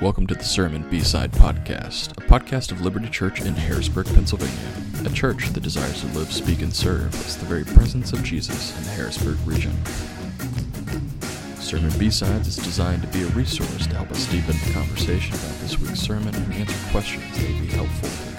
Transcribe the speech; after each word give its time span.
Welcome 0.00 0.26
to 0.28 0.34
the 0.34 0.44
Sermon 0.44 0.88
B-Side 0.88 1.30
Podcast, 1.32 2.12
a 2.12 2.26
podcast 2.26 2.72
of 2.72 2.80
Liberty 2.80 3.10
Church 3.10 3.42
in 3.42 3.52
Harrisburg, 3.52 4.06
Pennsylvania, 4.06 4.54
a 5.04 5.10
church 5.10 5.50
that 5.50 5.62
desires 5.62 6.00
to 6.00 6.06
live, 6.18 6.32
speak, 6.32 6.62
and 6.62 6.74
serve 6.74 7.14
as 7.26 7.36
the 7.36 7.44
very 7.44 7.64
presence 7.64 8.14
of 8.14 8.24
Jesus 8.24 8.74
in 8.78 8.84
the 8.84 8.90
Harrisburg 8.92 9.36
region. 9.44 9.76
Sermon 11.56 11.92
B-Sides 11.98 12.48
is 12.48 12.56
designed 12.56 13.02
to 13.02 13.08
be 13.08 13.24
a 13.24 13.26
resource 13.32 13.86
to 13.88 13.94
help 13.94 14.10
us 14.10 14.24
deepen 14.28 14.56
the 14.64 14.72
conversation 14.72 15.34
about 15.34 15.60
this 15.60 15.78
week's 15.78 16.00
sermon 16.00 16.34
and 16.34 16.54
answer 16.54 16.90
questions 16.90 17.36
that 17.36 17.50
would 17.50 17.60
be 17.60 17.66
helpful 17.66 18.29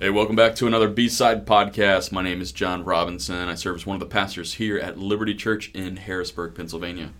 Hey, 0.00 0.10
welcome 0.10 0.36
back 0.36 0.54
to 0.54 0.68
another 0.68 0.86
B-Side 0.88 1.44
podcast. 1.44 2.12
My 2.12 2.22
name 2.22 2.40
is 2.40 2.52
John 2.52 2.84
Robinson. 2.84 3.48
I 3.48 3.56
serve 3.56 3.74
as 3.74 3.84
one 3.84 3.96
of 3.96 4.00
the 4.00 4.06
pastors 4.06 4.54
here 4.54 4.78
at 4.78 4.96
Liberty 4.96 5.34
Church 5.34 5.72
in 5.74 5.96
Harrisburg, 5.96 6.54
Pennsylvania. 6.54 7.10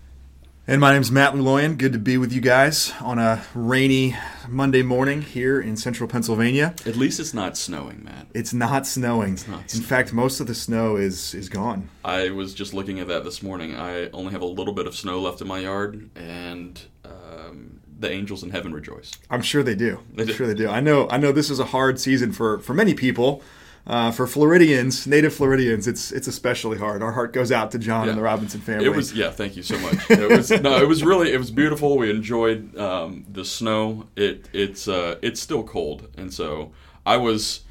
And 0.65 0.79
my 0.79 0.93
name 0.93 1.01
is 1.01 1.11
Matt 1.11 1.33
Luloyan. 1.33 1.77
Good 1.77 1.91
to 1.91 1.99
be 1.99 2.17
with 2.17 2.31
you 2.31 2.39
guys 2.39 2.93
on 3.01 3.19
a 3.19 3.43
rainy 3.53 4.15
Monday 4.47 4.81
morning 4.81 5.23
here 5.23 5.59
in 5.59 5.75
central 5.75 6.07
Pennsylvania. 6.07 6.73
At 6.85 6.95
least 6.95 7.19
it's 7.19 7.33
not 7.33 7.57
snowing, 7.57 8.05
Matt. 8.05 8.27
It's 8.33 8.53
not 8.53 8.87
snowing. 8.87 9.37
not 9.49 9.73
in 9.75 9.81
fact, 9.81 10.13
most 10.13 10.39
of 10.39 10.47
the 10.47 10.55
snow 10.55 10.95
is 10.95 11.33
is 11.33 11.49
gone. 11.49 11.89
I 12.05 12.29
was 12.29 12.53
just 12.53 12.73
looking 12.73 13.01
at 13.01 13.09
that 13.09 13.25
this 13.25 13.43
morning. 13.43 13.75
I 13.75 14.09
only 14.11 14.31
have 14.31 14.41
a 14.41 14.45
little 14.45 14.73
bit 14.73 14.87
of 14.87 14.95
snow 14.95 15.19
left 15.19 15.41
in 15.41 15.49
my 15.49 15.59
yard, 15.59 16.09
and 16.15 16.81
um, 17.03 17.78
the 17.99 18.09
angels 18.09 18.43
in 18.43 18.49
heaven 18.51 18.73
rejoice. 18.73 19.11
I'm 19.29 19.41
sure 19.41 19.61
they 19.63 19.75
do. 19.75 19.99
They 20.13 20.23
I'm 20.23 20.29
sure 20.29 20.47
they 20.47 20.53
do. 20.53 20.69
I 20.69 20.79
know. 20.79 21.07
I 21.09 21.17
know 21.17 21.31
this 21.31 21.49
is 21.49 21.59
a 21.59 21.65
hard 21.65 21.99
season 21.99 22.31
for 22.31 22.59
for 22.59 22.73
many 22.73 22.93
people. 22.93 23.41
Uh, 23.87 24.11
for 24.11 24.27
Floridians, 24.27 25.07
native 25.07 25.33
Floridians, 25.33 25.87
it's 25.87 26.11
it's 26.11 26.27
especially 26.27 26.77
hard. 26.77 27.01
Our 27.01 27.13
heart 27.13 27.33
goes 27.33 27.51
out 27.51 27.71
to 27.71 27.79
John 27.79 28.03
Yeah. 28.05 28.11
and 28.11 28.19
the 28.19 28.23
Robinson 28.23 28.61
family. 28.61 28.85
It 28.85 28.95
was 28.95 29.13
yeah. 29.13 29.31
Thank 29.31 29.55
you 29.55 29.63
so 29.63 29.79
much. 29.79 30.09
It 30.11 30.29
was 30.29 30.51
no. 30.51 30.77
It 30.77 30.87
was 30.87 31.03
really 31.03 31.33
it 31.33 31.37
was 31.39 31.49
beautiful. 31.49 31.97
We 31.97 32.09
enjoyed 32.11 32.77
um, 32.77 33.25
the 33.31 33.43
snow. 33.43 34.07
It 34.15 34.47
it's 34.53 34.87
uh, 34.87 35.17
it's 35.21 35.41
still 35.41 35.63
cold, 35.63 36.07
and 36.17 36.31
so 36.33 36.71
I 37.05 37.17
was. 37.17 37.61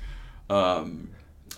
Um, 0.50 1.10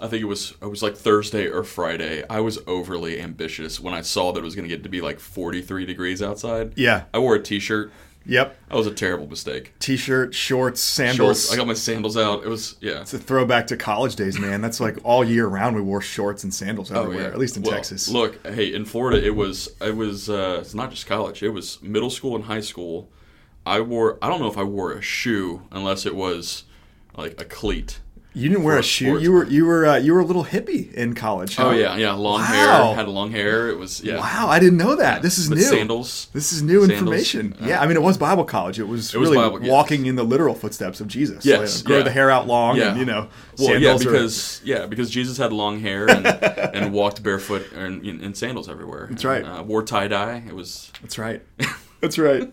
I 0.02 0.08
think 0.08 0.22
it 0.22 0.27
was 0.27 0.55
it 0.62 0.66
was 0.66 0.82
like 0.82 0.96
Thursday 0.96 1.46
or 1.46 1.62
Friday. 1.62 2.24
I 2.28 2.40
was 2.40 2.58
overly 2.66 3.20
ambitious 3.20 3.78
when 3.80 3.92
I 3.94 4.00
saw 4.00 4.32
that 4.32 4.40
it 4.40 4.44
was 4.44 4.55
going 4.55 4.68
to 4.68 4.74
get 4.74 4.82
to 4.82 4.88
be 4.88 5.00
like 5.02 5.20
43 5.20 5.84
degrees 5.84 6.22
outside. 6.22 6.72
Yeah. 6.77 7.05
I 7.12 7.18
wore 7.18 7.34
a 7.34 7.42
t-shirt. 7.42 7.92
Yep. 8.26 8.56
That 8.68 8.76
was 8.76 8.86
a 8.86 8.92
terrible 8.92 9.26
mistake. 9.26 9.72
T-shirt, 9.78 10.34
shorts, 10.34 10.80
sandals. 10.80 11.16
Shorts. 11.16 11.52
I 11.52 11.56
got 11.56 11.66
my 11.66 11.74
sandals 11.74 12.16
out. 12.16 12.44
It 12.44 12.48
was 12.48 12.77
yeah. 12.80 13.00
it's 13.00 13.14
a 13.14 13.18
throwback 13.18 13.66
to 13.68 13.77
college 13.77 14.14
days, 14.14 14.38
man. 14.38 14.60
That's 14.60 14.78
like 14.78 14.98
all 15.04 15.24
year 15.24 15.46
round. 15.46 15.74
We 15.74 15.82
wore 15.82 16.00
shorts 16.02 16.44
and 16.44 16.52
sandals 16.52 16.92
everywhere. 16.92 17.32
At 17.32 17.38
least 17.38 17.56
in 17.56 17.64
Oh, 17.64 17.68
Well, 17.68 17.77
Texas. 17.77 18.08
Look, 18.08 18.46
hey, 18.46 18.74
in 18.74 18.84
Florida, 18.84 19.24
it 19.24 19.34
was 19.34 19.70
it 19.80 19.96
was 19.96 20.28
uh, 20.28 20.58
it's 20.60 20.74
not 20.74 20.90
just 20.90 21.06
college. 21.06 21.42
It 21.42 21.50
was 21.50 21.82
middle 21.82 22.10
school 22.10 22.36
and 22.36 22.44
high 22.44 22.60
school. 22.60 23.10
I 23.66 23.80
wore 23.80 24.18
I 24.22 24.28
don't 24.28 24.40
know 24.40 24.50
if 24.50 24.58
I 24.58 24.64
wore 24.64 24.92
a 24.92 25.02
shoe 25.02 25.62
unless 25.72 26.06
it 26.06 26.14
was 26.14 26.64
like 27.16 27.40
a 27.40 27.44
cleat. 27.44 28.00
You 28.33 28.48
didn't 28.48 28.62
wear 28.62 28.78
a 28.78 28.83
shoe. 28.83 29.06
sports. 29.06 29.23
You 29.25 29.33
were 29.33 29.47
you 29.47 29.67
were 29.67 29.86
uh, 29.86 29.97
you 29.97 30.14
were 30.14 30.20
a 30.20 30.25
little 30.25 30.45
hippie 30.45 30.92
in 30.95 31.14
college. 31.14 31.56
huh? 31.56 31.69
Oh 31.69 31.70
yeah, 31.73 31.97
yeah, 31.97 32.12
long 32.12 32.39
Wow. 32.41 32.47
hair. 32.47 32.95
Had 32.95 33.09
long 33.09 33.33
hair. 33.33 33.69
It 33.69 33.77
was 33.77 34.00
yeah. 34.05 34.19
Wow, 34.19 34.47
I 34.48 34.61
didn't 34.61 34.78
know 34.78 34.95
that. 34.95 35.20
This 35.23 35.36
is 35.36 35.48
But 35.48 35.59
new. 35.59 35.64
Sandals. 35.64 36.28
This 36.33 36.53
is 36.53 36.62
new 36.62 36.81
Sandals, 36.86 36.91
information. 37.01 37.56
uh, 37.61 37.67
yeah, 37.67 37.81
I 37.81 37.89
mean 37.89 37.97
it 37.97 38.03
was 38.03 38.17
Bible 38.19 38.45
college. 38.45 38.78
It 38.78 38.86
was, 38.86 39.12
It 39.12 39.19
was 39.19 39.28
really 39.31 39.42
Bible, 39.42 39.61
yes. 39.62 39.70
walking 39.70 40.06
in 40.06 40.14
the 40.14 40.23
literal 40.23 40.55
footsteps 40.55 41.01
of 41.01 41.08
Jesus. 41.08 41.45
Yes, 41.45 41.83
grow 41.83 41.98
yeah. 41.98 42.03
the 42.05 42.11
hair 42.12 42.31
out 42.31 42.47
long, 42.47 42.77
Yeah. 42.77 42.91
and 42.91 43.01
you 43.01 43.05
know, 43.05 43.27
Well, 43.58 43.69
yeah, 43.81 43.97
sandals 43.97 44.06
are- 44.06 44.11
because 44.12 44.61
yeah, 44.64 44.86
because 44.86 45.11
Jesus 45.11 45.36
had 45.36 45.53
long 45.53 45.81
hair 45.81 46.08
and, 46.08 46.25
and 46.75 46.92
walked 46.92 47.25
barefoot 47.25 47.73
and 47.73 48.07
in, 48.07 48.20
in 48.20 48.35
sandals 48.35 48.69
everywhere. 48.69 49.08
That's 49.11 49.24
right. 49.24 49.45
Uh, 49.45 49.64
wore 49.64 49.83
tie 49.83 50.07
dye. 50.07 50.45
It 50.46 50.55
was 50.55 50.92
That's 51.02 51.19
right. 51.19 51.42
That's 52.00 52.18
right. 52.18 52.50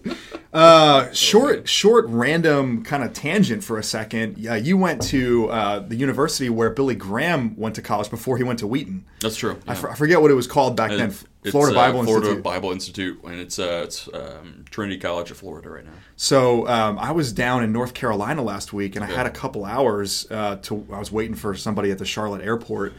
Uh, 0.54 1.12
short, 1.14 1.70
short, 1.70 2.06
random 2.10 2.84
kind 2.84 3.04
of 3.04 3.14
tangent 3.14 3.64
for 3.64 3.78
a 3.78 3.84
second. 3.84 4.38
Yeah, 4.38 4.56
you 4.56 4.78
went 4.78 5.02
to 5.04 5.50
uh, 5.50 5.80
the 5.80 5.96
university 5.96 6.50
where 6.50 6.70
Billy 6.70 6.96
Graham 6.96 7.56
went 7.58 7.76
to 7.76 7.82
college 7.82 8.10
before 8.10 8.38
he 8.38 8.44
went 8.44 8.60
to 8.60 8.68
Wheaton. 8.68 9.06
that's 9.22 9.38
true. 9.38 9.60
I, 9.68 9.72
yeah. 9.72 9.80
for- 9.80 9.92
I 9.92 9.96
forget 9.96 10.22
what 10.22 10.32
it 10.32 10.36
was 10.36 10.48
called 10.48 10.76
back 10.76 10.92
then. 10.92 11.10
It's, 11.10 11.26
Florida 11.52 11.78
uh, 11.78 11.82
Bible 11.82 12.04
Florida 12.04 12.28
Institute. 12.28 12.44
Bible 12.44 12.72
Institute, 12.72 13.24
and 13.24 13.40
it's 13.40 13.58
uh, 13.58 13.82
it's 13.86 14.10
um, 14.14 14.66
Trinity 14.70 15.00
College 15.00 15.32
of 15.32 15.38
Florida 15.38 15.70
right 15.70 15.86
now. 15.86 15.92
So 16.18 16.68
um, 16.68 17.00
I 17.00 17.12
was 17.12 17.32
down 17.32 17.64
in 17.64 17.72
North 17.72 17.94
Carolina 17.94 18.42
last 18.42 18.74
week, 18.74 18.98
and 18.98 19.06
I 19.06 19.08
had 19.08 19.28
a 19.28 19.30
couple 19.30 19.64
hours 19.64 20.28
uh, 20.30 20.58
to. 20.64 20.86
I 20.92 21.00
was 21.00 21.10
waiting 21.10 21.36
for 21.36 21.56
somebody 21.56 21.90
at 21.92 22.00
the 22.00 22.06
Charlotte 22.06 22.42
airport. 22.42 22.94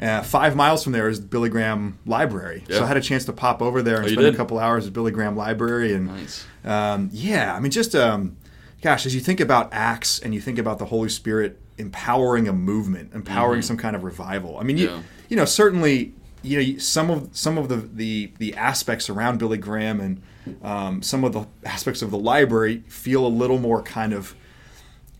Uh, 0.00 0.22
five 0.22 0.54
miles 0.54 0.82
from 0.84 0.92
there 0.92 1.08
is 1.08 1.20
the 1.20 1.26
Billy 1.26 1.48
Graham 1.48 1.98
Library, 2.04 2.64
so 2.68 2.84
I 2.84 2.86
had 2.86 2.96
a 2.96 3.00
chance 3.00 3.24
to 3.26 3.32
pop 3.32 3.62
over 3.62 3.80
there 3.82 3.96
and 3.96 4.06
Oh, 4.06 4.08
spend 4.08 4.26
a 4.26 4.36
couple 4.36 4.58
hours 4.58 4.86
at 4.86 4.92
Billy 4.92 5.10
Graham 5.10 5.36
Library. 5.36 5.94
And 5.94 6.06
Nice. 6.08 6.44
um, 6.64 7.08
yeah, 7.12 7.54
I 7.54 7.60
mean, 7.60 7.70
just 7.70 7.94
um, 7.94 8.36
gosh, 8.82 9.06
as 9.06 9.14
you 9.14 9.20
think 9.20 9.40
about 9.40 9.70
Acts 9.72 10.18
and 10.18 10.34
you 10.34 10.40
think 10.40 10.58
about 10.58 10.78
the 10.78 10.84
Holy 10.86 11.08
Spirit 11.08 11.58
empowering 11.78 12.46
a 12.48 12.52
movement, 12.52 13.12
empowering 13.14 13.62
some 13.62 13.76
kind 13.76 13.96
of 13.96 14.04
revival. 14.04 14.58
I 14.58 14.62
mean, 14.64 14.76
you 14.78 14.88
Mm-hmm. 14.88 14.96
Yeah. 14.96 15.02
you 15.28 15.36
know 15.36 15.44
certainly 15.44 16.12
you 16.42 16.72
know 16.72 16.78
some 16.78 17.10
of 17.10 17.28
some 17.32 17.56
of 17.58 17.68
the 17.68 17.76
the, 17.76 18.32
the 18.38 18.54
aspects 18.54 19.08
around 19.10 19.38
Billy 19.38 19.58
Graham 19.58 20.00
and 20.00 20.22
um, 20.62 21.02
some 21.02 21.24
of 21.24 21.32
the 21.32 21.46
aspects 21.64 22.02
of 22.02 22.10
the 22.10 22.18
library 22.18 22.84
feel 22.86 23.26
a 23.26 23.28
little 23.28 23.58
more 23.58 23.82
kind 23.82 24.12
of 24.12 24.34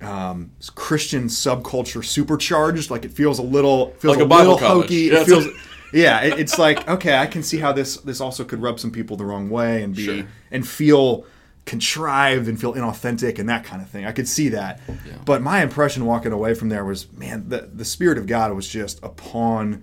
um, 0.00 0.50
Christian 0.74 1.24
subculture 1.28 2.04
supercharged. 2.04 2.90
Like 2.90 3.04
it 3.04 3.12
feels 3.12 3.38
a 3.38 3.42
little 3.42 3.90
feels 3.98 4.16
Like 4.16 4.22
a 4.22 4.26
a, 4.26 4.28
Bible 4.28 4.52
little 4.54 4.68
college. 4.68 4.84
hokey. 4.86 4.94
Yeah, 5.10 5.20
it 5.20 5.26
feels. 5.26 5.46
Yeah, 5.92 6.20
it, 6.22 6.38
it's 6.40 6.58
like 6.58 6.86
okay, 6.88 7.16
I 7.16 7.26
can 7.26 7.42
see 7.42 7.58
how 7.58 7.72
this 7.72 7.96
this 7.98 8.20
also 8.20 8.44
could 8.44 8.60
rub 8.60 8.78
some 8.80 8.90
people 8.90 9.16
the 9.16 9.24
wrong 9.24 9.48
way 9.48 9.82
and 9.82 9.94
be 9.94 10.04
Sure. 10.04 10.26
and 10.50 10.66
feel 10.66 11.24
contrived 11.64 12.46
and 12.48 12.60
feel 12.60 12.74
inauthentic 12.74 13.38
and 13.38 13.48
that 13.48 13.64
kind 13.64 13.82
of 13.82 13.88
thing. 13.88 14.04
I 14.04 14.12
could 14.12 14.28
see 14.28 14.48
that. 14.50 14.80
But 15.24 15.42
my 15.42 15.62
impression 15.62 16.04
walking 16.06 16.32
away 16.32 16.54
from 16.54 16.68
there 16.68 16.84
was, 16.84 17.10
man, 17.12 17.48
the 17.48 17.68
the 17.72 17.84
spirit 17.84 18.18
of 18.18 18.26
God 18.26 18.52
was 18.52 18.68
just 18.68 19.02
upon 19.02 19.82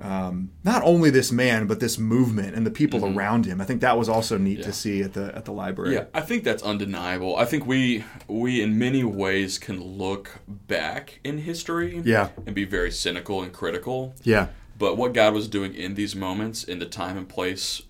um, 0.00 0.50
not 0.64 0.82
only 0.84 1.10
this 1.10 1.32
man 1.32 1.66
but 1.66 1.80
this 1.80 1.98
movement 1.98 2.54
and 2.54 2.64
the 2.66 2.70
people 2.70 3.04
around 3.04 3.46
him. 3.46 3.60
I 3.60 3.64
think 3.64 3.80
that 3.80 3.98
was 3.98 4.08
also 4.08 4.38
neat 4.38 4.48
Mm-hmm. 4.48 4.60
Yeah. 4.60 4.66
to 4.66 4.72
see 4.72 5.02
at 5.02 5.12
the 5.14 5.34
at 5.36 5.44
the 5.44 5.52
library. 5.52 5.94
Yeah, 5.94 6.04
I 6.14 6.20
think 6.20 6.44
that's 6.44 6.62
undeniable. 6.62 7.36
I 7.36 7.44
think 7.44 7.66
we 7.66 8.04
we 8.28 8.62
in 8.62 8.78
many 8.78 9.04
ways 9.04 9.58
can 9.58 9.82
look 9.82 10.38
back 10.48 11.20
in 11.24 11.38
history 11.38 12.00
Yeah. 12.04 12.28
and 12.46 12.54
be 12.54 12.64
very 12.64 12.90
cynical 12.90 13.42
and 13.42 13.52
critical. 13.52 14.14
Yeah. 14.22 14.48
But 14.78 14.96
what 14.96 15.12
God 15.12 15.34
was 15.34 15.48
doing 15.48 15.74
in 15.74 15.94
these 15.94 16.14
moments, 16.14 16.62
in 16.62 16.78
the 16.78 16.86
time 16.86 17.16
and 17.16 17.28
place, 17.28 17.82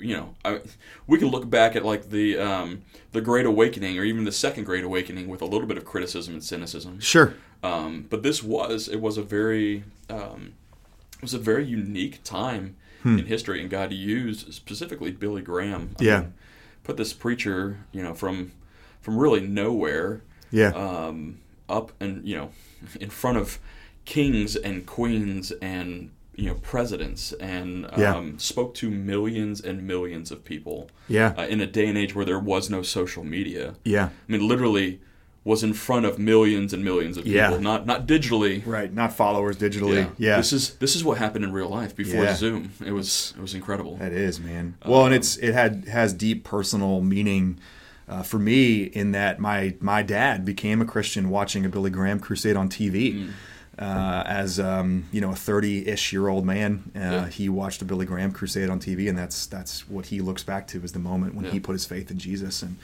you 0.00 0.16
know, 0.16 0.34
I, 0.44 0.60
we 1.06 1.18
can 1.18 1.28
look 1.28 1.48
back 1.48 1.76
at 1.76 1.84
like 1.84 2.10
the 2.10 2.38
um, 2.38 2.82
the 3.12 3.20
Great 3.20 3.46
Awakening 3.46 3.96
or 3.98 4.02
even 4.04 4.24
the 4.24 4.32
Second 4.32 4.64
Great 4.64 4.82
Awakening 4.84 5.28
with 5.28 5.40
a 5.42 5.46
little 5.46 5.68
bit 5.68 5.76
of 5.78 5.84
criticism 5.84 6.34
and 6.34 6.42
cynicism. 6.42 6.98
Sure. 6.98 7.34
Um, 7.62 8.06
but 8.10 8.24
this 8.24 8.42
was 8.42 8.88
it 8.88 9.00
was 9.00 9.16
a 9.18 9.22
very 9.22 9.84
um, 10.10 10.54
was 11.22 11.32
a 11.32 11.38
very 11.38 11.64
unique 11.64 12.22
time 12.24 12.74
Hmm. 13.02 13.18
in 13.18 13.26
history, 13.26 13.60
and 13.60 13.68
God 13.70 13.92
used 13.92 14.52
specifically 14.54 15.10
Billy 15.10 15.42
Graham. 15.42 15.90
I 15.98 16.04
Yeah. 16.04 16.20
mean, 16.20 16.34
put 16.84 16.96
this 16.96 17.12
preacher, 17.12 17.78
you 17.92 18.02
know, 18.02 18.12
from 18.14 18.52
from 19.00 19.16
really 19.18 19.40
nowhere, 19.40 20.22
Yeah. 20.52 20.68
um, 20.68 21.38
up 21.68 21.90
and 21.98 22.24
you 22.24 22.36
know, 22.36 22.50
in 23.00 23.10
front 23.10 23.36
of 23.38 23.58
kings 24.04 24.54
and 24.54 24.86
queens 24.86 25.50
and 25.60 26.10
you 26.36 26.46
know 26.46 26.54
presidents, 26.54 27.32
and 27.34 27.86
um, 27.92 28.00
Yeah. 28.00 28.22
spoke 28.36 28.74
to 28.76 28.88
millions 28.90 29.60
and 29.60 29.84
millions 29.84 30.30
of 30.30 30.44
people. 30.44 30.88
Yeah. 31.08 31.34
uh, 31.36 31.42
in 31.48 31.60
a 31.60 31.66
day 31.66 31.86
and 31.88 31.98
age 31.98 32.14
where 32.14 32.24
there 32.24 32.38
was 32.38 32.70
no 32.70 32.82
social 32.82 33.24
media. 33.24 33.74
yeah. 33.84 34.10
I 34.28 34.32
mean, 34.32 34.46
literally 34.46 35.00
was 35.44 35.64
in 35.64 35.72
front 35.74 36.06
of 36.06 36.18
millions 36.20 36.72
and 36.72 36.84
millions 36.84 37.16
of 37.16 37.24
people, 37.24 37.36
Yeah. 37.36 37.58
not 37.58 37.84
not 37.86 38.06
digitally. 38.06 38.62
Right. 38.64 38.92
Not 38.92 39.12
followers 39.12 39.56
digitally. 39.56 40.08
Yeah. 40.18 40.36
This 40.36 40.52
is 40.52 40.74
this 40.74 40.94
is 40.94 41.02
what 41.02 41.18
happened 41.18 41.44
in 41.44 41.52
real 41.52 41.68
life 41.68 41.96
before 41.96 42.22
Yeah. 42.24 42.34
Zoom. 42.34 42.70
It 42.84 42.92
was 42.92 43.34
it 43.36 43.40
was 43.40 43.54
incredible. 43.54 43.96
That 43.96 44.12
is, 44.12 44.38
man. 44.38 44.76
Well, 44.86 45.04
and 45.06 45.14
it's 45.14 45.36
it 45.38 45.52
had 45.52 45.86
has 45.88 46.12
deep 46.12 46.44
personal 46.44 47.00
meaning 47.00 47.58
uh, 48.08 48.22
for 48.22 48.38
me 48.38 48.82
in 48.84 49.12
that 49.12 49.40
my 49.40 49.74
my 49.80 50.02
dad 50.02 50.44
became 50.44 50.80
a 50.80 50.84
Christian 50.84 51.28
watching 51.28 51.64
a 51.64 51.68
Billy 51.68 51.90
Graham 51.90 52.20
crusade 52.20 52.56
on 52.56 52.68
TV. 52.68 53.28
Uh, 53.78 54.22
as 54.26 54.60
um, 54.60 55.06
you 55.12 55.20
know, 55.20 55.30
a 55.32 55.34
thirty-ish 55.34 56.12
year 56.12 56.28
old 56.28 56.44
man, 56.44 56.92
uh, 56.94 56.98
Yeah. 57.00 57.28
he 57.28 57.48
watched 57.48 57.80
a 57.80 57.86
Billy 57.86 58.04
Graham 58.04 58.30
crusade 58.30 58.68
on 58.68 58.78
TV, 58.78 59.08
and 59.08 59.16
that's 59.18 59.46
that's 59.46 59.88
what 59.88 60.06
he 60.06 60.20
looks 60.20 60.44
back 60.44 60.66
to 60.68 60.84
is 60.84 60.92
the 60.92 60.98
moment 60.98 61.34
when 61.34 61.46
Yeah. 61.46 61.52
he 61.52 61.58
put 61.60 61.72
his 61.72 61.86
faith 61.86 62.10
in 62.10 62.18
Jesus. 62.18 62.62
And 62.62 62.76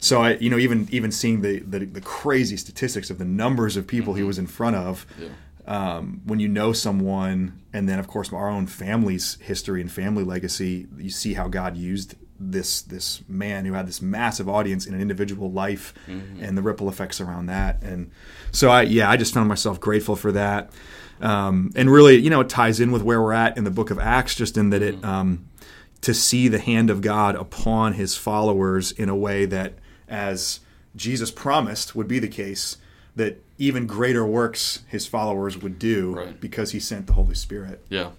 so, 0.00 0.22
I, 0.22 0.30
you 0.36 0.48
know, 0.50 0.58
even 0.58 0.88
even 0.90 1.12
seeing 1.12 1.42
the, 1.42 1.60
the 1.60 1.80
the 1.84 2.00
crazy 2.00 2.56
statistics 2.56 3.10
of 3.10 3.18
the 3.18 3.24
numbers 3.24 3.76
of 3.76 3.86
people 3.86 4.14
he 4.14 4.22
was 4.22 4.38
in 4.38 4.46
front 4.46 4.76
of, 4.76 5.06
Yeah. 5.18 5.28
um, 5.66 6.22
when 6.24 6.40
you 6.40 6.48
know 6.48 6.72
someone, 6.72 7.60
and 7.72 7.88
then 7.88 7.98
of 7.98 8.08
course 8.08 8.32
our 8.32 8.48
own 8.48 8.66
family's 8.66 9.36
history 9.40 9.80
and 9.80 9.92
family 9.92 10.24
legacy, 10.24 10.86
you 10.98 11.10
see 11.10 11.34
how 11.34 11.48
God 11.48 11.76
used 11.76 12.14
this 12.42 12.80
this 12.80 13.22
man 13.28 13.66
who 13.66 13.74
had 13.74 13.86
this 13.86 14.00
massive 14.00 14.48
audience 14.48 14.86
in 14.86 14.94
an 14.94 15.00
individual 15.02 15.52
life 15.52 15.92
Mm-hmm. 16.08 16.42
and 16.42 16.56
the 16.56 16.62
ripple 16.62 16.88
effects 16.88 17.20
around 17.20 17.46
that. 17.46 17.82
And 17.82 18.10
so 18.52 18.70
I 18.70 18.82
yeah, 18.82 19.10
I 19.10 19.16
just 19.18 19.34
found 19.34 19.48
myself 19.48 19.78
grateful 19.80 20.16
for 20.16 20.32
that. 20.32 20.70
Um, 21.20 21.70
and 21.76 21.90
really, 21.90 22.16
you 22.16 22.30
know, 22.30 22.40
it 22.40 22.48
ties 22.48 22.80
in 22.80 22.90
with 22.92 23.02
where 23.02 23.20
we're 23.20 23.34
at 23.34 23.58
in 23.58 23.64
the 23.64 23.70
book 23.70 23.90
of 23.90 23.98
Acts, 23.98 24.34
just 24.34 24.56
in 24.56 24.70
that 24.70 24.80
Mm-hmm. 24.80 24.98
it 24.98 25.04
um, 25.04 25.44
to 26.00 26.14
see 26.14 26.48
the 26.48 26.58
hand 26.58 26.88
of 26.88 27.02
God 27.02 27.34
upon 27.36 27.92
his 27.92 28.16
followers 28.16 28.90
in 28.92 29.10
a 29.10 29.14
way 29.14 29.44
that, 29.44 29.74
as 30.10 30.60
Jesus 30.96 31.30
promised 31.30 31.94
would 31.96 32.08
be 32.08 32.18
the 32.18 32.28
case, 32.28 32.76
that 33.16 33.42
even 33.58 33.86
greater 33.86 34.24
works 34.26 34.80
his 34.88 35.06
followers 35.06 35.56
would 35.58 35.78
do 35.78 36.14
Right. 36.14 36.40
because 36.40 36.72
he 36.72 36.80
sent 36.80 37.06
the 37.06 37.12
Holy 37.14 37.34
Spirit. 37.34 37.80
Yeah. 37.88 38.10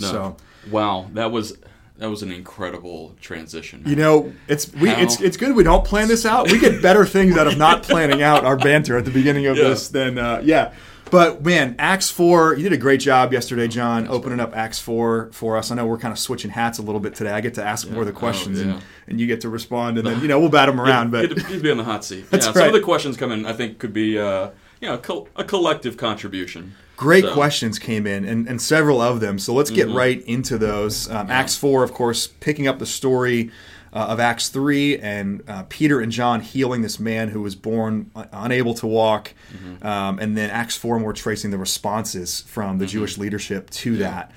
No. 0.00 0.06
So- 0.10 0.36
wow, 0.70 1.10
that 1.14 1.30
was 1.32 1.56
that 1.98 2.08
was 2.10 2.22
an 2.22 2.32
incredible 2.32 3.14
transition. 3.20 3.82
You 3.86 3.94
know, 3.96 4.32
it's 4.48 4.72
we 4.72 4.88
How- 4.88 5.00
it's 5.02 5.20
it's 5.20 5.36
good 5.36 5.54
we 5.54 5.62
don't 5.62 5.84
plan 5.84 6.08
this 6.08 6.24
out. 6.26 6.50
We 6.50 6.58
get 6.58 6.82
better 6.82 7.04
things 7.06 7.36
out 7.36 7.46
of 7.46 7.58
not 7.58 7.82
planning 7.88 8.22
out 8.22 8.44
our 8.44 8.56
banter 8.56 8.96
at 8.96 9.04
the 9.04 9.10
beginning 9.10 9.46
of 9.46 9.56
Yeah. 9.56 9.64
this 9.68 9.88
than 9.88 10.18
uh, 10.18 10.40
yeah. 10.44 10.72
But 11.12 11.44
man, 11.44 11.76
Acts 11.78 12.08
four, 12.08 12.54
you 12.56 12.62
did 12.62 12.72
a 12.72 12.78
great 12.78 12.98
job 13.00 13.34
yesterday, 13.34 13.68
John, 13.68 14.08
opening 14.08 14.40
up 14.40 14.56
Acts 14.56 14.78
four 14.78 15.28
for 15.32 15.58
us. 15.58 15.70
I 15.70 15.74
know 15.74 15.84
we're 15.84 15.98
kind 15.98 16.10
of 16.10 16.18
switching 16.18 16.50
hats 16.50 16.78
a 16.78 16.82
little 16.82 17.02
bit 17.02 17.14
today. 17.14 17.30
I 17.32 17.42
get 17.42 17.52
to 17.54 17.62
ask 17.62 17.86
more 17.90 18.00
of 18.00 18.06
the 18.06 18.14
Oh, 18.14 18.16
questions, 18.16 18.58
yeah. 18.58 18.72
and, 18.72 18.82
and 19.08 19.20
you 19.20 19.26
get 19.26 19.42
to 19.42 19.50
respond, 19.50 19.98
and 19.98 20.06
then 20.06 20.22
you 20.22 20.26
know 20.28 20.40
we'll 20.40 20.48
bat 20.48 20.68
them 20.68 20.80
around. 20.80 21.10
But 21.10 21.36
to 21.36 21.60
be 21.60 21.70
on 21.70 21.76
the 21.76 21.84
hot 21.84 22.02
seat. 22.02 22.24
That's 22.30 22.46
yeah, 22.46 22.52
Some 22.54 22.66
of 22.68 22.72
the 22.72 22.80
questions 22.80 23.18
coming, 23.18 23.44
I 23.44 23.52
think, 23.52 23.78
could 23.78 23.92
be 23.92 24.18
uh, 24.18 24.52
you 24.80 24.88
know 24.88 24.96
col- 24.96 25.28
a 25.36 25.44
collective 25.44 25.98
contribution. 25.98 26.76
Great 26.96 27.24
So- 27.24 27.34
questions 27.34 27.78
came 27.78 28.06
in, 28.06 28.24
and, 28.24 28.48
and 28.48 28.62
several 28.62 29.02
of 29.02 29.20
them. 29.20 29.38
So 29.38 29.52
let's 29.52 29.70
get 29.70 29.90
right 29.90 30.22
into 30.24 30.56
those. 30.56 31.10
Um, 31.10 31.30
Acts 31.30 31.56
4, 31.56 31.82
of 31.84 31.92
course, 31.92 32.26
picking 32.26 32.66
up 32.66 32.78
the 32.78 32.86
story 32.86 33.50
uh, 33.92 34.06
of 34.08 34.20
Acts 34.20 34.48
3 34.48 34.98
and 34.98 35.42
uh, 35.48 35.64
Peter 35.68 36.00
and 36.00 36.10
John 36.10 36.40
healing 36.40 36.82
this 36.82 36.98
man 36.98 37.28
who 37.28 37.42
was 37.42 37.54
born 37.54 38.10
uh, 38.16 38.24
unable 38.32 38.74
to 38.74 38.86
walk. 38.86 39.34
Um, 39.82 40.18
and 40.18 40.36
then 40.36 40.50
Acts 40.50 40.76
4, 40.76 40.98
more 40.98 41.12
tracing 41.12 41.50
the 41.50 41.58
responses 41.58 42.40
from 42.42 42.78
the 42.78 42.86
Jewish 42.86 43.18
leadership 43.18 43.68
to 43.70 43.96
that. 43.98 44.32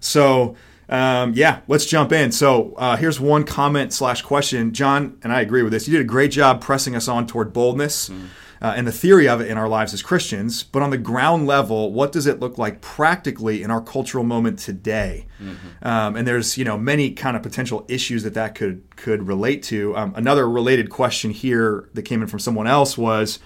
So, 0.00 0.56
um, 0.90 1.32
yeah, 1.34 1.60
let's 1.68 1.86
jump 1.86 2.12
in. 2.12 2.32
So, 2.32 2.74
uh, 2.76 2.96
here's 2.96 3.18
one 3.20 3.44
comment 3.44 3.92
slash 3.92 4.22
question. 4.22 4.72
John, 4.72 5.18
and 5.22 5.32
I 5.32 5.40
agree 5.40 5.62
with 5.62 5.72
this. 5.72 5.86
You 5.88 5.92
did 5.92 6.00
a 6.02 6.08
great 6.08 6.30
job 6.30 6.60
pressing 6.60 6.94
us 6.94 7.08
on 7.08 7.26
toward 7.26 7.52
boldness 7.52 8.10
uh, 8.60 8.74
and 8.76 8.86
the 8.86 8.92
theory 8.92 9.28
of 9.28 9.40
it 9.40 9.48
in 9.48 9.56
our 9.58 9.68
lives 9.68 9.94
as 9.94 10.02
Christians. 10.02 10.62
But 10.62 10.82
on 10.82 10.90
the 10.90 10.98
ground 10.98 11.46
level, 11.46 11.92
what 11.92 12.12
does 12.12 12.26
it 12.26 12.40
look 12.40 12.58
like 12.58 12.80
practically 12.80 13.62
in 13.62 13.70
our 13.70 13.80
cultural 13.80 14.24
moment 14.24 14.58
today? 14.58 15.26
Um, 15.82 16.16
and 16.16 16.26
there's 16.26 16.58
you 16.58 16.64
know 16.64 16.76
many 16.78 17.10
kind 17.12 17.36
of 17.36 17.42
potential 17.42 17.84
issues 17.88 18.22
that 18.22 18.34
that 18.34 18.54
could 18.54 18.96
could 18.96 19.26
relate 19.26 19.62
to. 19.64 19.96
Um, 19.96 20.12
another 20.16 20.48
related 20.48 20.90
question 20.90 21.30
here 21.30 21.88
that 21.94 22.02
came 22.02 22.22
in 22.22 22.28
from 22.28 22.40
someone 22.40 22.66
else 22.66 22.98
was 22.98 23.38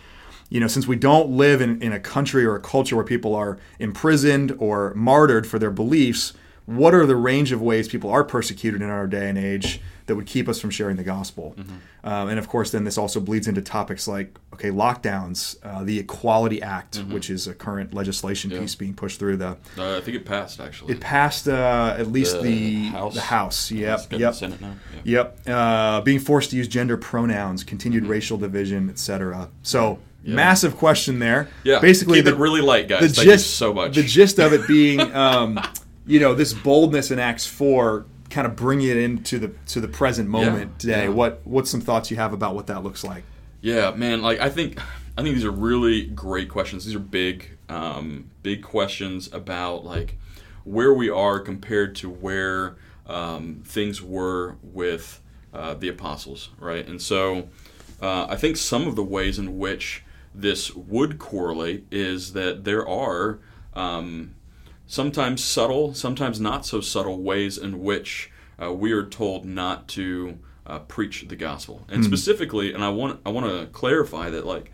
you 0.53 0.61
know, 0.61 0.67
since 0.67 0.87
we 0.87 0.97
don't 0.97 1.31
live 1.31 1.63
in, 1.63 1.81
in 1.81 1.95
a 1.95 1.99
country 1.99 2.45
or 2.45 2.55
a 2.55 2.61
culture 2.61 2.95
where 2.95 3.07
people 3.07 3.35
are 3.35 3.59
imprisoned 3.79 4.55
or 4.59 4.93
martyred 4.95 5.47
for 5.47 5.59
their 5.59 5.71
beliefs, 5.71 6.35
what 6.67 6.95
are 6.95 7.07
the 7.07 7.17
range 7.17 7.53
of 7.53 7.61
ways 7.61 7.89
people 7.89 8.11
are 8.11 8.25
persecuted 8.25 8.83
in 8.83 8.89
our 8.89 9.07
day 9.07 9.29
and 9.29 9.37
age 9.39 9.81
that 10.07 10.17
would 10.17 10.27
keep 10.27 10.49
us 10.49 10.61
from 10.61 10.71
sharing 10.71 10.97
the 10.97 11.03
gospel? 11.05 11.57
Um, 12.05 12.29
and 12.29 12.39
of 12.39 12.49
course, 12.49 12.71
then 12.71 12.85
this 12.85 12.99
also 12.99 13.21
bleeds 13.21 13.47
into 13.49 13.63
topics 13.63 14.07
like, 14.09 14.37
okay, 14.55 14.71
lockdowns, 14.71 15.57
uh, 15.63 15.85
the 15.85 15.99
Equality 15.99 16.61
Act, 16.63 16.97
which 17.09 17.31
is 17.31 17.47
a 17.47 17.55
current 17.55 17.95
legislation 17.95 18.51
piece 18.51 18.75
being 18.75 18.95
pushed 18.95 19.19
through 19.19 19.37
the. 19.37 19.57
Uh, 19.79 19.97
I 19.97 20.01
think 20.01 20.17
it 20.17 20.25
passed 20.25 20.61
actually. 20.61 20.95
It 20.95 21.01
passed 21.01 21.49
uh, 21.49 21.95
at 21.99 22.09
least 22.09 22.43
The 22.43 22.43
the 22.43 22.89
House. 22.89 23.15
The 23.15 23.21
House. 23.21 23.71
Yep. 23.71 24.13
Yep. 24.13 24.35
Senate 24.35 24.61
now. 24.61 24.75
Yeah. 24.93 25.01
Yep. 25.05 25.39
Uh, 25.49 26.01
being 26.03 26.19
forced 26.19 26.51
to 26.51 26.57
use 26.57 26.69
gender 26.69 26.97
pronouns, 26.97 27.65
continued 27.65 28.07
racial 28.07 28.39
division, 28.39 28.89
etc. 28.91 29.49
So 29.63 29.99
massive 30.25 30.77
question 30.77 31.19
there. 31.19 31.49
Yeah, 31.65 31.81
Basically, 31.81 32.19
keep 32.19 32.27
the, 32.27 32.33
it 32.33 32.39
really 32.39 32.61
light, 32.61 32.89
guys. 32.89 33.01
the 33.01 33.09
Thank 33.09 33.29
gist 33.29 33.47
you 33.47 33.67
so 33.67 33.75
much. 33.75 33.95
The 33.95 34.03
gist 34.03 34.39
of 34.39 34.53
it 34.53 34.67
being, 34.67 35.01
um, 35.15 35.61
you 36.07 36.21
know, 36.21 36.35
this 36.35 36.53
boldness 36.53 37.11
in 37.11 37.19
Acts 37.19 37.47
four, 37.47 38.07
kind 38.31 38.47
of 38.47 38.57
bringing 38.57 38.89
it 38.89 38.97
into 38.97 39.39
the 39.39 39.49
to 39.67 39.81
the 39.81 39.89
present 39.89 40.29
moment 40.29 40.79
today. 40.79 41.05
yeah. 41.05 41.09
What 41.09 41.41
what's 41.45 41.71
some 41.71 41.81
thoughts 41.81 42.11
you 42.11 42.17
have 42.17 42.33
about 42.33 42.55
what 42.55 42.67
that 42.69 42.83
looks 42.83 43.05
like? 43.05 43.25
Yeah, 43.61 43.93
man. 43.93 44.23
Like 44.23 44.41
I 44.41 44.49
think, 44.51 44.81
I 45.17 45.23
think 45.23 45.35
these 45.35 45.45
are 45.45 45.53
really 45.53 46.07
great 46.07 46.49
questions. 46.49 46.85
These 46.85 46.95
are 46.95 47.01
big, 47.01 47.57
um, 47.69 48.31
big 48.43 48.63
questions 48.63 49.33
about 49.33 49.85
like 49.85 50.19
where 50.65 50.93
we 50.93 51.09
are 51.09 51.39
compared 51.41 51.95
to 51.97 52.11
where 52.11 52.77
um, 53.07 53.63
things 53.65 54.03
were 54.03 54.57
with 54.63 55.21
uh, 55.53 55.75
the 55.75 55.89
apostles, 55.89 56.51
right? 56.59 56.87
And 56.87 57.01
so, 57.01 57.49
uh, 58.01 58.27
I 58.29 58.37
think 58.37 58.57
some 58.57 58.89
of 58.89 58.97
the 58.97 59.03
ways 59.05 59.39
in 59.39 59.59
which 59.59 60.03
this 60.35 60.75
would 60.75 61.19
correlate 61.19 61.85
is 61.91 62.33
that 62.33 62.65
there 62.65 62.89
are 62.89 63.39
um, 63.75 64.35
sometimes 64.87 65.43
subtle, 65.43 65.95
sometimes 65.95 66.41
not 66.41 66.67
so 66.67 66.81
subtle 66.81 67.23
ways 67.23 67.59
in 67.59 67.83
which 67.83 68.31
uh, 68.63 68.73
we 68.73 68.93
are 68.93 69.05
told 69.05 69.45
not 69.45 69.89
to 69.89 70.39
uh, 70.67 70.79
preach 70.81 71.27
the 71.29 71.37
gospel. 71.37 71.85
And 71.89 72.05
specifically, 72.05 72.73
and 72.73 72.85
I 72.85 72.89
want 72.91 73.21
I 73.27 73.31
want 73.31 73.47
to 73.47 73.67
clarify 73.67 74.31
that 74.31 74.47
like 74.47 74.71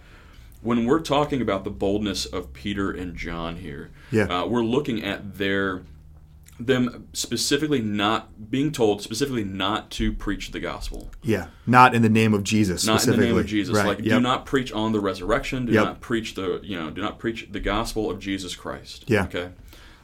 when 0.61 0.85
we're 0.87 1.01
talking 1.01 1.41
about 1.41 1.65
the 1.65 1.71
boldness 1.71 2.27
of 2.27 2.53
Peter 2.53 2.91
and 2.91 3.15
John 3.17 3.57
here, 3.57 3.91
Yeah. 4.11 4.25
uh, 4.25 4.47
we're 4.47 4.65
looking 4.65 5.05
at 5.05 5.39
their 5.39 5.83
them 6.61 7.07
specifically 7.13 7.81
not 7.81 8.51
being 8.51 8.73
told 8.73 9.01
specifically 9.01 9.45
not 9.45 9.91
to 9.93 10.13
preach 10.13 10.51
the 10.51 10.59
gospel 10.59 11.09
Yeah, 11.23 11.47
not 11.69 11.95
in 11.95 12.03
the 12.03 12.09
name 12.09 12.35
of 12.35 12.43
Jesus. 12.43 12.85
not 12.85 13.07
in 13.07 13.13
the 13.13 13.17
name 13.25 13.39
of 13.39 13.47
Jesus. 13.47 13.77
Right. 13.77 13.87
Like, 13.87 14.03
do 14.03 14.21
not 14.21 14.45
preach 14.45 14.73
on 14.73 14.91
the 14.91 14.99
resurrection. 14.99 15.67
Do 15.67 15.73
Yep. 15.73 15.85
not 15.85 16.01
preach 16.01 16.35
the 16.35 16.61
you 16.65 16.77
know. 16.77 16.91
Do 16.91 17.01
not 17.01 17.21
preach 17.21 17.47
the 17.53 17.61
gospel 17.61 18.11
of 18.11 18.19
Jesus 18.19 18.57
Christ. 18.57 19.05
Yeah. 19.07 19.25
Okay. 19.25 19.51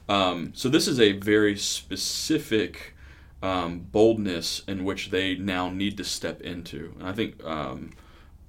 Um, 0.09 0.53
so 0.55 0.69
this 0.69 0.87
is 0.87 1.01
a 1.01 1.13
very 1.13 1.57
specific 1.57 2.95
um, 3.43 3.81
boldness 3.91 4.63
in 4.67 4.85
which 4.85 5.11
they 5.11 5.35
now 5.35 5.71
need 5.71 5.97
to 5.97 6.05
step 6.05 6.41
into, 6.43 6.95
and 6.99 7.09
I 7.09 7.13
think, 7.13 7.43
um, 7.45 7.91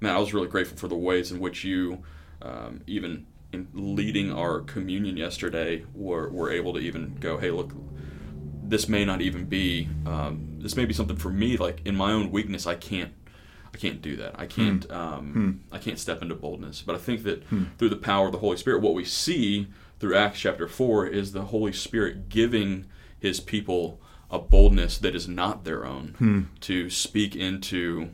man, 0.00 0.14
I 0.14 0.18
was 0.18 0.34
really 0.34 0.48
grateful 0.48 0.76
for 0.76 0.88
the 0.88 0.96
ways 0.96 1.30
in 1.30 1.40
which 1.40 1.64
you, 1.64 2.02
um, 2.42 2.82
even 2.86 3.26
in 3.52 3.68
leading 3.72 4.32
our 4.32 4.60
communion 4.60 5.16
yesterday, 5.16 5.84
were 5.94 6.28
were 6.28 6.50
able 6.50 6.74
to 6.74 6.78
even 6.80 7.16
go, 7.20 7.38
hey, 7.38 7.50
look, 7.50 7.72
this 8.68 8.88
may 8.88 9.04
not 9.04 9.20
even 9.20 9.44
be 9.44 9.88
um, 10.06 10.58
this 10.58 10.76
may 10.76 10.84
be 10.84 10.92
something 10.92 11.16
for 11.16 11.30
me 11.30 11.56
like 11.56 11.80
in 11.84 11.94
my 11.96 12.12
own 12.12 12.30
weakness 12.30 12.66
i 12.66 12.74
can't 12.74 13.12
i 13.76 13.78
can't 13.78 14.00
do 14.00 14.16
that. 14.16 14.32
I 14.38 14.46
can't 14.46 14.90
um, 14.90 15.60
i 15.70 15.78
can't 15.78 15.98
step 15.98 16.22
into 16.22 16.34
boldness. 16.34 16.82
But 16.82 16.94
i 16.94 16.98
think 16.98 17.22
that 17.24 17.42
through 17.78 17.90
the 17.90 17.96
power 17.96 18.26
of 18.26 18.32
the 18.32 18.38
holy 18.38 18.56
spirit 18.56 18.80
what 18.82 18.94
we 18.94 19.04
see 19.04 19.68
through 20.00 20.16
acts 20.16 20.40
chapter 20.40 20.66
4 20.68 21.06
is 21.06 21.32
the 21.32 21.42
holy 21.46 21.72
spirit 21.72 22.28
giving 22.28 22.86
his 23.18 23.40
people 23.40 24.00
a 24.30 24.38
boldness 24.38 24.98
that 24.98 25.14
is 25.14 25.28
not 25.28 25.64
their 25.64 25.84
own 25.86 26.48
to 26.60 26.90
speak 26.90 27.36
into 27.36 28.10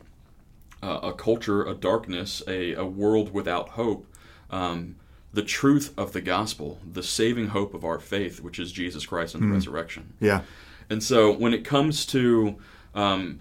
uh, 0.81 0.99
a 1.01 1.13
culture, 1.13 1.63
a 1.65 1.73
darkness, 1.73 2.43
a, 2.47 2.73
a 2.73 2.85
world 2.85 3.33
without 3.33 3.69
hope, 3.69 4.05
um, 4.51 4.95
the 5.33 5.41
truth 5.41 5.93
of 5.97 6.11
the 6.13 6.21
gospel, 6.21 6.77
the 6.89 7.01
saving 7.01 7.47
hope 7.47 7.73
of 7.73 7.83
our 7.85 7.99
faith, 7.99 8.41
which 8.41 8.59
is 8.59 8.71
Jesus 8.71 9.05
Christ 9.05 9.33
and 9.33 9.43
the 9.43 9.47
resurrection. 9.53 10.13
Yeah. 10.19 10.41
And 10.89 11.01
so 11.01 11.31
when 11.31 11.53
it 11.53 11.63
comes 11.65 12.05
to, 12.07 12.57
um, 12.93 13.39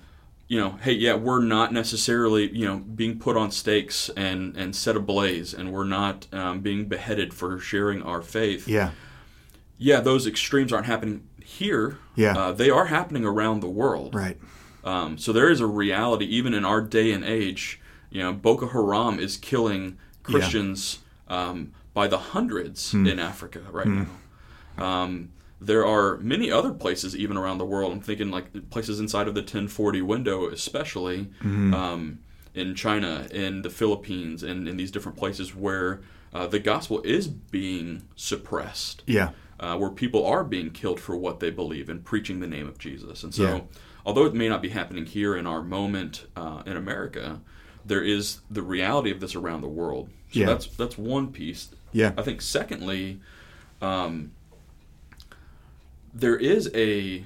you 0.53 0.61
know, 0.61 0.73
hey, 0.83 0.93
yeah, 0.93 1.15
we're 1.15 1.43
not 1.43 1.73
necessarily, 1.73 2.55
you 2.55 2.67
know, 2.67 2.77
being 2.77 3.19
put 3.19 3.39
on 3.39 3.51
stakes 3.51 4.11
and, 4.19 4.55
and 4.55 4.77
set 4.77 4.97
ablaze, 4.97 5.55
and 5.55 5.73
we're 5.73 5.83
not 5.83 6.27
um, 6.31 6.61
being 6.61 6.85
beheaded 6.89 7.33
for 7.33 7.59
sharing 7.59 8.03
our 8.03 8.21
faith. 8.21 8.69
Yeah. 8.69 8.91
Yeah, 9.79 10.01
those 10.01 10.27
extremes 10.27 10.71
aren't 10.71 10.85
happening 10.85 11.27
here. 11.43 11.97
Yeah. 12.17 12.37
Uh, 12.37 12.53
they 12.53 12.69
are 12.69 12.85
happening 12.85 13.25
around 13.25 13.61
the 13.61 13.71
world. 13.71 14.15
Right. 14.15 14.37
Um, 14.85 15.17
so 15.17 15.33
there 15.33 15.49
is 15.49 15.61
a 15.61 15.67
reality, 15.67 16.27
even 16.27 16.53
in 16.53 16.67
our 16.67 16.83
day 16.83 17.13
and 17.13 17.25
age. 17.25 17.81
You 18.11 18.23
know, 18.23 18.35
Boko 18.35 18.69
Haram 18.69 19.19
is 19.19 19.39
killing 19.39 19.97
Christians 20.23 20.99
um, 21.29 21.73
by 21.95 22.09
the 22.09 22.19
hundreds 22.19 22.93
in 22.93 23.19
Africa 23.19 23.63
right 23.71 23.87
now. 23.87 24.07
There 25.65 25.87
are 25.87 26.17
many 26.19 26.51
other 26.51 26.73
places, 26.73 27.15
even 27.17 27.37
around 27.37 27.59
the 27.59 27.65
world. 27.65 27.93
I'm 27.93 28.01
thinking 28.01 28.31
like 28.31 28.71
places 28.71 28.99
inside 29.01 29.29
of 29.29 29.35
the 29.35 29.43
10/40 29.43 30.03
window, 30.03 30.49
especially 30.49 31.29
um, 31.43 32.19
in 32.55 32.75
China, 32.75 33.27
in 33.31 33.63
the 33.63 33.71
Philippines, 33.71 34.43
and 34.43 34.69
in 34.69 34.77
these 34.77 34.91
different 34.91 35.17
places 35.19 35.55
where 35.55 36.01
uh, 36.35 36.47
the 36.47 36.59
gospel 36.59 37.01
is 37.03 37.29
being 37.29 38.03
suppressed 38.17 39.03
Yeah. 39.07 39.31
uh, 39.61 39.77
where 39.77 39.91
people 39.91 40.27
are 40.27 40.43
being 40.45 40.71
killed 40.71 40.99
for 40.99 41.17
what 41.17 41.41
they 41.41 41.51
believe 41.51 41.89
and 41.89 42.05
preaching 42.05 42.41
the 42.41 42.47
name 42.47 42.67
of 42.67 42.79
Jesus. 42.79 43.23
And 43.23 43.35
so, 43.35 43.43
Yeah. 43.43 43.61
although 44.07 44.25
it 44.25 44.35
may 44.35 44.49
not 44.49 44.63
be 44.63 44.71
happening 44.71 45.05
here 45.07 45.37
in 45.37 45.47
our 45.47 45.63
moment 45.63 46.27
uh, 46.35 46.63
in 46.67 46.77
America, 46.77 47.41
there 47.85 48.03
is 48.03 48.41
the 48.51 48.63
reality 48.63 49.11
of 49.11 49.21
this 49.21 49.35
around 49.35 49.61
the 49.61 49.69
world. 49.69 50.09
So 50.33 50.41
Yeah. 50.41 50.47
that's 50.47 50.67
that's 50.67 50.97
one 50.99 51.29
piece. 51.29 51.69
Yeah. 51.93 52.13
I 52.17 52.23
think 52.23 52.41
secondly, 52.43 53.21
um, 53.81 54.33
there 56.13 56.37
is 56.37 56.71
a 56.75 57.25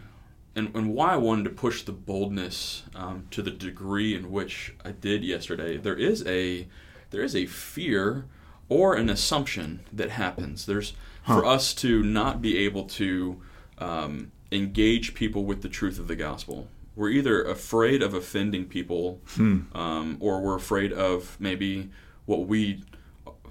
and, 0.54 0.74
and 0.74 0.94
why 0.94 1.12
I 1.12 1.16
wanted 1.16 1.44
to 1.44 1.50
push 1.50 1.82
the 1.82 1.92
boldness 1.92 2.84
um, 2.94 3.26
to 3.30 3.42
the 3.42 3.50
degree 3.50 4.14
in 4.14 4.32
which 4.32 4.74
I 4.84 4.92
did 4.92 5.22
yesterday, 5.22 5.76
there 5.76 5.96
is 5.96 6.26
a 6.26 6.66
there 7.10 7.22
is 7.22 7.36
a 7.36 7.46
fear 7.46 8.24
or 8.68 8.94
an 8.94 9.08
assumption 9.08 9.80
that 9.92 10.10
happens. 10.10 10.66
There's 10.66 10.94
huh. 11.24 11.40
for 11.40 11.46
us 11.46 11.74
to 11.74 12.02
not 12.02 12.40
be 12.40 12.58
able 12.58 12.84
to 12.84 13.42
um, 13.78 14.32
engage 14.50 15.14
people 15.14 15.44
with 15.44 15.62
the 15.62 15.68
truth 15.68 15.98
of 15.98 16.08
the 16.08 16.16
gospel. 16.16 16.68
We're 16.94 17.10
either 17.10 17.42
afraid 17.44 18.02
of 18.02 18.14
offending 18.14 18.64
people, 18.64 19.20
hmm. 19.28 19.60
um, 19.74 20.16
or 20.18 20.40
we're 20.40 20.56
afraid 20.56 20.92
of 20.92 21.36
maybe 21.38 21.90
what 22.24 22.46
we 22.46 22.82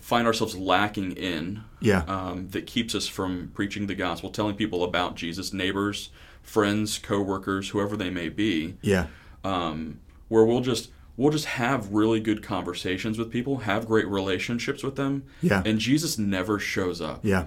find 0.05 0.27
ourselves 0.27 0.55
lacking 0.55 1.13
in. 1.13 1.63
Yeah. 1.79 2.03
Um, 2.07 2.50
that 2.50 2.67
keeps 2.67 2.93
us 2.93 3.07
from 3.07 3.50
preaching 3.55 3.88
the 3.88 3.95
gospel, 3.95 4.29
telling 4.29 4.55
people 4.55 4.83
about 4.83 5.15
Jesus, 5.15 5.51
neighbors, 5.51 6.12
friends, 6.43 7.00
coworkers, 7.00 7.69
whoever 7.69 7.97
they 7.97 8.12
may 8.12 8.29
be. 8.29 8.77
Yeah. 8.83 9.07
Um, 9.43 10.00
where 10.27 10.45
we'll 10.45 10.62
just 10.62 10.91
we'll 11.17 11.31
just 11.31 11.45
have 11.45 11.91
really 11.91 12.19
good 12.19 12.43
conversations 12.43 13.17
with 13.17 13.31
people, 13.31 13.57
have 13.57 13.88
great 13.88 14.07
relationships 14.07 14.83
with 14.83 14.95
them. 14.95 15.24
Yeah. 15.41 15.63
And 15.65 15.79
Jesus 15.79 16.19
never 16.19 16.59
shows 16.59 17.01
up. 17.01 17.21
Yeah. 17.24 17.45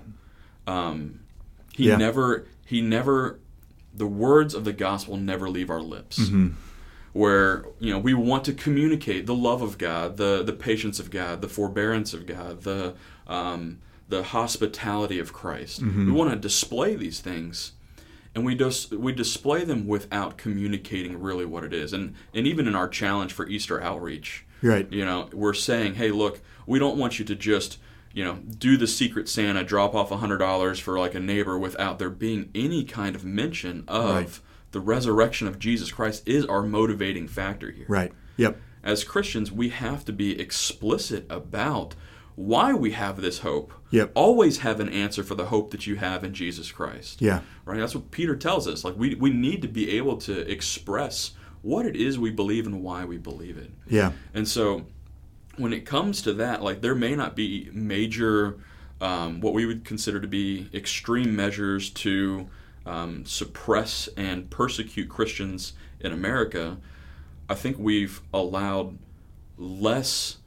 Um, 0.66 1.20
he 1.74 1.86
yeah. 1.88 1.96
never 1.96 2.48
he 2.66 2.80
never 2.80 3.38
the 3.94 4.08
words 4.08 4.52
of 4.52 4.64
the 4.64 4.72
gospel 4.72 5.16
never 5.16 5.48
leave 5.48 5.70
our 5.70 5.80
lips. 5.80 6.18
Mm-hmm. 6.18 6.48
Where 7.18 7.64
you 7.80 7.92
know 7.92 7.98
we 7.98 8.14
want 8.14 8.44
to 8.44 8.52
communicate 8.52 9.26
the 9.26 9.34
love 9.34 9.62
of 9.62 9.76
God, 9.78 10.16
the 10.16 10.42
the 10.44 10.52
patience 10.52 11.00
of 11.00 11.10
God, 11.10 11.40
the 11.40 11.48
forbearance 11.48 12.14
of 12.14 12.26
God, 12.26 12.62
the 12.62 12.94
um, 13.26 13.78
the 14.08 14.22
hospitality 14.22 15.18
of 15.18 15.32
Christ. 15.32 15.82
Mm-hmm. 15.82 16.06
We 16.06 16.12
want 16.12 16.30
to 16.30 16.36
display 16.36 16.94
these 16.94 17.20
things, 17.20 17.72
and 18.34 18.44
we 18.44 18.54
just 18.54 18.92
we 18.92 19.12
display 19.12 19.64
them 19.64 19.86
without 19.86 20.38
communicating 20.38 21.20
really 21.20 21.44
what 21.44 21.64
it 21.64 21.72
is. 21.72 21.92
And 21.92 22.14
and 22.34 22.46
even 22.46 22.68
in 22.68 22.76
our 22.76 22.88
challenge 22.88 23.32
for 23.32 23.48
Easter 23.48 23.82
outreach, 23.82 24.46
right? 24.62 24.90
You 24.92 25.04
know, 25.04 25.28
we're 25.32 25.54
saying, 25.54 25.94
hey, 25.94 26.10
look, 26.10 26.40
we 26.66 26.78
don't 26.78 26.98
want 26.98 27.18
you 27.18 27.24
to 27.24 27.34
just 27.34 27.78
you 28.12 28.24
know, 28.24 28.36
do 28.58 28.76
the 28.76 28.86
secret 28.86 29.28
Santa, 29.28 29.62
drop 29.62 29.94
off 29.94 30.10
a 30.10 30.16
hundred 30.16 30.38
dollars 30.38 30.78
for 30.78 30.98
like 30.98 31.14
a 31.14 31.20
neighbor 31.20 31.58
without 31.58 31.98
there 31.98 32.10
being 32.10 32.50
any 32.54 32.82
kind 32.84 33.14
of 33.14 33.24
mention 33.24 33.84
of 33.86 34.14
right. 34.14 34.40
The 34.70 34.80
resurrection 34.80 35.48
of 35.48 35.58
Jesus 35.58 35.90
Christ 35.90 36.22
is 36.26 36.44
our 36.46 36.62
motivating 36.62 37.28
factor 37.28 37.70
here. 37.70 37.86
Right. 37.88 38.12
Yep. 38.36 38.60
As 38.82 39.04
Christians, 39.04 39.50
we 39.50 39.70
have 39.70 40.04
to 40.04 40.12
be 40.12 40.40
explicit 40.40 41.26
about 41.28 41.94
why 42.36 42.72
we 42.72 42.92
have 42.92 43.20
this 43.20 43.40
hope. 43.40 43.72
Yep. 43.90 44.12
Always 44.14 44.58
have 44.58 44.78
an 44.78 44.88
answer 44.88 45.24
for 45.24 45.34
the 45.34 45.46
hope 45.46 45.72
that 45.72 45.86
you 45.86 45.96
have 45.96 46.22
in 46.22 46.32
Jesus 46.32 46.70
Christ. 46.70 47.20
Yeah. 47.20 47.40
Right? 47.64 47.80
That's 47.80 47.94
what 47.94 48.10
Peter 48.10 48.36
tells 48.36 48.68
us. 48.68 48.84
Like 48.84 48.96
we 48.96 49.14
we 49.16 49.30
need 49.30 49.62
to 49.62 49.68
be 49.68 49.96
able 49.96 50.18
to 50.18 50.48
express 50.50 51.32
what 51.62 51.84
it 51.84 51.96
is 51.96 52.18
we 52.18 52.30
believe 52.30 52.66
and 52.66 52.82
why 52.82 53.04
we 53.04 53.18
believe 53.18 53.58
it. 53.58 53.70
Yeah. 53.88 54.12
And 54.34 54.46
so 54.46 54.86
when 55.56 55.72
it 55.72 55.84
comes 55.84 56.22
to 56.22 56.32
that, 56.34 56.62
like 56.62 56.80
there 56.80 56.94
may 56.94 57.16
not 57.16 57.34
be 57.34 57.68
major, 57.72 58.58
um, 59.00 59.40
what 59.40 59.52
we 59.52 59.66
would 59.66 59.84
consider 59.84 60.20
to 60.20 60.28
be 60.28 60.68
extreme 60.72 61.34
measures 61.34 61.90
to 61.90 62.48
um, 62.88 63.24
suppress 63.26 64.08
and 64.16 64.48
persecute 64.50 65.08
Christians 65.08 65.74
in 66.00 66.12
America. 66.12 66.78
I 67.48 67.54
think 67.54 67.78
we've 67.78 68.20
allowed 68.32 68.98
less 69.58 70.38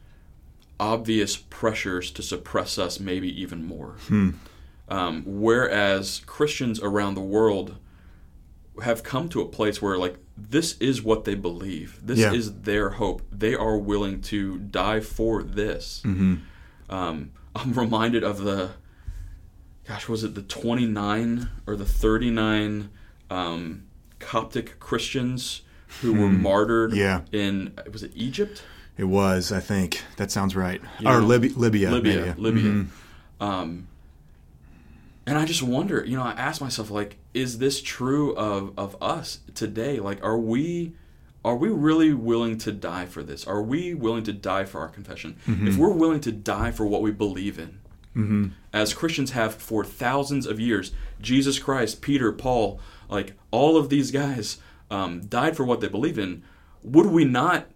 obvious 0.79 1.38
pressures 1.38 2.10
to 2.12 2.24
suppress 2.24 2.79
us, 2.79 3.00
maybe 3.00 3.29
even 3.41 3.63
more. 3.63 3.98
Hmm. 4.07 4.31
Um, 4.89 5.24
whereas 5.25 6.21
Christians 6.25 6.81
around 6.81 7.13
the 7.13 7.21
world 7.21 7.77
have 8.83 9.03
come 9.03 9.29
to 9.29 9.41
a 9.41 9.48
place 9.48 9.81
where 9.81 9.98
like 9.98 10.17
this 10.36 10.77
is 10.79 11.03
what 11.03 11.24
they 11.25 11.36
believe. 11.36 12.00
This 12.03 12.19
yeah. 12.19 12.33
is 12.33 12.62
their 12.62 12.91
hope. 12.91 13.21
They 13.31 13.53
are 13.53 13.77
willing 13.77 14.21
to 14.24 14.57
die 14.57 15.00
for 15.00 15.43
this. 15.43 16.01
Mm-hmm. 16.03 16.36
Um, 16.89 17.31
I'm 17.55 17.74
reminded 17.74 18.24
of 18.24 18.43
the, 18.43 18.71
gosh, 19.91 20.07
was 20.07 20.24
it 20.24 20.36
the 20.36 20.41
29 20.41 21.50
or 21.67 21.75
the 21.75 21.86
39 21.86 22.89
um, 23.29 23.83
Coptic 24.19 24.79
Christians 24.79 25.63
who 26.01 26.13
hmm. 26.13 26.21
were 26.21 26.29
martyred 26.29 26.93
yeah. 26.93 27.21
in 27.33 27.77
was 27.91 28.01
it 28.01 28.12
Egypt? 28.15 28.63
It 28.98 29.05
was, 29.05 29.51
I 29.51 29.60
think. 29.60 30.03
That 30.15 30.31
sounds 30.31 30.55
right. 30.55 30.81
You 31.00 31.10
or 31.10 31.21
Libya, 31.21 31.51
Libya, 31.57 31.91
Libya, 31.91 32.15
Libya. 32.15 32.36
Libya. 32.38 32.63
Mm-hmm. 32.63 33.43
Um, 33.43 33.88
and 35.25 35.38
I 35.38 35.45
just 35.45 35.63
wonder, 35.63 36.05
you 36.05 36.15
know, 36.15 36.24
I 36.24 36.31
ask 36.31 36.62
myself, 36.62 36.89
like, 36.89 37.17
is 37.33 37.57
this 37.57 37.81
true 37.81 38.33
of, 38.36 38.74
of 38.77 38.95
us 39.01 39.39
today? 39.55 40.00
Like, 40.00 40.24
are 40.24 40.38
we 40.38 40.93
are 41.43 41.55
we 41.55 41.69
really 41.69 42.13
willing 42.13 42.57
to 42.60 42.71
die 42.71 43.07
for 43.07 43.24
this? 43.24 43.45
Are 43.48 43.62
we 43.62 43.93
willing 43.93 44.24
to 44.24 44.33
die 44.33 44.63
for 44.63 44.79
our 44.79 44.89
confession? 44.89 45.38
Mm-hmm. 45.48 45.67
If 45.67 45.77
we're 45.77 45.89
willing 45.89 46.21
to 46.21 46.31
die 46.31 46.71
for 46.71 46.86
what 46.86 47.01
we 47.01 47.12
believe 47.12 47.57
in, 47.57 47.79
mm-hmm. 48.15 48.48
As 48.74 48.94
Christians 48.94 49.32
have 49.32 49.56
for 49.56 49.84
thousands 49.84 50.46
of 50.46 50.60
years, 50.60 50.92
Jesus 51.20 51.60
Christ, 51.60 52.01
Peter, 52.01 52.32
Paul, 52.32 52.80
like 53.10 53.34
all 53.51 53.78
of 53.78 53.90
these 53.90 54.12
guys 54.12 54.58
um, 54.90 55.22
died 55.22 55.58
for 55.58 55.63
what 55.63 55.82
they 55.82 55.88
believe 55.88 56.18
in. 56.18 56.44
Would 56.84 57.08
we 57.08 57.25
not 57.25 57.68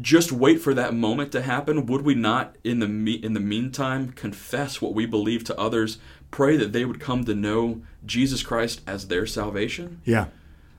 just 0.00 0.32
wait 0.32 0.60
for 0.60 0.72
that 0.74 0.94
moment 0.94 1.32
to 1.32 1.42
happen? 1.42 1.86
Would 1.86 2.02
we 2.02 2.14
not, 2.14 2.56
in 2.64 2.78
the 2.78 2.88
me- 2.88 3.12
in 3.22 3.34
the 3.34 3.40
meantime, 3.40 4.12
confess 4.12 4.80
what 4.80 4.94
we 4.94 5.04
believe 5.04 5.44
to 5.44 5.58
others, 5.58 5.98
pray 6.30 6.56
that 6.56 6.72
they 6.72 6.84
would 6.84 6.98
come 6.98 7.24
to 7.24 7.34
know 7.34 7.82
Jesus 8.04 8.42
Christ 8.42 8.80
as 8.86 9.06
their 9.06 9.26
salvation. 9.26 10.00
Yeah. 10.04 10.26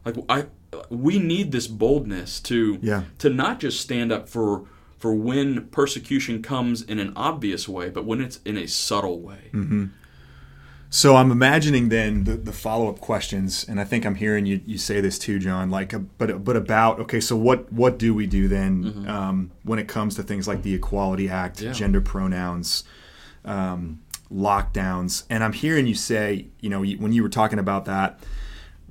Like 0.04 0.16
I 0.28 0.46
we 0.90 1.20
need 1.20 1.52
this 1.52 1.68
boldness 1.68 2.42
to 2.42 2.80
yeah. 2.82 3.04
to 3.20 3.30
not 3.30 3.62
just 3.62 3.80
stand 3.80 4.12
up 4.12 4.28
for 4.28 4.66
for 5.04 5.14
when 5.14 5.66
persecution 5.68 6.42
comes 6.42 6.82
in 6.82 6.98
an 6.98 7.12
obvious 7.18 7.68
way, 7.68 7.90
but 7.90 8.06
when 8.06 8.22
it's 8.22 8.40
in 8.46 8.56
a 8.56 8.66
subtle 8.66 9.20
way. 9.20 9.50
Mm-hmm. 9.52 9.88
So 10.90 11.18
I'm 11.18 11.30
imagining 11.30 11.90
then 11.90 12.24
the, 12.24 12.38
the 12.38 12.54
follow 12.54 12.88
up 12.88 13.02
questions, 13.02 13.66
and 13.68 13.82
I 13.82 13.84
think 13.84 14.06
I'm 14.06 14.16
hearing 14.16 14.46
you, 14.46 14.62
you 14.66 14.78
say 14.78 15.02
this 15.02 15.20
too, 15.20 15.40
John. 15.40 15.70
Like, 15.70 15.94
uh, 15.94 16.00
but 16.18 16.46
but 16.46 16.56
about 16.56 17.02
okay, 17.02 17.20
so 17.20 17.36
what 17.36 17.70
what 17.74 18.00
do 18.00 18.14
we 18.14 18.28
do 18.28 18.48
then 18.48 18.84
mm-hmm. 18.86 19.10
um, 19.10 19.52
when 19.64 19.78
it 19.78 19.90
comes 19.90 20.16
to 20.16 20.24
things 20.24 20.48
like 20.48 20.64
the 20.64 20.74
Equality 20.74 21.28
Act, 21.28 21.60
yeah. 21.60 21.74
gender 21.74 22.00
pronouns, 22.00 22.86
um, 23.44 24.00
lockdowns. 24.34 25.26
And 25.30 25.44
I'm 25.44 25.52
hearing 25.52 25.86
you 25.86 25.96
say, 25.96 26.48
you 26.62 26.70
know, 26.70 26.82
when 26.82 27.12
you 27.12 27.24
were 27.24 27.30
talking 27.30 27.60
about 27.60 27.84
that, 27.84 28.22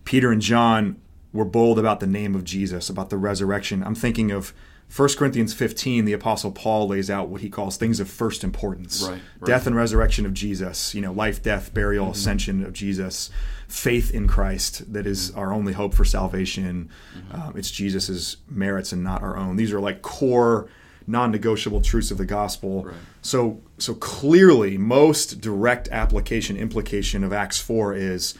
Peter 0.04 0.31
and 0.31 0.42
John 0.42 1.00
were 1.33 1.47
bold 1.47 1.78
about 1.78 2.00
the 2.00 2.07
name 2.07 2.35
of 2.35 2.45
Jesus, 2.45 2.90
about 2.90 3.09
the 3.09 3.16
resurrection. 3.16 3.83
I'm 3.83 3.95
thinking 3.95 4.31
of 4.31 4.52
1 4.94 5.08
Corinthians 5.16 5.54
15, 5.54 6.04
the 6.04 6.12
Apostle 6.12 6.52
Paul 6.52 6.88
lays 6.88 7.08
out 7.08 7.28
what 7.28 7.40
he 7.40 7.49
calls 7.49 7.78
things 7.78 7.99
of 7.99 8.11
first 8.11 8.44
importance 8.44 9.02
right, 9.02 9.12
right. 9.12 9.46
death 9.46 9.66
and 9.66 9.75
resurrection 9.75 10.26
of 10.26 10.34
Jesus, 10.34 10.94
you 10.94 11.00
know, 11.00 11.12
life, 11.12 11.42
death, 11.42 11.72
burial, 11.72 12.06
mm-hmm. 12.06 12.12
ascension 12.12 12.62
of 12.62 12.75
Jesus, 12.75 13.30
faith 13.68 14.11
in 14.11 14.28
Christ 14.28 14.92
that 14.92 15.06
is 15.06 15.30
our 15.30 15.50
only 15.50 15.72
hope 15.72 15.94
for 15.94 16.04
salvation. 16.04 16.90
Mm-hmm. 17.16 17.40
Um, 17.40 17.56
it's 17.56 17.70
Jesus's 17.70 18.37
merits 18.50 18.92
and 18.92 19.02
not 19.02 19.22
our 19.22 19.37
own. 19.37 19.56
These 19.56 19.72
are 19.72 19.80
like 19.80 20.02
core 20.02 20.68
non-negotiable 21.06 21.80
truths 21.80 22.11
of 22.11 22.18
the 22.18 22.26
gospel. 22.26 22.84
Right. 22.84 22.94
So 23.22 23.62
so 23.78 23.94
clearly 23.94 24.76
most 24.76 25.40
direct 25.40 25.88
application 25.88 26.56
implication 26.56 27.25
of 27.25 27.32
Acts 27.32 27.58
4 27.58 27.94
is 27.94 28.34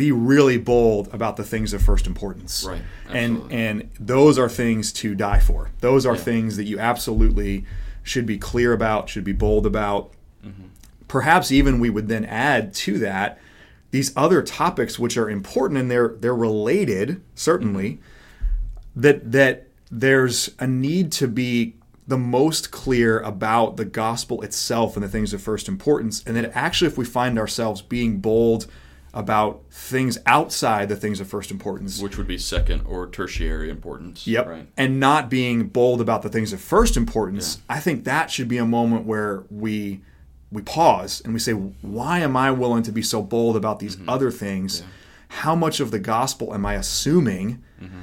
be 0.00 0.10
really 0.10 0.56
bold 0.56 1.12
about 1.12 1.36
the 1.36 1.44
things 1.44 1.74
of 1.74 1.82
first 1.82 2.06
importance. 2.06 2.64
Right. 2.64 2.80
And 3.10 3.52
and 3.52 3.90
those 4.00 4.38
are 4.38 4.48
things 4.48 4.92
to 4.94 5.14
die 5.14 5.40
for. 5.40 5.70
Those 5.80 6.06
are 6.06 6.14
yeah. 6.14 6.22
things 6.22 6.56
that 6.56 6.64
you 6.64 6.78
absolutely 6.78 7.66
should 8.02 8.24
be 8.24 8.38
clear 8.38 8.72
about, 8.72 9.10
should 9.10 9.24
be 9.24 9.34
bold 9.34 9.66
about. 9.66 10.12
Mm-hmm. 10.42 10.68
Perhaps 11.06 11.52
even 11.52 11.80
we 11.80 11.90
would 11.90 12.08
then 12.08 12.24
add 12.24 12.72
to 12.86 12.98
that 13.00 13.38
these 13.90 14.16
other 14.16 14.40
topics 14.42 14.98
which 14.98 15.18
are 15.18 15.28
important 15.28 15.78
and 15.78 15.90
they're 15.90 16.16
they're 16.18 16.34
related 16.34 17.20
certainly 17.34 17.90
mm-hmm. 17.90 19.00
that 19.02 19.32
that 19.32 19.66
there's 19.90 20.50
a 20.58 20.66
need 20.66 21.12
to 21.12 21.28
be 21.28 21.74
the 22.06 22.16
most 22.16 22.70
clear 22.70 23.20
about 23.20 23.76
the 23.76 23.84
gospel 23.84 24.40
itself 24.40 24.96
and 24.96 25.04
the 25.04 25.08
things 25.08 25.34
of 25.34 25.42
first 25.42 25.68
importance. 25.68 26.24
And 26.26 26.34
then, 26.34 26.46
actually, 26.54 26.88
if 26.88 26.96
we 26.96 27.04
find 27.04 27.38
ourselves 27.38 27.82
being 27.82 28.18
bold 28.18 28.66
about 29.12 29.62
things 29.70 30.18
outside 30.26 30.88
the 30.88 30.96
things 30.96 31.20
of 31.20 31.28
first 31.28 31.50
importance, 31.50 32.00
which 32.00 32.16
would 32.16 32.26
be 32.26 32.38
second 32.38 32.82
or 32.86 33.08
tertiary 33.08 33.68
importance. 33.68 34.26
Yep. 34.26 34.46
Right. 34.46 34.68
And 34.76 35.00
not 35.00 35.28
being 35.28 35.68
bold 35.68 36.00
about 36.00 36.22
the 36.22 36.28
things 36.28 36.52
of 36.52 36.60
first 36.60 36.96
importance, 36.96 37.56
yeah. 37.56 37.76
I 37.76 37.80
think 37.80 38.04
that 38.04 38.30
should 38.30 38.48
be 38.48 38.58
a 38.58 38.66
moment 38.66 39.06
where 39.06 39.44
we 39.50 40.00
we 40.52 40.62
pause 40.62 41.20
and 41.24 41.32
we 41.32 41.38
say, 41.38 41.52
why 41.52 42.18
am 42.20 42.36
I 42.36 42.50
willing 42.50 42.82
to 42.84 42.92
be 42.92 43.02
so 43.02 43.22
bold 43.22 43.56
about 43.56 43.78
these 43.78 43.96
mm-hmm. 43.96 44.08
other 44.08 44.30
things? 44.30 44.80
Yeah. 44.80 44.86
How 45.28 45.54
much 45.54 45.80
of 45.80 45.90
the 45.90 46.00
gospel 46.00 46.52
am 46.54 46.66
I 46.66 46.74
assuming 46.74 47.62
mm-hmm. 47.80 48.00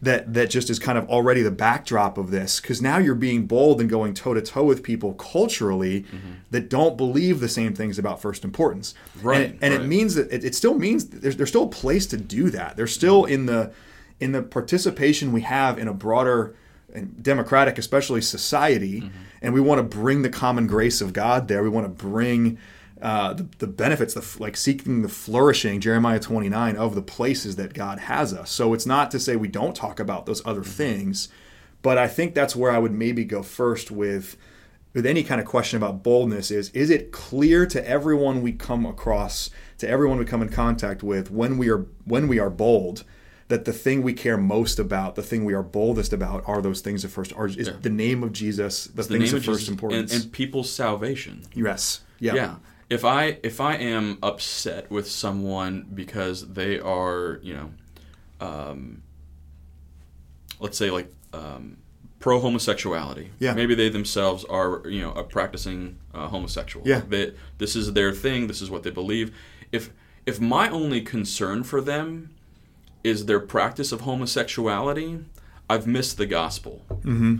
That 0.00 0.32
that 0.32 0.48
just 0.48 0.70
is 0.70 0.78
kind 0.78 0.96
of 0.96 1.06
already 1.10 1.42
the 1.42 1.50
backdrop 1.50 2.16
of 2.16 2.30
this 2.30 2.60
because 2.60 2.80
now 2.80 2.96
you're 2.96 3.14
being 3.14 3.46
bold 3.46 3.78
and 3.78 3.90
going 3.90 4.14
toe 4.14 4.32
to 4.32 4.40
toe 4.40 4.64
with 4.64 4.82
people 4.82 5.12
culturally 5.14 6.00
Mm-hmm. 6.02 6.32
that 6.50 6.70
don't 6.70 6.96
believe 6.96 7.40
the 7.40 7.48
same 7.48 7.74
things 7.74 7.98
about 7.98 8.20
first 8.22 8.42
importance 8.44 8.94
Right, 9.22 9.50
and, 9.50 9.58
and 9.62 9.74
it 9.74 9.86
means 9.86 10.14
that 10.14 10.32
it, 10.32 10.44
it 10.44 10.54
still 10.54 10.78
means 10.78 11.06
there's, 11.08 11.36
there's 11.36 11.50
still 11.50 11.64
a 11.64 11.68
place 11.68 12.06
to 12.06 12.16
do 12.16 12.48
that 12.50 12.76
there's 12.78 12.94
still 12.94 13.24
Mm-hmm. 13.24 13.32
in 13.34 13.46
the 13.46 13.72
in 14.18 14.32
the 14.32 14.42
participation 14.42 15.30
we 15.30 15.42
have 15.42 15.78
in 15.78 15.88
a 15.88 15.92
broader 15.94 16.56
and 16.94 17.22
democratic 17.22 17.76
especially 17.76 18.22
society 18.22 19.02
Mm-hmm. 19.02 19.18
and 19.42 19.52
we 19.52 19.60
want 19.60 19.78
to 19.78 19.82
bring 19.98 20.22
the 20.22 20.30
common 20.30 20.66
grace 20.66 21.02
of 21.02 21.12
god 21.12 21.48
there 21.48 21.62
we 21.62 21.68
want 21.68 21.84
to 21.84 21.90
bring 22.06 22.56
uh, 23.02 23.34
the, 23.34 23.46
the 23.58 23.66
benefits, 23.66 24.14
the 24.14 24.42
like 24.42 24.56
seeking 24.56 25.02
the 25.02 25.08
flourishing, 25.08 25.80
Jeremiah 25.80 26.20
29, 26.20 26.76
of 26.76 26.94
the 26.94 27.02
places 27.02 27.56
that 27.56 27.74
God 27.74 27.98
has 28.00 28.32
us. 28.32 28.50
So 28.50 28.72
it's 28.72 28.86
not 28.86 29.10
to 29.10 29.20
say 29.20 29.36
we 29.36 29.48
don't 29.48 29.76
talk 29.76 30.00
about 30.00 30.26
those 30.26 30.44
other 30.46 30.64
things, 30.64 31.28
but 31.82 31.98
I 31.98 32.08
think 32.08 32.34
that's 32.34 32.56
where 32.56 32.70
I 32.70 32.78
would 32.78 32.92
maybe 32.92 33.24
go 33.24 33.42
first 33.42 33.90
with 33.90 34.36
with 34.94 35.04
any 35.04 35.22
kind 35.22 35.42
of 35.42 35.46
question 35.46 35.76
about 35.76 36.02
boldness 36.02 36.50
is 36.50 36.70
is 36.70 36.88
it 36.88 37.12
clear 37.12 37.66
to 37.66 37.86
everyone 37.86 38.40
we 38.40 38.52
come 38.52 38.86
across, 38.86 39.50
to 39.78 39.88
everyone 39.88 40.18
we 40.18 40.24
come 40.24 40.40
in 40.40 40.48
contact 40.48 41.02
with 41.02 41.30
when 41.30 41.58
we 41.58 41.68
are 41.68 41.86
when 42.04 42.28
we 42.28 42.38
are 42.38 42.50
bold 42.50 43.04
that 43.48 43.64
the 43.64 43.72
thing 43.72 44.02
we 44.02 44.12
care 44.12 44.36
most 44.36 44.78
about, 44.78 45.14
the 45.14 45.22
thing 45.22 45.44
we 45.44 45.54
are 45.54 45.62
boldest 45.62 46.12
about, 46.12 46.42
are 46.46 46.60
those 46.60 46.80
things 46.80 47.04
of 47.04 47.12
first, 47.12 47.32
are 47.34 47.46
is 47.46 47.70
the 47.82 47.90
name 47.90 48.22
of 48.24 48.32
Jesus, 48.32 48.86
the 48.86 49.02
the 49.02 49.02
things 49.04 49.32
name 49.32 49.36
of 49.36 49.44
first 49.44 49.60
Jesus 49.60 49.68
importance. 49.68 50.12
and, 50.12 50.24
and 50.24 50.32
people's 50.32 50.70
salvation. 50.70 51.42
yes, 51.54 52.00
yeah, 52.18 52.34
Yeah. 52.34 52.54
If 52.88 53.04
I 53.04 53.38
if 53.42 53.60
I 53.60 53.74
am 53.76 54.18
upset 54.22 54.90
with 54.90 55.10
someone 55.10 55.88
because 55.92 56.52
they 56.52 56.78
are 56.78 57.40
you 57.42 57.54
know, 57.54 57.70
um, 58.40 59.02
let's 60.60 60.78
say 60.78 60.90
like 60.90 61.12
um, 61.32 61.78
pro 62.20 62.40
homosexuality. 62.40 63.30
Yeah. 63.38 63.54
Maybe 63.54 63.74
they 63.74 63.88
themselves 63.88 64.44
are 64.44 64.82
you 64.88 65.00
know 65.00 65.12
a 65.12 65.24
practicing 65.24 65.98
uh, 66.14 66.28
homosexual. 66.28 66.86
Yeah. 66.86 67.02
They, 67.06 67.34
this 67.58 67.76
is 67.76 67.92
their 67.92 68.12
thing. 68.12 68.46
This 68.46 68.60
is 68.60 68.70
what 68.70 68.82
they 68.82 68.90
believe. 68.90 69.34
If 69.72 69.90
if 70.24 70.40
my 70.40 70.68
only 70.68 71.00
concern 71.00 71.62
for 71.62 71.80
them 71.80 72.34
is 73.04 73.26
their 73.26 73.40
practice 73.40 73.92
of 73.92 74.00
homosexuality, 74.00 75.24
I've 75.70 75.86
missed 75.86 76.18
the 76.18 76.26
gospel. 76.26 76.82
Mm-hmm. 76.90 77.36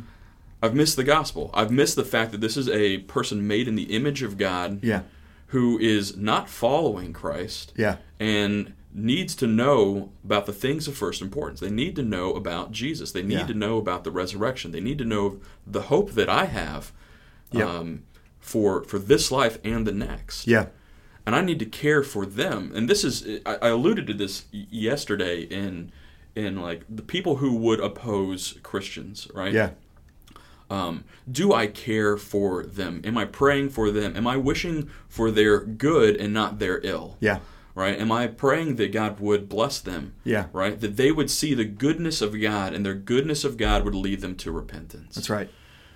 I've 0.62 0.74
missed 0.74 0.96
the 0.96 1.04
gospel. 1.04 1.50
I've 1.52 1.70
missed 1.70 1.96
the 1.96 2.04
fact 2.04 2.32
that 2.32 2.40
this 2.40 2.56
is 2.56 2.68
a 2.68 2.98
person 2.98 3.46
made 3.46 3.68
in 3.68 3.74
the 3.74 3.94
image 3.94 4.22
of 4.22 4.38
God 4.38 4.82
yeah, 4.82 5.02
who 5.48 5.78
is 5.78 6.16
not 6.16 6.48
following 6.48 7.12
Christ 7.12 7.72
yeah, 7.76 7.96
and 8.18 8.72
needs 8.92 9.34
to 9.36 9.46
know 9.46 10.10
about 10.24 10.46
the 10.46 10.52
things 10.52 10.88
of 10.88 10.96
first 10.96 11.20
importance. 11.22 11.60
They 11.60 11.70
need 11.70 11.94
to 11.96 12.02
know 12.02 12.32
about 12.32 12.72
Jesus. 12.72 13.12
They 13.12 13.22
need 13.22 13.34
Yeah. 13.40 13.46
to 13.46 13.54
know 13.54 13.76
about 13.78 14.04
the 14.04 14.10
resurrection. 14.10 14.72
They 14.72 14.80
need 14.80 14.98
to 14.98 15.04
know 15.04 15.38
the 15.66 15.82
hope 15.82 16.12
that 16.12 16.28
I 16.28 16.46
have 16.46 16.92
Yeah. 17.52 17.66
um, 17.68 18.02
for 18.40 18.82
for 18.84 18.98
this 18.98 19.30
life 19.30 19.58
and 19.64 19.86
the 19.86 19.92
next. 19.92 20.46
yeah, 20.46 20.66
And 21.26 21.34
I 21.34 21.42
need 21.42 21.58
to 21.58 21.66
care 21.66 22.02
for 22.02 22.24
them. 22.24 22.72
And 22.74 22.88
this 22.88 23.04
is 23.04 23.40
I, 23.44 23.56
I 23.62 23.68
alluded 23.68 24.06
to 24.08 24.14
this 24.14 24.44
yesterday 24.52 25.42
in 25.42 25.92
in 26.34 26.56
like 26.60 26.84
the 26.88 27.02
people 27.02 27.36
who 27.36 27.54
would 27.56 27.80
oppose 27.80 28.58
Christians, 28.62 29.28
right? 29.34 29.52
yeah, 29.52 29.70
um, 30.70 31.04
do 31.30 31.52
I 31.52 31.66
care 31.68 32.16
for 32.16 32.64
them? 32.64 33.00
Am 33.04 33.16
I 33.16 33.24
praying 33.24 33.70
for 33.70 33.90
them? 33.90 34.16
Am 34.16 34.26
I 34.26 34.36
wishing 34.36 34.90
for 35.08 35.30
their 35.30 35.60
good 35.60 36.16
and 36.16 36.32
not 36.34 36.58
their 36.58 36.80
ill? 36.82 37.16
yeah, 37.20 37.38
Right? 37.74 37.98
Am 38.00 38.10
I 38.10 38.26
praying 38.26 38.76
that 38.76 38.90
God 38.90 39.20
would 39.20 39.48
bless 39.48 39.80
them? 39.80 40.14
yeah. 40.24 40.46
Right? 40.52 40.80
That 40.80 40.96
they 40.96 41.12
would 41.12 41.30
see 41.30 41.52
the 41.54 41.64
goodness 41.66 42.20
of 42.22 42.40
God 42.40 42.72
and 42.72 42.84
their 42.86 42.94
goodness 42.94 43.44
of 43.44 43.56
God 43.58 43.84
would 43.84 43.94
lead 43.94 44.22
them 44.22 44.34
to 44.36 44.50
repentance. 44.50 45.14
That's 45.14 45.28
right. 45.30 45.50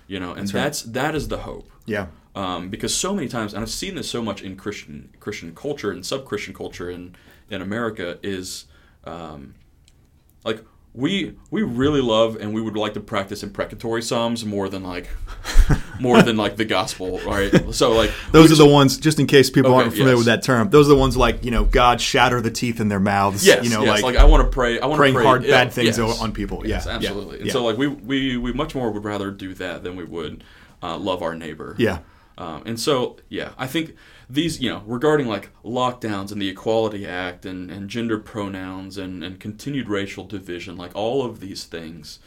You 0.07 0.19
know, 0.19 0.31
and 0.31 0.41
That's 0.41 0.53
right. 0.53 0.61
that's 0.63 0.81
that 0.83 1.15
is 1.15 1.27
the 1.29 1.39
hope. 1.39 1.69
Yeah, 1.85 2.07
Um, 2.35 2.69
because 2.69 2.93
so 2.95 3.13
many 3.15 3.27
times, 3.27 3.53
and 3.53 3.61
I've 3.63 3.69
seen 3.71 3.95
this 3.95 4.09
so 4.09 4.21
much 4.21 4.41
in 4.43 4.55
Christian 4.55 5.09
Christian 5.19 5.55
culture 5.55 5.89
and 5.91 6.05
sub 6.05 6.25
Christian 6.25 6.53
culture 6.53 6.89
in 6.89 7.15
in 7.49 7.61
America 7.61 8.19
is 8.21 8.65
um, 9.05 9.55
like 10.45 10.63
we 10.93 11.35
we 11.49 11.61
really 11.63 12.01
love 12.01 12.35
and 12.35 12.53
we 12.53 12.61
would 12.61 12.75
like 12.75 12.93
to 12.95 12.99
practice 12.99 13.43
imprecatory 13.43 14.01
psalms 14.01 14.43
more 14.43 14.67
than 14.67 14.83
like 14.83 15.09
more 16.01 16.21
than 16.21 16.35
like 16.35 16.57
the 16.57 16.65
gospel, 16.65 17.19
right? 17.19 17.73
So 17.73 17.91
like 17.93 18.11
those 18.33 18.51
are 18.51 18.55
the 18.55 18.67
ones. 18.67 18.97
Just 18.97 19.17
in 19.19 19.25
case 19.25 19.49
people 19.49 19.71
Okay, 19.71 19.83
aren't 19.83 19.91
familiar 19.93 20.11
yes. 20.13 20.17
with 20.17 20.25
that 20.27 20.43
term, 20.43 20.69
those 20.69 20.87
are 20.87 20.89
the 20.89 20.97
ones 20.97 21.15
like 21.15 21.45
you 21.45 21.51
know, 21.51 21.63
God 21.63 22.01
shatter 22.01 22.41
the 22.41 22.51
teeth 22.51 22.81
in 22.81 22.89
their 22.89 22.99
mouths. 22.99 23.45
Yes, 23.45 23.63
you 23.63 23.69
know, 23.69 23.83
yes. 23.83 24.01
like, 24.01 24.15
Like, 24.15 24.17
I 24.17 24.25
want 24.25 24.43
to 24.43 24.49
pray. 24.49 24.79
I 24.81 24.85
want 24.85 24.97
to 24.97 25.01
praying 25.01 25.15
pray 25.15 25.23
hard 25.23 25.43
bad 25.43 25.71
things 25.71 25.97
Yes. 25.97 26.21
on 26.21 26.33
people. 26.33 26.67
Yes, 26.67 26.85
yeah, 26.85 26.93
absolutely. 26.93 27.37
Yeah, 27.37 27.43
And 27.43 27.51
so 27.51 27.63
like 27.63 27.77
we 27.77 27.87
we 27.87 28.35
we 28.37 28.51
much 28.51 28.75
more 28.75 28.91
would 28.91 29.05
rather 29.05 29.31
do 29.31 29.53
that 29.55 29.83
than 29.83 29.95
we 29.95 30.03
would 30.03 30.43
uh, 30.83 30.97
love 30.97 31.21
our 31.21 31.35
neighbor. 31.35 31.75
yeah, 31.77 31.99
Um, 32.37 32.63
and 32.65 32.77
so, 32.79 33.17
yeah, 33.29 33.51
I 33.57 33.67
think 33.67 33.95
these, 34.31 34.61
you 34.61 34.69
know, 34.69 34.83
regarding 34.85 35.27
like 35.27 35.49
lockdowns 35.63 36.31
and 36.31 36.41
the 36.41 36.49
Equality 36.49 37.05
Act 37.05 37.45
and, 37.45 37.69
and 37.69 37.89
gender 37.89 38.17
pronouns 38.17 38.97
and, 38.97 39.23
and 39.23 39.39
continued 39.39 39.89
racial 39.89 40.23
division, 40.23 40.77
like 40.77 40.95
all 40.95 41.25
of 41.25 41.39
these 41.39 41.65
things, 41.65 42.19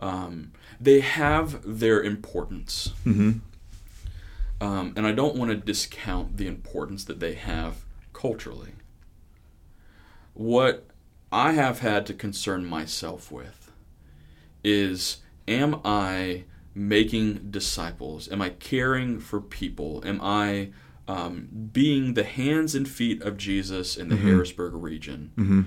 um, 0.00 0.52
they 0.80 1.00
have 1.00 1.60
their 1.64 2.02
importance. 2.02 2.92
hmm 3.04 3.32
Um, 4.60 4.94
and 4.96 5.06
I 5.06 5.12
don't 5.12 5.36
want 5.36 5.50
to 5.50 5.56
discount 5.56 6.36
the 6.38 6.46
importance 6.46 7.04
that 7.04 7.20
they 7.20 7.34
have 7.34 7.84
culturally. 8.12 8.72
What 10.34 10.86
I 11.30 11.52
have 11.52 11.80
had 11.80 12.06
to 12.06 12.14
concern 12.14 12.64
myself 12.64 13.30
with 13.30 13.70
is 14.64 15.18
am 15.46 15.80
I 15.84 16.44
making 16.74 17.50
disciples? 17.50 18.30
Am 18.32 18.40
I 18.40 18.50
caring 18.50 19.20
for 19.20 19.40
people? 19.40 20.02
Am 20.06 20.20
I 20.22 20.70
um, 21.08 21.48
being 21.72 22.14
the 22.14 22.24
hands 22.24 22.74
and 22.74 22.88
feet 22.88 23.22
of 23.22 23.36
Jesus 23.36 23.96
in 23.96 24.08
the 24.08 24.16
Harrisburg 24.16 24.74
region? 24.74 25.32
hmm 25.36 25.62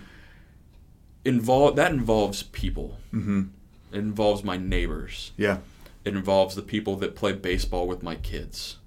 Invol- 1.24 1.76
that 1.76 1.92
involves 1.92 2.44
people. 2.44 2.98
hmm 3.12 3.44
It 3.92 3.98
involves 4.00 4.44
my 4.44 4.58
neighbors. 4.58 5.32
yeah, 5.38 5.60
It 6.04 6.16
involves 6.16 6.56
the 6.56 6.62
people 6.62 6.96
that 6.98 7.16
play 7.16 7.32
baseball 7.34 7.88
with 7.88 8.04
my 8.04 8.16
kids, 8.16 8.78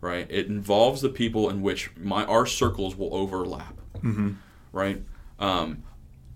right? 0.00 0.26
It 0.30 0.46
involves 0.46 1.00
the 1.00 1.08
people 1.08 1.50
in 1.50 1.62
which 1.62 1.90
my 1.96 2.24
our 2.26 2.46
circles 2.46 2.94
will 2.96 3.12
overlap, 3.14 3.74
hmm 4.00 4.32
right? 4.72 5.02
Um, 5.40 5.82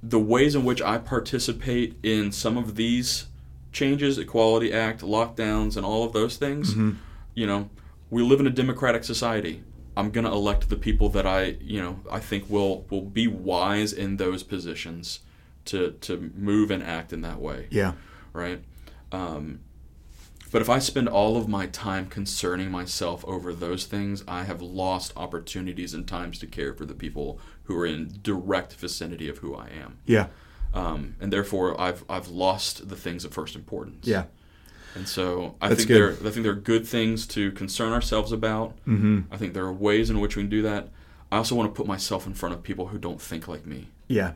the 0.02 0.18
ways 0.18 0.54
in 0.56 0.64
which 0.64 0.82
I 0.82 0.98
participate 0.98 1.96
in 2.02 2.32
some 2.32 2.58
of 2.58 2.74
these 2.74 3.26
changes, 3.72 4.18
Equality 4.18 4.72
Act, 4.72 5.02
lockdowns, 5.02 5.76
and 5.76 5.86
all 5.86 6.04
of 6.04 6.12
those 6.12 6.36
things, 6.36 6.74
Mhm. 6.74 6.96
you 7.34 7.46
know, 7.46 7.70
we 8.14 8.22
live 8.22 8.38
in 8.38 8.46
a 8.46 8.50
democratic 8.50 9.02
society. 9.02 9.64
I'm 9.96 10.12
gonna 10.12 10.32
elect 10.32 10.68
the 10.68 10.76
people 10.76 11.08
that 11.10 11.26
I, 11.26 11.56
you 11.60 11.82
know, 11.82 11.98
I 12.08 12.20
think 12.20 12.48
will 12.48 12.86
will 12.88 13.02
be 13.02 13.26
wise 13.26 13.92
in 13.92 14.18
those 14.18 14.44
positions 14.44 15.20
to 15.64 15.92
to 16.02 16.30
move 16.36 16.70
and 16.70 16.80
act 16.80 17.12
in 17.12 17.22
that 17.22 17.40
way 17.40 17.66
yeah, 17.70 17.94
right? 18.32 18.62
Um, 19.10 19.60
but 20.52 20.62
if 20.62 20.70
I 20.70 20.78
spend 20.78 21.08
all 21.08 21.36
of 21.36 21.48
my 21.48 21.66
time 21.66 22.06
concerning 22.06 22.70
myself 22.70 23.24
over 23.24 23.52
those 23.52 23.86
things, 23.86 24.22
I 24.28 24.44
have 24.44 24.62
lost 24.62 25.12
opportunities 25.16 25.92
and 25.92 26.06
times 26.06 26.38
to 26.38 26.46
care 26.46 26.72
for 26.72 26.86
the 26.86 26.94
people 26.94 27.40
who 27.64 27.76
are 27.76 27.86
in 27.86 28.20
direct 28.22 28.74
vicinity 28.74 29.28
of 29.28 29.38
who 29.38 29.56
I 29.56 29.68
am, 29.70 29.98
yeah, 30.06 30.28
um, 30.72 31.16
and 31.20 31.32
therefore 31.32 31.80
I've 31.80 32.04
I've 32.08 32.28
lost 32.28 32.88
the 32.88 32.96
things 32.96 33.24
of 33.24 33.32
first 33.32 33.56
importance. 33.56 34.06
yeah. 34.06 34.26
And 34.94 35.08
so 35.08 35.54
I 35.60 35.68
That's 35.68 35.80
think 35.80 35.88
good. 35.88 36.18
there 36.18 36.28
I 36.28 36.32
think 36.32 36.44
there 36.44 36.52
are 36.52 36.54
good 36.72 36.86
things 36.86 37.26
to 37.28 37.50
concern 37.52 37.92
ourselves 37.92 38.32
about. 38.32 38.72
hmm 38.84 39.20
I 39.30 39.36
think 39.36 39.54
there 39.54 39.64
are 39.64 39.72
ways 39.72 40.10
in 40.10 40.20
which 40.20 40.36
we 40.36 40.42
can 40.42 40.50
do 40.50 40.62
that. 40.62 40.88
I 41.32 41.38
also 41.38 41.54
want 41.56 41.72
to 41.72 41.76
put 41.76 41.86
myself 41.86 42.26
in 42.26 42.34
front 42.34 42.54
of 42.54 42.62
people 42.62 42.88
who 42.88 42.98
don't 42.98 43.20
think 43.20 43.48
like 43.48 43.66
me 43.66 43.88
Yeah, 44.08 44.32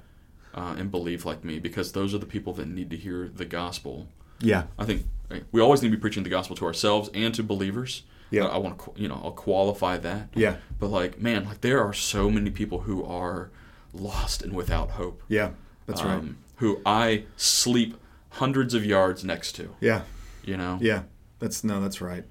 uh, 0.54 0.74
and 0.78 0.90
believe 0.90 1.24
like 1.24 1.44
me, 1.44 1.58
because 1.60 1.92
those 1.92 2.12
are 2.14 2.18
the 2.18 2.26
people 2.26 2.52
that 2.54 2.66
need 2.68 2.90
to 2.90 2.96
hear 2.96 3.28
the 3.32 3.44
gospel. 3.44 4.08
yeah, 4.40 4.64
I 4.78 4.84
think 4.84 5.06
right, 5.30 5.44
we 5.52 5.60
always 5.60 5.80
need 5.82 5.90
to 5.90 5.96
be 5.96 6.00
preaching 6.00 6.24
the 6.24 6.30
gospel 6.30 6.56
to 6.56 6.64
ourselves 6.66 7.08
and 7.14 7.34
to 7.34 7.42
believers. 7.42 8.02
Yeah. 8.30 8.44
I, 8.46 8.54
I 8.54 8.58
want 8.58 8.78
to, 8.80 8.92
you 8.96 9.08
know, 9.08 9.20
I'll 9.24 9.30
qualify 9.32 9.96
that. 9.98 10.28
yeah, 10.34 10.56
But 10.78 10.88
like, 10.88 11.18
man, 11.20 11.44
like 11.46 11.60
there 11.62 11.82
are 11.82 11.94
so 11.94 12.28
many 12.30 12.50
people 12.50 12.80
who 12.80 13.02
are 13.04 13.50
lost 13.94 14.42
and 14.42 14.52
without 14.54 14.90
hope. 14.92 15.22
yeah. 15.28 15.50
That's 15.86 16.02
right. 16.02 16.14
um, 16.18 16.36
Who 16.56 16.80
I 16.84 17.24
sleep 17.38 17.96
hundreds 18.32 18.74
of 18.74 18.84
yards 18.84 19.24
next 19.24 19.52
to. 19.52 19.74
Yeah, 19.80 20.02
You 20.48 20.56
know. 20.56 20.78
yeah. 20.80 21.02
That's 21.38 21.62
no, 21.62 21.80
that's 21.80 22.00
right. 22.00 22.24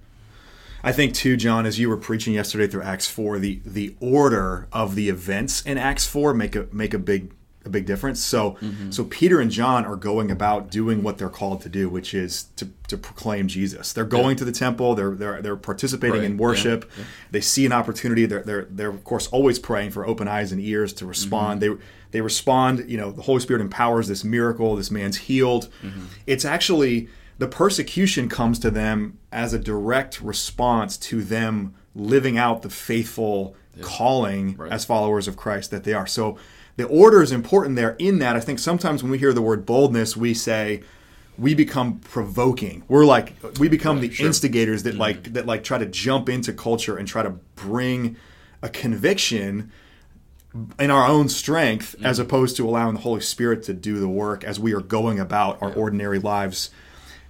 I 0.83 0.91
think 0.91 1.13
too, 1.13 1.37
John, 1.37 1.65
as 1.65 1.79
you 1.79 1.89
were 1.89 1.97
preaching 1.97 2.33
yesterday 2.33 2.67
through 2.67 2.83
Acts 2.83 3.07
four, 3.09 3.39
the 3.39 3.61
the 3.65 3.95
order 3.99 4.67
of 4.71 4.95
the 4.95 5.09
events 5.09 5.61
in 5.61 5.77
Acts 5.77 6.05
four 6.05 6.33
make 6.33 6.55
a 6.55 6.67
make 6.71 6.93
a 6.93 6.99
big 6.99 7.31
a 7.65 7.69
big 7.69 7.85
difference. 7.85 8.19
So 8.23 8.51
mm-hmm. 8.61 8.91
so 8.91 9.03
Peter 9.03 9.39
and 9.39 9.51
John 9.51 9.85
are 9.85 9.95
going 9.95 10.31
about 10.31 10.71
doing 10.71 11.03
what 11.03 11.17
they're 11.17 11.29
called 11.29 11.61
to 11.61 11.69
do, 11.69 11.89
which 11.89 12.13
is 12.13 12.43
to, 12.55 12.69
to 12.87 12.97
proclaim 12.97 13.47
Jesus. 13.47 13.93
They're 13.93 14.05
going 14.05 14.35
to 14.37 14.45
the 14.45 14.51
temple. 14.51 14.95
They're 14.95 15.11
they're 15.11 15.41
they're 15.41 15.55
participating 15.55 16.21
Right. 16.21 16.31
in 16.31 16.37
worship. 16.37 16.89
They 17.31 17.41
see 17.41 17.65
an 17.65 17.71
opportunity. 17.71 18.25
They're 18.25 18.43
they're 18.43 18.67
they're 18.69 18.89
of 18.89 19.03
course 19.03 19.27
always 19.27 19.59
praying 19.59 19.91
for 19.91 20.07
open 20.07 20.27
eyes 20.27 20.51
and 20.51 20.61
ears 20.61 20.93
to 20.93 21.05
respond. 21.05 21.61
Mm-hmm. 21.61 21.75
They 21.75 21.81
they 22.11 22.21
respond. 22.21 22.89
You 22.89 22.97
know, 22.97 23.11
the 23.11 23.23
Holy 23.23 23.39
Spirit 23.41 23.61
empowers 23.61 24.07
this 24.07 24.23
miracle. 24.23 24.75
This 24.75 24.91
man's 24.91 25.17
healed. 25.17 25.69
Mm-hmm. 25.81 26.05
It's 26.25 26.45
actually 26.45 27.09
the 27.37 27.47
persecution 27.47 28.29
comes 28.29 28.57
to 28.59 28.71
them 28.71 29.17
as 29.31 29.53
a 29.53 29.59
direct 29.59 30.21
response 30.21 30.97
to 30.97 31.21
them 31.23 31.73
living 31.95 32.37
out 32.37 32.61
the 32.61 32.69
faithful 32.69 33.55
calling 33.81 34.55
Right. 34.57 34.71
as 34.71 34.85
followers 34.85 35.27
of 35.27 35.37
Christ 35.37 35.69
that 35.71 35.83
they 35.83 35.93
are. 35.93 36.07
So 36.07 36.37
the 36.77 36.85
order 36.85 37.21
is 37.21 37.31
important 37.31 37.75
there 37.75 37.95
in 37.99 38.19
that 38.19 38.35
I 38.35 38.39
think 38.39 38.59
sometimes 38.59 39.03
when 39.03 39.11
we 39.11 39.17
hear 39.19 39.33
the 39.33 39.41
word 39.41 39.65
boldness, 39.65 40.17
we 40.17 40.33
say 40.33 40.81
we 41.37 41.53
become 41.53 41.99
provoking. 41.99 42.83
We're 42.87 43.05
like 43.05 43.35
we 43.59 43.69
become 43.69 43.99
the 44.01 44.09
sure. 44.09 44.15
Mm-hmm. 44.23 44.25
instigators 44.27 44.83
that 44.83 44.95
like 44.95 45.33
that 45.33 45.45
like 45.45 45.63
try 45.63 45.77
to 45.77 45.85
jump 45.85 46.29
into 46.29 46.53
culture 46.53 46.97
and 46.97 47.07
try 47.07 47.21
to 47.21 47.31
bring 47.55 48.15
a 48.63 48.69
conviction 48.69 49.71
in 50.79 50.89
our 50.89 51.05
own 51.07 51.29
strength 51.29 51.93
Mm-hmm. 51.97 52.05
as 52.07 52.17
opposed 52.17 52.57
to 52.57 52.67
allowing 52.67 52.95
the 52.95 53.01
Holy 53.01 53.21
Spirit 53.21 53.61
to 53.63 53.73
do 53.73 53.99
the 53.99 54.09
work 54.09 54.43
as 54.43 54.59
we 54.59 54.73
are 54.73 54.81
going 54.81 55.19
about 55.19 55.61
our 55.61 55.71
ordinary 55.73 56.17
lives. 56.19 56.71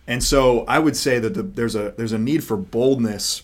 And 0.07 0.23
so 0.23 0.63
I 0.65 0.79
would 0.79 0.95
say 0.95 1.19
that 1.19 1.33
the, 1.33 1.43
there's 1.43 1.75
a 1.75 1.93
there's 1.97 2.13
a 2.13 2.17
need 2.17 2.43
for 2.43 2.55
boldness 2.57 3.43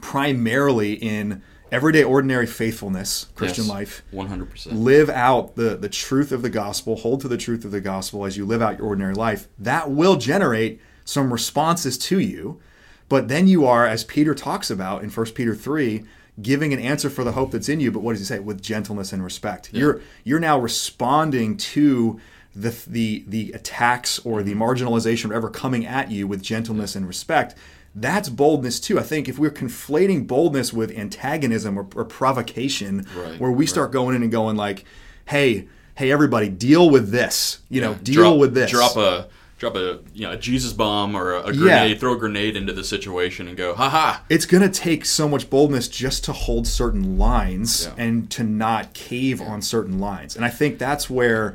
primarily 0.00 0.94
in 0.94 1.42
everyday 1.72 2.02
ordinary 2.02 2.46
faithfulness, 2.46 3.26
Christian 3.34 3.64
Yes. 3.64 3.70
life. 3.70 4.02
100%. 4.12 4.72
Live 4.72 5.08
out 5.10 5.56
the, 5.56 5.76
the 5.76 5.88
truth 5.88 6.32
of 6.32 6.42
the 6.42 6.50
gospel, 6.50 6.96
hold 6.96 7.20
to 7.20 7.28
the 7.28 7.36
truth 7.36 7.64
of 7.64 7.70
the 7.70 7.80
gospel 7.80 8.24
as 8.24 8.36
you 8.36 8.44
live 8.44 8.62
out 8.62 8.78
your 8.78 8.86
ordinary 8.86 9.14
life. 9.14 9.48
That 9.58 9.90
will 9.90 10.16
generate 10.16 10.80
some 11.04 11.32
responses 11.32 11.96
to 11.98 12.18
you. 12.18 12.60
But 13.08 13.28
then 13.28 13.46
you 13.46 13.66
are, 13.66 13.86
as 13.86 14.04
Peter 14.04 14.34
talks 14.34 14.70
about 14.70 15.02
in 15.02 15.10
1 15.10 15.26
Peter 15.32 15.54
3, 15.54 16.04
giving 16.40 16.72
an 16.72 16.78
answer 16.78 17.10
for 17.10 17.24
the 17.24 17.32
hope 17.32 17.50
that's 17.50 17.68
in 17.68 17.80
you. 17.80 17.90
But 17.90 18.00
what 18.00 18.12
does 18.12 18.20
he 18.20 18.24
say? 18.24 18.38
With 18.38 18.62
gentleness 18.62 19.12
and 19.12 19.22
respect. 19.22 19.72
You're 19.72 20.00
you're 20.24 20.40
now 20.40 20.58
responding 20.58 21.56
to 21.56 22.20
the 22.54 22.74
the 22.86 23.24
the 23.26 23.52
attacks 23.52 24.18
or 24.20 24.42
the 24.42 24.52
mm-hmm. 24.52 24.62
marginalization 24.62 25.30
or 25.30 25.34
ever 25.34 25.50
coming 25.50 25.86
at 25.86 26.10
you 26.10 26.26
with 26.26 26.42
gentleness 26.42 26.96
and 26.96 27.06
respect. 27.06 27.54
That's 27.94 28.28
boldness 28.28 28.78
too. 28.78 28.98
I 29.00 29.02
think 29.02 29.28
if 29.28 29.38
we're 29.38 29.50
conflating 29.50 30.26
boldness 30.26 30.72
with 30.72 30.96
antagonism 30.96 31.76
or, 31.78 31.86
or 31.96 32.04
provocation, 32.04 33.06
Right, 33.16 33.40
where 33.40 33.50
we 33.50 33.66
start 33.66 33.90
going 33.90 34.14
in 34.14 34.22
and 34.22 34.30
going 34.30 34.56
like, 34.56 34.84
"Hey, 35.26 35.66
hey, 35.96 36.10
everybody, 36.12 36.48
deal 36.48 36.88
with 36.88 37.10
this. 37.10 37.60
You 37.68 37.80
know, 37.80 37.94
deal 37.94 38.22
drop, 38.22 38.38
with 38.38 38.54
this. 38.54 38.70
Drop 38.70 38.96
a 38.96 39.28
drop 39.58 39.76
a 39.76 40.00
you 40.14 40.26
know 40.26 40.32
a 40.32 40.36
Jesus 40.36 40.72
bomb 40.72 41.14
or 41.14 41.34
a, 41.34 41.48
a 41.48 41.52
Yeah. 41.52 41.80
grenade. 41.80 42.00
Throw 42.00 42.14
a 42.14 42.16
grenade 42.16 42.56
into 42.56 42.72
the 42.72 42.82
situation 42.82 43.46
and 43.46 43.56
go, 43.56 43.74
ha 43.74 43.88
ha. 43.90 44.24
it's 44.28 44.46
going 44.46 44.62
to 44.62 44.70
take 44.70 45.04
so 45.04 45.28
much 45.28 45.50
boldness 45.50 45.86
just 45.86 46.24
to 46.24 46.32
hold 46.32 46.66
certain 46.66 47.18
lines 47.18 47.86
Yeah. 47.86 48.04
and 48.04 48.30
to 48.30 48.42
not 48.42 48.94
cave 48.94 49.40
on 49.40 49.60
certain 49.62 49.98
lines. 49.98 50.34
And 50.34 50.44
I 50.44 50.48
think 50.48 50.78
that's 50.78 51.10
where 51.10 51.54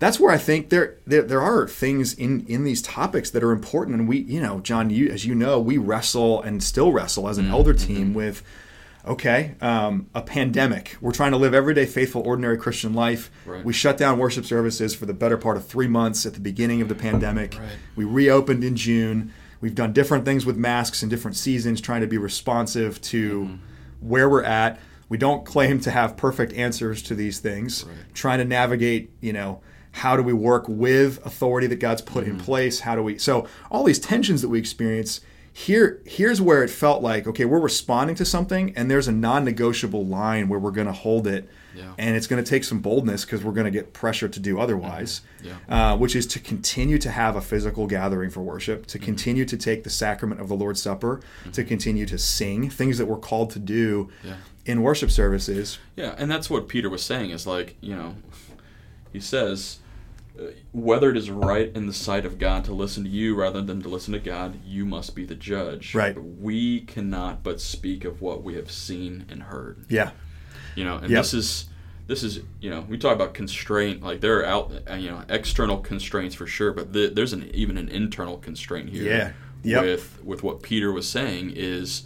that's 0.00 0.18
where 0.18 0.32
I 0.32 0.38
think 0.38 0.70
there, 0.70 0.96
there 1.06 1.22
there 1.22 1.40
are 1.42 1.68
things 1.68 2.12
in 2.14 2.44
in 2.48 2.64
these 2.64 2.82
topics 2.82 3.30
that 3.30 3.44
are 3.44 3.52
important 3.52 3.96
and 4.00 4.08
we, 4.08 4.18
you 4.18 4.40
know, 4.40 4.58
John, 4.60 4.90
you 4.90 5.08
as 5.10 5.24
you 5.24 5.34
know, 5.36 5.60
we 5.60 5.78
wrestle 5.78 6.42
and 6.42 6.60
still 6.62 6.90
wrestle 6.90 7.28
as 7.28 7.38
an 7.38 7.44
Mm-hmm. 7.44 7.54
elder 7.54 7.74
team 7.74 8.14
with 8.14 8.42
okay, 9.06 9.54
um, 9.62 10.06
a 10.14 10.20
pandemic. 10.20 10.96
We're 11.00 11.12
trying 11.12 11.30
to 11.32 11.38
live 11.38 11.54
everyday 11.54 11.86
faithful 11.86 12.22
ordinary 12.26 12.58
Christian 12.58 12.92
life. 12.92 13.30
Right. 13.46 13.64
We 13.64 13.72
shut 13.72 13.96
down 13.96 14.18
worship 14.18 14.44
services 14.44 14.94
for 14.94 15.06
the 15.06 15.14
better 15.14 15.38
part 15.38 15.56
of 15.56 15.66
3 15.66 15.88
months 15.88 16.26
at 16.26 16.34
the 16.34 16.40
beginning 16.40 16.82
of 16.82 16.88
the 16.88 16.94
pandemic. 16.94 17.56
Right. 17.58 17.68
We 17.96 18.04
reopened 18.04 18.62
in 18.62 18.76
June. 18.76 19.32
We've 19.62 19.74
done 19.74 19.92
different 19.94 20.24
things 20.26 20.44
with 20.44 20.56
masks 20.58 21.02
in 21.02 21.08
different 21.08 21.36
seasons, 21.36 21.80
trying 21.80 22.00
to 22.02 22.06
be 22.06 22.18
responsive 22.18 23.00
to 23.02 23.40
Mm-hmm. 23.44 23.54
where 24.08 24.28
we're 24.28 24.44
at. 24.44 24.78
We 25.08 25.16
don't 25.18 25.44
claim 25.44 25.80
to 25.80 25.90
have 25.90 26.16
perfect 26.16 26.52
answers 26.52 27.02
to 27.04 27.14
these 27.14 27.38
things. 27.40 27.84
Trying 28.14 28.38
to 28.38 28.44
navigate, 28.44 29.10
you 29.20 29.32
know, 29.32 29.60
how 29.92 30.16
do 30.16 30.22
we 30.22 30.32
work 30.32 30.66
with 30.68 31.24
authority 31.26 31.66
that 31.68 31.80
God's 31.80 32.02
put 32.02 32.24
Mm-hmm. 32.24 32.38
in 32.38 32.40
place? 32.40 32.80
How 32.80 32.94
do 32.94 33.02
we? 33.02 33.18
So 33.18 33.46
all 33.70 33.84
these 33.84 33.98
tensions 33.98 34.42
that 34.42 34.48
we 34.48 34.58
experience 34.58 35.20
here. 35.52 36.00
Here's 36.06 36.40
where 36.40 36.62
it 36.62 36.70
felt 36.70 37.02
like 37.02 37.26
okay, 37.26 37.44
we're 37.44 37.58
responding 37.60 38.14
to 38.16 38.24
something, 38.24 38.72
and 38.76 38.88
there's 38.90 39.08
a 39.08 39.12
non-negotiable 39.12 40.06
line 40.06 40.48
where 40.48 40.60
we're 40.60 40.70
going 40.70 40.86
to 40.86 40.92
hold 40.92 41.26
it, 41.26 41.48
Yeah. 41.76 41.92
and 41.98 42.14
it's 42.16 42.28
going 42.28 42.42
to 42.42 42.48
take 42.48 42.62
some 42.62 42.78
boldness 42.78 43.24
because 43.24 43.42
we're 43.42 43.52
going 43.52 43.64
to 43.64 43.70
get 43.72 43.92
pressure 43.92 44.28
to 44.28 44.38
do 44.40 44.60
otherwise 44.60 45.22
Yeah. 45.42 45.56
uh, 45.68 45.96
which 45.96 46.14
is 46.14 46.26
to 46.28 46.38
continue 46.38 46.98
to 46.98 47.10
have 47.10 47.34
a 47.34 47.40
physical 47.40 47.88
gathering 47.88 48.30
for 48.30 48.42
worship, 48.42 48.86
to 48.86 48.98
continue 49.00 49.44
to 49.44 49.56
take 49.56 49.82
the 49.82 49.90
sacrament 49.90 50.40
of 50.40 50.48
the 50.48 50.54
Lord's 50.54 50.80
Supper, 50.80 51.20
to 51.52 51.64
continue 51.64 52.06
to 52.06 52.16
sing 52.16 52.70
things 52.70 52.96
that 52.98 53.06
we're 53.06 53.16
called 53.18 53.50
to 53.50 53.58
do 53.58 54.08
Yeah. 54.22 54.36
in 54.66 54.82
worship 54.82 55.10
services. 55.10 55.78
Yeah, 55.96 56.14
and 56.16 56.30
that's 56.30 56.48
what 56.48 56.68
Peter 56.68 56.88
was 56.88 57.02
saying 57.02 57.30
is 57.30 57.44
like, 57.44 57.74
you 57.80 57.96
know, 57.96 58.14
he 59.12 59.18
says, 59.18 59.79
whether 60.72 61.10
it 61.10 61.16
is 61.16 61.30
right 61.30 61.70
in 61.74 61.86
the 61.86 61.92
sight 61.92 62.24
of 62.24 62.38
God 62.38 62.64
to 62.64 62.72
listen 62.72 63.04
to 63.04 63.10
you 63.10 63.34
rather 63.34 63.60
than 63.60 63.82
to 63.82 63.88
listen 63.88 64.12
to 64.12 64.18
God, 64.18 64.60
you 64.64 64.84
must 64.84 65.14
be 65.14 65.24
the 65.24 65.34
judge. 65.34 65.94
Right. 65.94 66.16
We 66.22 66.80
cannot 66.82 67.42
but 67.42 67.60
speak 67.60 68.04
of 68.04 68.20
what 68.20 68.42
we 68.42 68.54
have 68.54 68.70
seen 68.70 69.26
and 69.28 69.42
heard. 69.44 69.84
Yeah, 69.88 70.10
You 70.74 70.84
know, 70.84 70.96
and 70.96 71.10
Yep. 71.10 71.20
this 71.20 71.34
is 71.34 71.66
this 72.06 72.22
is 72.24 72.40
you 72.60 72.70
know 72.70 72.84
we 72.88 72.98
talk 72.98 73.14
about 73.14 73.34
constraint 73.34 74.02
like 74.02 74.20
there 74.20 74.40
are 74.40 74.44
out 74.46 74.72
uh, 74.90 74.94
you 74.94 75.10
know 75.10 75.22
external 75.28 75.78
constraints 75.78 76.34
for 76.34 76.46
sure, 76.46 76.72
but 76.72 76.92
th- 76.92 77.14
there's 77.14 77.32
an 77.32 77.48
even 77.54 77.76
an 77.78 77.88
internal 77.88 78.36
constraint 78.38 78.88
here. 78.90 79.04
Yeah. 79.04 79.32
Yep. 79.62 79.82
With 79.84 80.24
with 80.24 80.42
what 80.42 80.62
Peter 80.62 80.90
was 80.90 81.08
saying 81.08 81.52
is, 81.54 82.04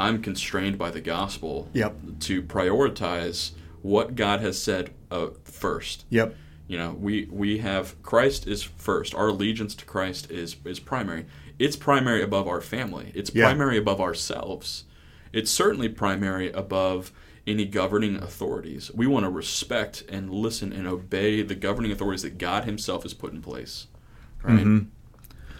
I'm 0.00 0.22
constrained 0.22 0.78
by 0.78 0.90
the 0.90 1.00
gospel. 1.02 1.68
Yep. 1.74 1.94
To 2.20 2.42
prioritize 2.42 3.52
what 3.82 4.16
God 4.16 4.40
has 4.40 4.60
said 4.60 4.90
uh, 5.10 5.28
first. 5.44 6.04
yep, 6.08 6.34
You 6.66 6.78
know, 6.78 6.96
we 6.98 7.28
we 7.30 7.58
have 7.58 8.00
Christ 8.02 8.46
is 8.46 8.62
first. 8.62 9.14
Our 9.14 9.28
allegiance 9.28 9.74
to 9.76 9.84
Christ 9.84 10.30
is 10.30 10.56
is 10.64 10.80
primary. 10.80 11.26
It's 11.58 11.76
primary 11.76 12.22
above 12.22 12.48
our 12.48 12.60
family. 12.60 13.12
It's 13.14 13.30
Yeah. 13.34 13.44
primary 13.44 13.76
above 13.76 14.00
ourselves. 14.00 14.84
It's 15.32 15.50
certainly 15.50 15.88
primary 15.88 16.50
above 16.52 17.12
any 17.46 17.66
governing 17.66 18.16
authorities. 18.16 18.90
We 18.94 19.06
want 19.06 19.24
to 19.24 19.30
respect 19.30 20.04
and 20.08 20.30
listen 20.30 20.72
and 20.72 20.86
obey 20.86 21.42
the 21.42 21.54
governing 21.54 21.92
authorities 21.92 22.22
that 22.22 22.38
God 22.38 22.64
Himself 22.64 23.02
has 23.02 23.12
put 23.12 23.32
in 23.32 23.42
place. 23.42 23.86
Right? 24.42 24.60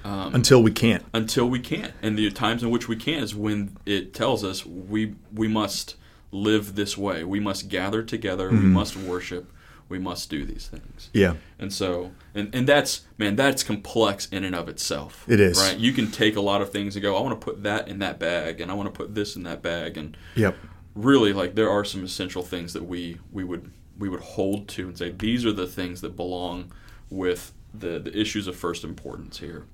Um, 0.04 0.34
until 0.34 0.62
we 0.62 0.70
can't. 0.70 1.02
until 1.14 1.48
we 1.48 1.58
can't. 1.58 1.92
And 2.02 2.18
the 2.18 2.30
times 2.30 2.62
in 2.62 2.70
which 2.70 2.88
we 2.88 2.96
can 2.96 3.22
is 3.22 3.34
when 3.34 3.76
it 3.86 4.12
tells 4.12 4.44
us 4.44 4.64
we 4.66 5.14
we 5.32 5.48
must 5.48 5.96
live 6.30 6.74
this 6.74 6.96
way. 6.98 7.24
We 7.24 7.40
must 7.40 7.68
gather 7.68 8.02
together. 8.02 8.48
Mm-hmm. 8.50 8.62
We 8.62 8.68
must 8.68 8.96
worship. 8.96 9.50
We 9.88 9.98
must 9.98 10.30
do 10.30 10.44
these 10.44 10.66
things. 10.66 11.10
Yeah, 11.12 11.34
And 11.58 11.72
so, 11.72 12.12
and, 12.34 12.54
and 12.54 12.66
that's 12.66 13.02
man, 13.18 13.36
that's 13.36 13.62
complex 13.62 14.26
in 14.30 14.42
and 14.44 14.54
of 14.54 14.68
itself. 14.68 15.24
It 15.28 15.40
is. 15.40 15.58
right. 15.58 15.76
You 15.76 15.92
can 15.92 16.10
take 16.10 16.36
a 16.36 16.40
lot 16.40 16.62
of 16.62 16.70
things 16.70 16.96
and 16.96 17.02
go, 17.02 17.16
I 17.16 17.20
want 17.20 17.38
to 17.38 17.44
put 17.44 17.62
that 17.62 17.88
in 17.88 17.98
that 17.98 18.18
bag, 18.18 18.60
and 18.60 18.70
I 18.70 18.74
want 18.74 18.92
to 18.92 18.96
put 18.96 19.14
this 19.14 19.36
in 19.36 19.42
that 19.44 19.62
bag, 19.62 19.96
and 19.96 20.16
yep, 20.34 20.56
really, 20.94 21.32
like 21.32 21.54
there 21.54 21.70
are 21.70 21.84
some 21.84 22.04
essential 22.04 22.42
things 22.42 22.72
that 22.72 22.84
we 22.84 23.18
we 23.32 23.44
would 23.44 23.70
we 23.98 24.08
would 24.08 24.20
hold 24.20 24.68
to 24.68 24.88
and 24.88 24.98
say 24.98 25.10
these 25.10 25.44
are 25.44 25.52
the 25.52 25.66
things 25.66 26.00
that 26.00 26.16
belong 26.16 26.72
with 27.10 27.52
the 27.72 27.98
the 27.98 28.18
issues 28.18 28.46
of 28.46 28.56
first 28.56 28.84
importance 28.84 29.38
here. 29.38 29.66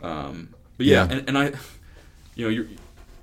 Um, 0.00 0.54
but 0.76 0.86
yeah, 0.86 1.06
Yeah. 1.06 1.12
And, 1.12 1.28
and 1.28 1.38
I, 1.38 1.52
you 2.34 2.44
know, 2.44 2.48
you're, 2.48 2.66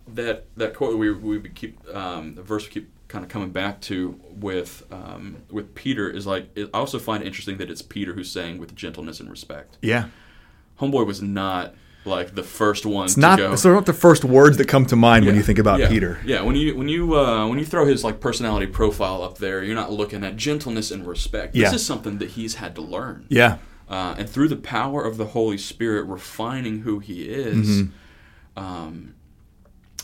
that 0.07 0.45
that 0.57 0.73
quote 0.73 0.97
we 0.97 1.11
we 1.11 1.37
would 1.37 1.55
keep 1.55 1.79
um, 1.93 2.35
the 2.35 2.43
verse 2.43 2.65
we 2.65 2.71
keep 2.71 2.89
kind 3.09 3.25
of 3.25 3.29
coming 3.29 3.49
back 3.51 3.81
to 3.81 4.17
with 4.39 4.85
um, 4.91 5.37
with 5.51 5.75
Peter 5.75 6.09
is 6.09 6.25
like 6.25 6.49
it, 6.55 6.69
I 6.73 6.77
also 6.77 6.97
find 6.99 7.21
it 7.23 7.25
interesting 7.27 7.57
that 7.57 7.69
it's 7.69 7.81
Peter 7.81 8.13
who's 8.13 8.31
saying 8.31 8.57
with 8.59 8.73
gentleness 8.75 9.19
and 9.19 9.29
respect. 9.29 9.77
yeah. 9.81 10.05
Homeboy 10.79 11.05
was 11.05 11.21
not 11.21 11.73
like 12.05 12.35
the 12.35 12.43
first 12.43 12.85
one 12.85 13.03
It's 13.05 13.15
to 13.15 13.19
not. 13.19 13.37
go. 13.37 13.51
It's 13.51 13.65
not 13.65 13.85
the 13.85 13.91
first 13.93 14.23
words 14.23 14.55
that 14.57 14.69
come 14.69 14.85
to 14.85 14.95
mind 14.95 15.25
when 15.25 15.35
you 15.35 15.41
think 15.43 15.59
about 15.59 15.79
Yeah. 15.81 15.89
Peter. 15.89 16.19
Yeah, 16.25 16.41
when 16.43 16.55
you 16.55 16.73
when 16.77 16.87
you 16.87 17.17
uh, 17.19 17.45
when 17.49 17.59
you 17.59 17.65
throw 17.65 17.85
his 17.85 18.03
like 18.05 18.21
personality 18.21 18.67
profile 18.67 19.21
up 19.21 19.39
there, 19.39 19.61
you're 19.61 19.75
not 19.75 19.91
looking 19.91 20.23
at 20.23 20.37
gentleness 20.37 20.89
and 20.91 21.05
respect. 21.05 21.53
This 21.53 21.63
Yeah. 21.63 21.73
is 21.75 21.85
something 21.85 22.19
that 22.19 22.29
he's 22.31 22.55
had 22.55 22.73
to 22.75 22.81
learn. 22.81 23.25
Yeah, 23.27 23.57
Uh, 23.89 24.15
and 24.17 24.29
through 24.29 24.47
the 24.47 24.55
power 24.55 25.03
of 25.03 25.17
the 25.17 25.25
Holy 25.25 25.57
Spirit 25.57 26.05
refining 26.05 26.79
who 26.81 26.99
he 26.99 27.23
is, 27.23 27.67
Mm-hmm. 27.81 28.63
um, 28.63 29.15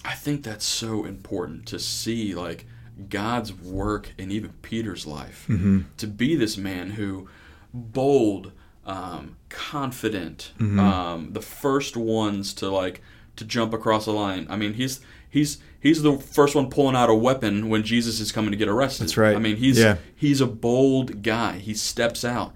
I 0.03 0.13
think 0.13 0.43
that's 0.43 0.65
so 0.65 1.05
important 1.05 1.65
to 1.67 1.79
see 1.79 2.35
like 2.35 2.65
God's 3.09 3.53
work 3.53 4.11
in 4.17 4.31
even 4.31 4.53
Peter's 4.61 5.05
life. 5.05 5.45
Mm-hmm. 5.49 5.81
To 5.97 6.07
be 6.07 6.35
this 6.35 6.57
man 6.57 6.91
who 6.91 7.27
bold, 7.73 8.51
um, 8.85 9.35
confident, 9.49 10.51
Mm-hmm. 10.59 10.79
um, 10.79 11.33
the 11.33 11.41
first 11.41 11.97
ones 11.97 12.53
to 12.55 12.69
like 12.69 13.01
to 13.35 13.45
jump 13.45 13.73
across 13.73 14.05
a 14.07 14.11
line. 14.11 14.47
I 14.49 14.55
mean, 14.55 14.73
he's 14.75 15.01
he's 15.29 15.57
he's 15.79 16.01
the 16.03 16.17
first 16.17 16.55
one 16.55 16.69
pulling 16.69 16.95
out 16.95 17.09
a 17.09 17.15
weapon 17.15 17.67
when 17.69 17.83
Jesus 17.83 18.19
is 18.19 18.31
coming 18.31 18.51
to 18.51 18.57
get 18.57 18.69
arrested. 18.69 19.03
That's 19.03 19.17
right. 19.17 19.35
I 19.35 19.39
mean, 19.39 19.57
he's 19.57 19.77
Yeah. 19.79 19.97
he's 20.15 20.39
a 20.41 20.47
bold 20.47 21.21
guy. 21.21 21.57
He 21.57 21.73
steps 21.73 22.23
out, 22.23 22.53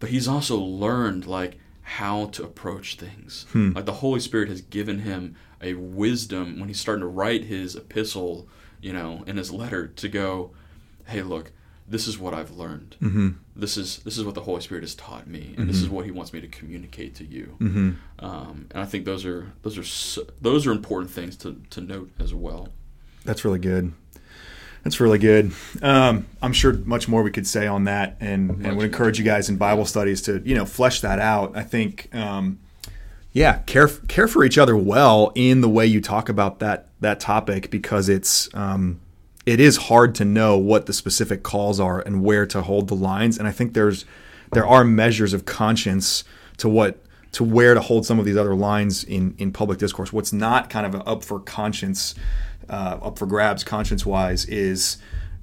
but 0.00 0.08
he's 0.10 0.26
also 0.28 0.56
learned 0.56 1.26
like 1.26 1.58
how 1.82 2.26
to 2.26 2.44
approach 2.44 2.96
things. 2.96 3.46
Hmm. 3.52 3.72
Like 3.72 3.84
the 3.86 3.94
Holy 3.94 4.20
Spirit 4.20 4.48
has 4.48 4.60
given 4.60 5.00
him 5.00 5.36
a 5.62 5.74
wisdom 5.74 6.58
when 6.60 6.68
he's 6.68 6.80
starting 6.80 7.00
to 7.02 7.06
write 7.08 7.44
his 7.44 7.74
epistle, 7.74 8.48
you 8.80 8.92
know, 8.92 9.24
in 9.26 9.36
his 9.36 9.52
letter 9.52 9.86
to 9.86 10.08
go, 10.08 10.50
hey, 11.06 11.22
look, 11.22 11.52
this 11.88 12.06
is 12.06 12.18
what 12.18 12.34
I've 12.34 12.50
learned. 12.50 12.96
Mm-hmm. 13.00 13.28
This 13.56 13.76
is 13.76 13.98
this 14.00 14.18
is 14.18 14.24
what 14.24 14.34
the 14.34 14.42
Holy 14.42 14.60
Spirit 14.60 14.82
has 14.82 14.94
taught 14.94 15.26
me, 15.26 15.54
and 15.56 15.68
this 15.68 15.80
is 15.80 15.88
what 15.88 16.04
He 16.04 16.10
wants 16.10 16.32
me 16.32 16.40
to 16.40 16.46
communicate 16.46 17.14
to 17.16 17.24
you. 17.24 17.56
Mm-hmm. 17.58 17.90
Um, 18.24 18.66
and 18.70 18.82
I 18.82 18.84
think 18.84 19.06
those 19.06 19.24
are 19.24 19.52
those 19.62 19.78
are 19.78 19.84
so, 19.84 20.26
those 20.40 20.66
are 20.66 20.72
important 20.72 21.10
things 21.10 21.34
to, 21.38 21.60
to 21.70 21.80
note 21.80 22.10
as 22.18 22.34
well. 22.34 22.68
That's 23.24 23.44
really 23.44 23.58
good. 23.58 23.92
That's 24.84 25.00
really 25.00 25.18
good. 25.18 25.52
Um, 25.82 26.26
I'm 26.40 26.52
sure 26.52 26.72
much 26.72 27.08
more 27.08 27.22
we 27.22 27.30
could 27.30 27.46
say 27.46 27.66
on 27.66 27.84
that, 27.84 28.16
and, 28.20 28.64
and 28.64 28.76
would 28.76 28.86
encourage 28.86 29.18
you 29.18 29.24
guys 29.24 29.48
in 29.48 29.56
Bible 29.56 29.86
studies 29.86 30.22
to 30.22 30.42
you 30.44 30.54
know 30.54 30.66
flesh 30.66 31.00
that 31.00 31.18
out. 31.18 31.56
I 31.56 31.62
think, 31.62 32.14
um, 32.14 32.58
yeah, 33.38 33.58
care 33.66 33.86
care 33.86 34.26
for 34.26 34.42
each 34.42 34.58
other 34.58 34.76
well 34.76 35.30
in 35.36 35.60
the 35.60 35.68
way 35.68 35.86
you 35.86 36.00
talk 36.00 36.28
about 36.28 36.58
that 36.58 36.88
that 37.00 37.20
topic 37.20 37.70
because 37.70 38.08
it's 38.08 38.52
um, 38.52 39.00
it 39.46 39.60
is 39.60 39.76
hard 39.76 40.16
to 40.16 40.24
know 40.24 40.58
what 40.58 40.86
the 40.86 40.92
specific 40.92 41.44
calls 41.44 41.78
are 41.78 42.00
and 42.00 42.24
where 42.24 42.44
to 42.46 42.62
hold 42.62 42.88
the 42.88 42.96
lines. 42.96 43.38
And 43.38 43.46
I 43.46 43.52
think 43.52 43.74
there's 43.74 44.04
there 44.52 44.66
are 44.66 44.82
measures 44.82 45.32
of 45.32 45.44
conscience 45.44 46.24
to 46.56 46.68
what 46.68 47.00
to 47.30 47.44
where 47.44 47.74
to 47.74 47.80
hold 47.80 48.04
some 48.04 48.18
of 48.18 48.24
these 48.24 48.36
other 48.36 48.56
lines 48.56 49.04
in 49.04 49.36
in 49.38 49.52
public 49.52 49.78
discourse. 49.78 50.12
What's 50.12 50.32
not 50.32 50.68
kind 50.68 50.84
of 50.84 51.00
up 51.06 51.22
for 51.22 51.38
conscience, 51.38 52.16
uh, 52.68 52.98
up 53.00 53.20
for 53.20 53.26
grabs 53.26 53.62
conscience 53.62 54.04
wise, 54.04 54.46
is 54.46 54.98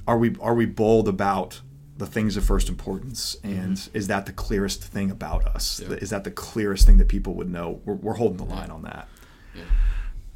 are 0.05 0.17
we 0.17 0.36
are 0.41 0.53
we 0.53 0.65
bold 0.65 1.08
about 1.08 1.62
the 1.97 2.05
things 2.05 2.36
of 2.36 2.43
first 2.43 2.67
importance, 2.67 3.38
and 3.43 3.89
is 3.93 4.08
that 4.08 4.25
the 4.25 4.34
clearest 4.34 4.84
thing 4.84 5.12
about 5.12 5.45
us? 5.45 5.81
Yeah. 5.81 5.95
Is 5.95 6.10
that 6.10 6.23
the 6.23 6.31
clearest 6.31 6.86
thing 6.86 6.97
that 6.97 7.08
people 7.08 7.34
would 7.36 7.49
know? 7.49 7.79
We're, 7.86 7.93
we're 7.93 8.13
holding 8.15 8.38
the 8.38 8.43
line 8.43 8.69
on 8.69 8.81
that. 8.84 9.08
Yeah. 9.55 9.63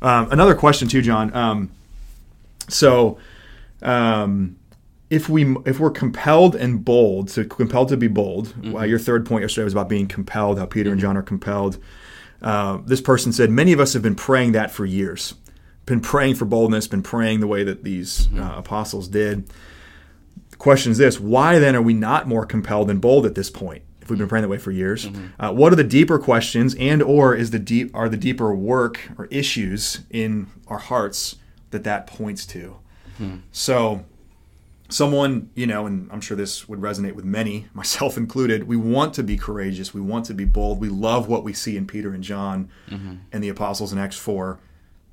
Um, 0.02 0.32
another 0.32 0.56
question 0.56 0.88
too, 0.88 1.02
John. 1.02 1.34
Um, 1.36 1.72
so, 2.70 3.18
um, 3.82 4.58
if 5.10 5.28
we 5.28 5.56
if 5.66 5.80
we're 5.80 5.92
compelled 5.92 6.56
and 6.56 6.86
bold, 6.86 7.30
so 7.30 7.44
compelled 7.44 7.90
to 7.90 7.98
be 7.98 8.08
bold. 8.08 8.54
Uh, 8.76 8.84
your 8.84 9.00
third 9.00 9.26
point 9.26 9.42
yesterday 9.42 9.64
was 9.64 9.74
about 9.74 9.90
being 9.90 10.08
compelled. 10.08 10.60
How 10.60 10.66
Peter 10.66 10.92
and 10.92 11.00
John 11.00 11.18
are 11.18 11.24
compelled. 11.24 11.78
Uh, 12.42 12.78
this 12.86 13.02
person 13.02 13.34
said 13.34 13.50
many 13.50 13.74
of 13.74 13.80
us 13.80 13.94
have 13.94 14.04
been 14.04 14.16
praying 14.16 14.54
that 14.54 14.72
for 14.72 14.86
years. 14.86 15.34
Been 15.86 16.00
praying 16.00 16.36
for 16.36 16.46
boldness. 16.46 16.88
Been 16.88 17.02
praying 17.02 17.40
the 17.40 17.48
way 17.48 17.64
that 17.64 17.84
these 17.84 18.30
uh, 18.38 18.54
apostles 18.58 19.08
did. 19.08 19.50
Question 20.60 20.92
is 20.92 20.98
this: 20.98 21.20
Why 21.20 21.58
then 21.58 21.76
are 21.76 21.82
we 21.82 21.94
not 21.94 22.28
more 22.28 22.46
compelled 22.46 22.90
and 22.90 23.02
bold 23.02 23.26
at 23.26 23.34
this 23.34 23.50
point? 23.50 23.82
If 24.02 24.10
we've 24.10 24.20
been 24.20 24.28
praying 24.28 24.44
that 24.44 24.50
way 24.50 24.58
for 24.58 24.72
years, 24.72 25.06
mm-hmm. 25.08 25.42
uh, 25.42 25.54
what 25.54 25.72
are 25.72 25.78
the 25.78 25.86
deeper 25.86 26.20
questions, 26.20 26.76
and 26.76 27.02
or 27.02 27.34
is 27.34 27.52
the 27.52 27.60
deep 27.60 27.96
are 27.96 28.10
the 28.10 28.18
deeper 28.18 28.54
work 28.54 29.00
or 29.18 29.26
issues 29.28 30.02
in 30.10 30.48
our 30.68 30.78
hearts 30.78 31.38
that 31.72 31.86
that 31.86 32.08
points 32.08 32.46
to? 32.48 32.78
Hmm. 33.18 33.38
So, 33.54 34.04
someone 34.90 35.50
you 35.56 35.66
know, 35.66 35.86
and 35.86 36.12
I'm 36.12 36.20
sure 36.20 36.36
this 36.36 36.68
would 36.68 36.80
resonate 36.80 37.14
with 37.14 37.24
many, 37.24 37.68
myself 37.74 38.18
included. 38.18 38.68
We 38.68 38.76
want 38.76 39.14
to 39.14 39.24
be 39.24 39.38
courageous. 39.38 39.94
We 39.94 40.02
want 40.02 40.26
to 40.26 40.34
be 40.34 40.46
bold. 40.46 40.82
We 40.82 40.90
love 40.90 41.30
what 41.30 41.46
we 41.46 41.54
see 41.54 41.78
in 41.78 41.88
Peter 41.88 42.14
and 42.14 42.22
John 42.22 42.70
mm-hmm. 42.90 43.16
and 43.32 43.42
the 43.42 43.50
apostles 43.50 43.94
in 43.94 43.98
Acts 43.98 44.18
four. 44.18 44.60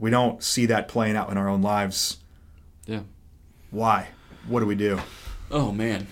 We 0.00 0.10
don't 0.10 0.42
see 0.42 0.66
that 0.66 0.88
playing 0.88 1.14
out 1.14 1.30
in 1.30 1.38
our 1.38 1.48
own 1.48 1.62
lives. 1.62 2.18
Yeah. 2.84 3.02
Why? 3.70 4.08
What 4.48 4.58
do 4.58 4.66
we 4.66 4.74
do? 4.74 4.98
Oh 5.50 5.72
man. 5.72 6.06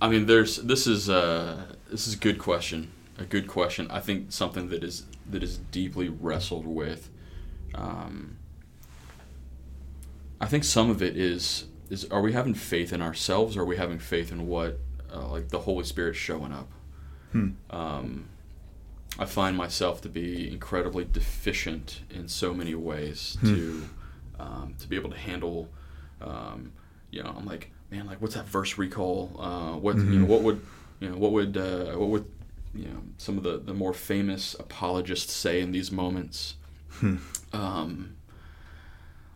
I 0.00 0.08
mean, 0.08 0.26
there's 0.26 0.56
this 0.56 0.86
is 0.86 1.08
uh 1.10 1.64
this 1.90 2.06
is 2.06 2.14
a 2.14 2.18
good 2.18 2.38
question. 2.38 2.92
A 3.18 3.24
good 3.24 3.48
question. 3.48 3.90
I 3.90 4.00
think 4.00 4.32
something 4.32 4.68
that 4.68 4.84
is 4.84 5.04
that 5.28 5.42
is 5.42 5.58
deeply 5.58 6.08
wrestled 6.08 6.66
with. 6.66 7.10
Um, 7.74 8.36
I 10.40 10.46
think 10.46 10.64
some 10.64 10.88
of 10.90 11.02
it 11.02 11.16
is 11.16 11.66
is 11.90 12.04
are 12.06 12.20
we 12.20 12.32
having 12.32 12.54
faith 12.54 12.92
in 12.92 13.02
ourselves 13.02 13.56
or 13.56 13.62
are 13.62 13.66
we 13.66 13.76
having 13.76 13.98
faith 13.98 14.30
in 14.30 14.46
what 14.46 14.78
uh, 15.12 15.26
like 15.28 15.48
the 15.48 15.60
Holy 15.60 15.84
Spirit 15.84 16.14
showing 16.14 16.52
up? 16.52 16.68
Um, 17.70 18.28
I 19.18 19.24
find 19.24 19.56
myself 19.56 20.00
to 20.02 20.08
be 20.08 20.50
incredibly 20.50 21.04
deficient 21.04 22.02
in 22.10 22.28
so 22.28 22.54
many 22.54 22.74
ways 22.74 23.36
to 23.42 23.88
um, 24.38 24.74
to 24.78 24.86
be 24.86 24.96
able 24.96 25.10
to 25.10 25.16
handle. 25.18 25.68
Um, 26.20 26.72
you 27.10 27.22
know, 27.22 27.34
I'm 27.36 27.46
like, 27.46 27.70
man, 27.90 28.06
like 28.06 28.20
what's 28.20 28.34
that 28.34 28.46
verse 28.46 28.78
recall? 28.78 29.36
Uh, 29.38 29.76
what 29.76 29.96
you 29.96 30.20
know, 30.20 30.26
what 30.26 30.42
would 30.42 30.60
you 31.00 31.08
know, 31.10 31.16
what 31.16 31.32
would 31.32 31.56
uh, 31.56 31.92
what 31.92 32.08
would 32.08 32.24
you 32.74 32.84
know 32.86 33.02
some 33.16 33.38
of 33.38 33.44
the 33.44 33.58
the 33.58 33.74
more 33.74 33.94
famous 33.94 34.54
apologists 34.54 35.32
say 35.32 35.60
in 35.60 35.72
these 35.72 35.90
moments? 35.90 36.54
Um, 37.52 38.16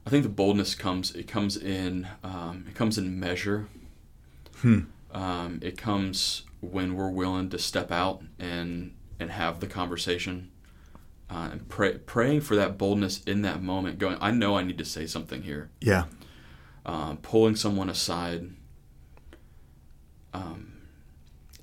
I 0.06 0.10
think 0.10 0.24
the 0.24 0.28
boldness 0.28 0.74
comes. 0.74 1.14
It 1.14 1.28
comes 1.28 1.56
in. 1.56 2.06
Um, 2.24 2.64
it 2.68 2.74
comes 2.74 2.98
in 2.98 3.18
measure. 3.18 3.68
Um, 5.12 5.58
it 5.62 5.76
comes 5.76 6.42
when 6.60 6.94
we're 6.94 7.10
willing 7.10 7.50
to 7.50 7.58
step 7.58 7.90
out 7.92 8.22
and 8.38 8.94
and 9.18 9.30
have 9.30 9.60
the 9.60 9.66
conversation. 9.66 10.50
Uh, 11.30 11.48
and 11.52 11.68
pray, 11.68 11.96
praying 11.96 12.42
for 12.42 12.54
that 12.56 12.76
boldness 12.76 13.22
in 13.24 13.40
that 13.42 13.62
moment. 13.62 13.98
Going, 13.98 14.18
I 14.20 14.30
know 14.32 14.56
I 14.56 14.62
need 14.62 14.76
to 14.78 14.84
say 14.84 15.06
something 15.06 15.42
here. 15.42 15.70
Yeah. 15.80 16.04
Um, 16.84 17.18
pulling 17.18 17.54
someone 17.56 17.88
aside. 17.88 18.50
Um, 20.34 20.72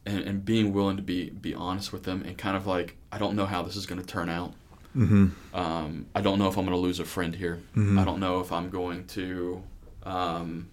and, 0.06 0.20
and 0.24 0.46
being 0.46 0.74
willing 0.74 0.96
to 0.98 1.04
be 1.04 1.30
be 1.30 1.54
honest 1.54 1.92
with 1.92 2.04
them 2.04 2.24
and 2.26 2.38
kind 2.38 2.56
of 2.56 2.66
like 2.68 2.96
I 3.12 3.18
don't 3.18 3.36
know 3.36 3.46
how 3.46 3.64
this 3.64 3.76
is 3.76 3.86
going 3.86 4.00
to 4.00 4.06
turn 4.08 4.30
out. 4.30 4.54
Mm-hmm. 4.96 5.28
Um, 5.56 6.06
I 6.16 6.22
don't 6.22 6.40
know 6.40 6.48
if 6.48 6.58
I'm 6.58 6.66
going 6.66 6.76
to 6.76 6.82
lose 6.82 7.00
a 7.00 7.06
friend 7.06 7.36
here. 7.36 7.60
Mhm. 7.76 8.00
I 8.00 8.06
don't 8.06 8.20
know 8.20 8.40
if 8.40 8.52
I'm 8.52 8.70
going 8.70 9.06
to, 9.08 9.62
um, 10.04 10.68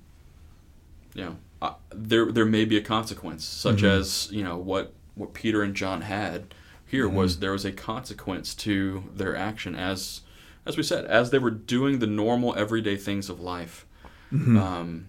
you 1.14 1.24
know, 1.24 1.36
I, 1.60 1.74
there 1.94 2.30
there 2.32 2.44
may 2.46 2.64
be 2.64 2.76
a 2.76 2.82
consequence, 2.82 3.44
such 3.44 3.78
Mhm. 3.82 3.88
as 3.88 4.28
you 4.30 4.44
know 4.44 4.56
what 4.58 4.92
what 5.14 5.32
Peter 5.34 5.62
and 5.62 5.74
John 5.74 6.02
had 6.02 6.54
here 6.86 7.08
was 7.08 7.38
there 7.40 7.52
was 7.52 7.64
a 7.64 7.72
consequence 7.72 8.54
to 8.54 9.04
their 9.14 9.34
action 9.34 9.74
as 9.74 10.20
as 10.66 10.76
we 10.76 10.82
said 10.82 11.04
as 11.06 11.30
they 11.30 11.38
were 11.38 11.50
doing 11.50 11.98
the 11.98 12.06
normal 12.06 12.54
everyday 12.56 12.96
things 12.96 13.28
of 13.30 13.40
life. 13.40 13.85
Mm-hmm. 14.32 14.56
Um, 14.58 15.08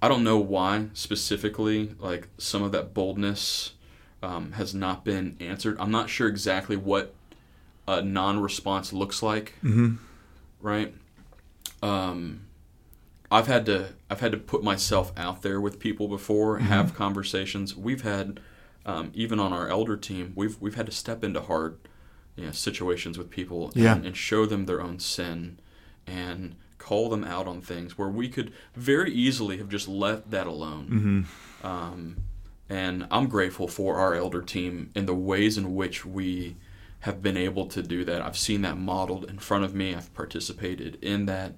I 0.00 0.08
don't 0.08 0.22
know 0.24 0.38
why 0.38 0.86
specifically, 0.92 1.94
like 1.98 2.28
some 2.38 2.62
of 2.62 2.72
that 2.72 2.94
boldness 2.94 3.72
um, 4.22 4.52
has 4.52 4.74
not 4.74 5.04
been 5.04 5.36
answered. 5.40 5.76
I'm 5.80 5.90
not 5.90 6.08
sure 6.10 6.28
exactly 6.28 6.76
what 6.76 7.14
a 7.86 8.02
non-response 8.02 8.92
looks 8.92 9.22
like, 9.22 9.54
Mm-hmm. 9.64 9.96
right? 10.60 10.94
Um, 11.82 12.42
I've 13.30 13.46
had 13.46 13.66
to 13.66 13.90
I've 14.10 14.20
had 14.20 14.32
to 14.32 14.38
put 14.38 14.62
myself 14.62 15.12
out 15.16 15.42
there 15.42 15.60
with 15.60 15.78
people 15.78 16.08
before, 16.08 16.58
have 16.58 16.94
conversations. 16.94 17.76
We've 17.76 18.02
had 18.02 18.40
um, 18.86 19.10
even 19.14 19.38
on 19.38 19.52
our 19.52 19.68
elder 19.68 19.96
team, 19.96 20.32
we've 20.34 20.60
we've 20.60 20.74
had 20.76 20.86
to 20.86 20.92
step 20.92 21.22
into 21.22 21.40
hard 21.42 21.76
you 22.36 22.46
know, 22.46 22.52
situations 22.52 23.18
with 23.18 23.28
people 23.30 23.70
Yeah. 23.74 23.96
and, 23.96 24.06
and 24.06 24.16
show 24.16 24.46
them 24.46 24.66
their 24.66 24.80
own 24.80 24.98
sin 24.98 25.58
and 26.06 26.54
call 26.78 27.08
them 27.08 27.24
out 27.24 27.46
on 27.46 27.60
things 27.60 27.98
where 27.98 28.08
we 28.08 28.28
could 28.28 28.52
very 28.74 29.12
easily 29.12 29.58
have 29.58 29.68
just 29.68 29.88
left 29.88 30.30
that 30.30 30.46
alone. 30.46 31.26
Mm-hmm. 31.62 31.66
Um, 31.66 32.16
and 32.68 33.06
I'm 33.10 33.28
grateful 33.28 33.68
for 33.68 33.96
our 33.96 34.14
elder 34.14 34.42
team 34.42 34.90
and 34.94 35.08
the 35.08 35.14
ways 35.14 35.58
in 35.58 35.74
which 35.74 36.04
we 36.04 36.56
have 37.00 37.22
been 37.22 37.36
able 37.36 37.66
to 37.66 37.82
do 37.82 38.04
that. 38.04 38.22
I've 38.22 38.36
seen 38.38 38.62
that 38.62 38.76
modeled 38.76 39.24
in 39.30 39.38
front 39.38 39.64
of 39.64 39.74
me. 39.74 39.94
I've 39.94 40.12
participated 40.14 40.98
in 41.02 41.26
that. 41.26 41.54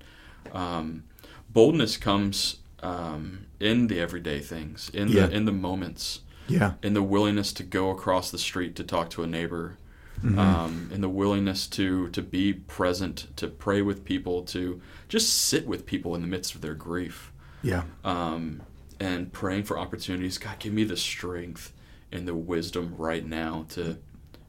Um, 0.53 1.05
boldness 1.51 1.97
comes 1.97 2.57
um, 2.83 3.47
in 3.59 3.89
the 3.89 4.01
everyday 4.01 4.41
things, 4.41 4.91
in 4.95 5.09
Yeah. 5.09 5.27
the 5.27 5.37
in 5.37 5.45
the 5.45 5.53
moments, 5.53 6.21
Yeah. 6.49 6.75
in 6.83 6.95
the 6.95 7.03
willingness 7.03 7.53
to 7.55 7.63
go 7.63 7.91
across 7.91 8.31
the 8.31 8.39
street 8.39 8.75
to 8.77 8.85
talk 8.85 9.11
to 9.11 9.23
a 9.23 9.27
neighbor, 9.27 9.77
Mm-hmm. 10.23 10.39
um, 10.39 10.91
in 10.93 11.01
the 11.01 11.09
willingness 11.09 11.67
to 11.69 12.09
to 12.11 12.21
be 12.23 12.53
present, 12.53 13.29
to 13.37 13.49
pray 13.49 13.81
with 13.83 14.05
people, 14.05 14.43
to 14.45 14.81
just 15.09 15.35
sit 15.49 15.67
with 15.67 15.87
people 15.87 16.15
in 16.15 16.21
the 16.21 16.27
midst 16.27 16.55
of 16.55 16.61
their 16.61 16.75
grief 16.75 17.33
Yeah. 17.63 17.85
um, 18.05 18.63
and 18.99 19.33
praying 19.33 19.65
for 19.65 19.79
opportunities. 19.79 20.37
God, 20.37 20.59
give 20.59 20.73
me 20.75 20.85
the 20.85 20.97
strength 20.97 21.73
and 22.13 22.29
the 22.29 22.35
wisdom 22.35 22.95
right 22.99 23.25
now 23.27 23.65
to 23.71 23.97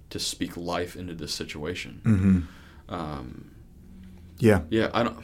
to 0.10 0.20
speak 0.20 0.58
life 0.58 0.98
into 0.98 1.14
this 1.14 1.34
situation. 1.34 2.02
Mm-hmm. 2.04 2.94
Um, 2.94 3.52
Yeah. 4.40 4.62
yeah, 4.70 4.90
I 4.94 5.04
don't. 5.04 5.20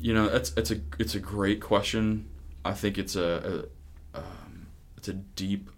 You 0.00 0.14
know, 0.14 0.26
it's 0.26 0.52
it's 0.56 0.70
a 0.70 0.80
it's 0.98 1.14
a 1.14 1.20
great 1.20 1.60
question. 1.60 2.26
I 2.64 2.72
think 2.72 2.96
it's 2.96 3.16
a, 3.16 3.66
a 4.14 4.18
um, 4.18 4.66
it's 4.96 5.08
a 5.08 5.14
deep 5.14 5.68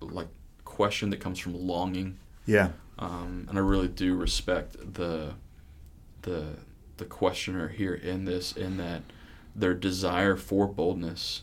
like 0.00 0.28
question 0.64 1.10
that 1.10 1.20
comes 1.20 1.38
from 1.38 1.54
longing, 1.54 2.18
Yeah. 2.44 2.70
Um, 2.98 3.46
and 3.48 3.58
I 3.58 3.60
really 3.62 3.88
do 3.88 4.14
respect 4.14 4.76
the 4.94 5.34
the 6.22 6.44
the 6.98 7.04
questioner 7.04 7.68
here 7.68 7.94
in 7.94 8.24
this 8.24 8.52
in 8.52 8.76
that 8.76 9.02
their 9.56 9.74
desire 9.74 10.36
for 10.36 10.66
boldness. 10.66 11.42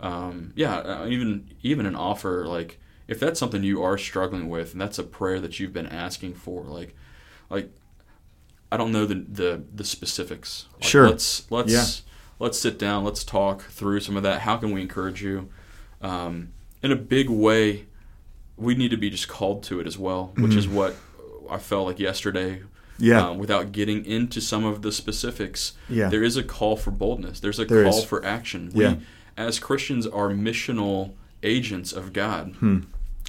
Um, 0.00 0.52
yeah, 0.54 0.78
uh, 0.78 1.06
even 1.08 1.50
even 1.62 1.86
an 1.86 1.94
offer 1.96 2.46
like 2.46 2.78
if 3.08 3.18
that's 3.18 3.40
something 3.40 3.62
you 3.64 3.82
are 3.82 3.98
struggling 3.98 4.48
with 4.48 4.72
and 4.72 4.80
that's 4.80 4.98
a 4.98 5.02
prayer 5.02 5.40
that 5.40 5.58
you've 5.58 5.72
been 5.72 5.86
asking 5.88 6.34
for, 6.34 6.62
like 6.64 6.94
like 7.50 7.70
I 8.72 8.76
don't 8.76 8.92
know 8.92 9.04
the 9.06 9.16
the, 9.16 9.62
the 9.74 9.84
specifics. 9.84 10.66
Like, 10.74 10.84
Sure. 10.84 11.08
Let's 11.08 11.50
let's 11.50 11.72
Yeah. 11.72 11.84
let's 12.38 12.58
sit 12.58 12.78
down. 12.78 13.04
Let's 13.04 13.24
talk 13.24 13.62
through 13.64 14.00
some 14.00 14.16
of 14.16 14.22
that. 14.22 14.42
How 14.42 14.56
can 14.56 14.70
we 14.70 14.80
encourage 14.80 15.22
you? 15.22 15.48
Um, 16.00 16.52
in 16.82 16.92
a 16.92 16.96
big 16.96 17.28
way, 17.28 17.86
we 18.60 18.74
need 18.74 18.90
to 18.90 18.96
be 18.96 19.10
just 19.10 19.28
called 19.28 19.62
to 19.64 19.80
it 19.80 19.86
as 19.86 19.98
well, 19.98 20.32
which 20.36 20.54
is 20.54 20.68
what 20.68 20.94
I 21.50 21.58
felt 21.58 21.86
like 21.86 21.98
yesterday. 21.98 22.56
Mm-hmm. 22.58 22.66
Yeah. 23.02 23.28
Um, 23.30 23.38
without 23.38 23.72
getting 23.72 24.04
into 24.04 24.42
some 24.42 24.64
of 24.66 24.82
the 24.82 24.92
specifics, 24.92 25.72
Yeah. 25.88 26.10
there 26.10 26.22
is 26.22 26.36
a 26.36 26.42
call 26.42 26.76
for 26.76 26.90
boldness. 26.90 27.40
There's 27.40 27.58
a 27.58 27.64
There 27.64 27.84
call 27.84 27.98
is. 28.00 28.04
for 28.04 28.22
action. 28.24 28.70
Yeah. 28.74 28.94
We, 28.94 29.00
as 29.38 29.58
Christians, 29.58 30.06
are 30.06 30.28
missional 30.28 31.12
agents 31.42 31.92
of 31.92 32.12
God. 32.12 32.54
Hmm. 32.58 32.80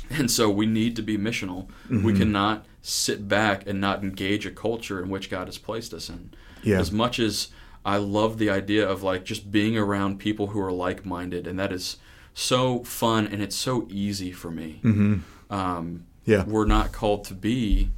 And 0.10 0.30
so 0.30 0.50
we 0.50 0.66
need 0.66 0.98
to 0.98 1.02
be 1.02 1.18
missional. 1.18 1.68
Mm-hmm. 1.90 2.04
We 2.04 2.14
cannot 2.14 2.66
sit 2.82 3.30
back 3.30 3.66
and 3.66 3.80
not 3.80 4.04
engage 4.04 4.46
a 4.46 4.52
culture 4.52 5.02
in 5.02 5.10
which 5.10 5.30
God 5.30 5.48
has 5.48 5.58
placed 5.58 5.94
us 5.94 6.10
in. 6.10 6.32
Yeah. 6.64 6.80
As 6.80 6.92
much 6.92 7.18
as 7.18 7.48
I 7.86 7.96
love 7.96 8.38
the 8.40 8.50
idea 8.50 8.86
of 8.86 9.04
like 9.04 9.24
just 9.24 9.52
being 9.54 9.78
around 9.78 10.20
people 10.20 10.48
who 10.48 10.60
are 10.60 10.72
like 10.74 11.06
minded, 11.06 11.48
and 11.48 11.58
that 11.60 11.72
is 11.72 11.96
so 12.34 12.84
fun 12.84 13.28
and 13.28 13.42
it's 13.42 13.56
so 13.56 13.88
easy 13.90 14.32
for 14.32 14.52
me. 14.52 14.80
Mm-hmm. 14.84 15.54
Um, 15.54 16.06
Yeah. 16.26 16.44
we're 16.46 16.66
not 16.66 16.92
called 16.92 17.26
to 17.26 17.34
be 17.34 17.90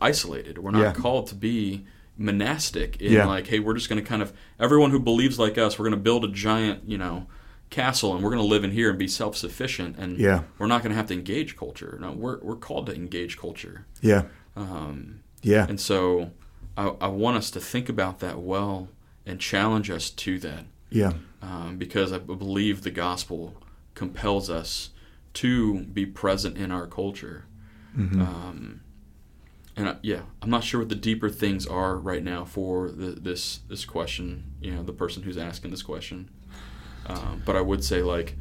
isolated. 0.00 0.58
We're 0.58 0.70
not 0.70 0.80
Yeah. 0.80 0.92
called 0.92 1.26
to 1.28 1.34
be 1.34 1.84
monastic 2.16 3.00
in 3.00 3.12
Yeah. 3.12 3.26
like, 3.26 3.48
hey, 3.48 3.58
we're 3.58 3.74
just 3.74 3.88
going 3.88 4.00
to 4.02 4.08
kind 4.08 4.22
of 4.22 4.32
everyone 4.60 4.90
who 4.90 5.00
believes 5.00 5.38
like 5.38 5.58
us, 5.58 5.78
we're 5.78 5.84
going 5.84 5.98
to 5.98 6.02
build 6.02 6.24
a 6.24 6.28
giant, 6.28 6.88
you 6.88 6.96
know, 6.98 7.26
castle 7.70 8.14
and 8.14 8.22
we're 8.22 8.30
going 8.30 8.42
to 8.42 8.46
live 8.48 8.62
in 8.62 8.70
here 8.70 8.88
and 8.90 8.98
be 8.98 9.08
self 9.08 9.36
sufficient 9.36 9.96
and 9.98 10.18
Yeah. 10.18 10.42
we're 10.58 10.66
not 10.68 10.82
going 10.82 10.90
to 10.90 10.96
have 10.96 11.06
to 11.08 11.14
engage 11.14 11.56
culture. 11.56 11.98
No, 12.00 12.12
we're 12.12 12.38
we're 12.40 12.56
called 12.56 12.86
to 12.86 12.94
engage 12.94 13.36
culture. 13.36 13.86
Yeah. 14.00 14.22
Um, 14.54 15.20
Yeah. 15.42 15.66
and 15.68 15.80
so 15.80 16.30
I, 16.76 16.92
I 17.00 17.08
want 17.08 17.36
us 17.36 17.50
to 17.52 17.60
think 17.60 17.88
about 17.88 18.20
that 18.20 18.38
well 18.40 18.88
and 19.26 19.40
challenge 19.40 19.90
us 19.90 20.10
to 20.10 20.38
that 20.40 20.66
Yeah. 20.90 21.14
um, 21.42 21.76
because 21.78 22.12
I 22.12 22.18
believe 22.18 22.82
the 22.82 22.90
gospel 22.92 23.54
compels 23.94 24.50
us 24.50 24.90
to 25.34 25.80
be 25.80 26.06
present 26.06 26.56
in 26.56 26.70
our 26.70 26.86
culture. 26.86 27.46
Mm-hmm. 27.96 28.20
Um, 28.20 28.80
and 29.76 29.88
I, 29.88 29.96
yeah, 30.02 30.22
I'm 30.40 30.50
not 30.50 30.64
sure 30.64 30.80
what 30.80 30.88
the 30.88 30.94
deeper 30.94 31.28
things 31.28 31.66
are 31.66 31.96
right 31.96 32.22
now 32.22 32.44
for 32.44 32.90
the, 32.90 33.10
this 33.10 33.60
this 33.68 33.84
question. 33.84 34.52
You 34.60 34.72
know, 34.72 34.82
the 34.82 34.92
person 34.92 35.24
who's 35.24 35.36
asking 35.36 35.70
this 35.72 35.82
question. 35.82 36.30
Um, 37.06 37.42
but 37.44 37.56
I 37.56 37.60
would 37.60 37.84
say 37.84 38.02
like, 38.02 38.36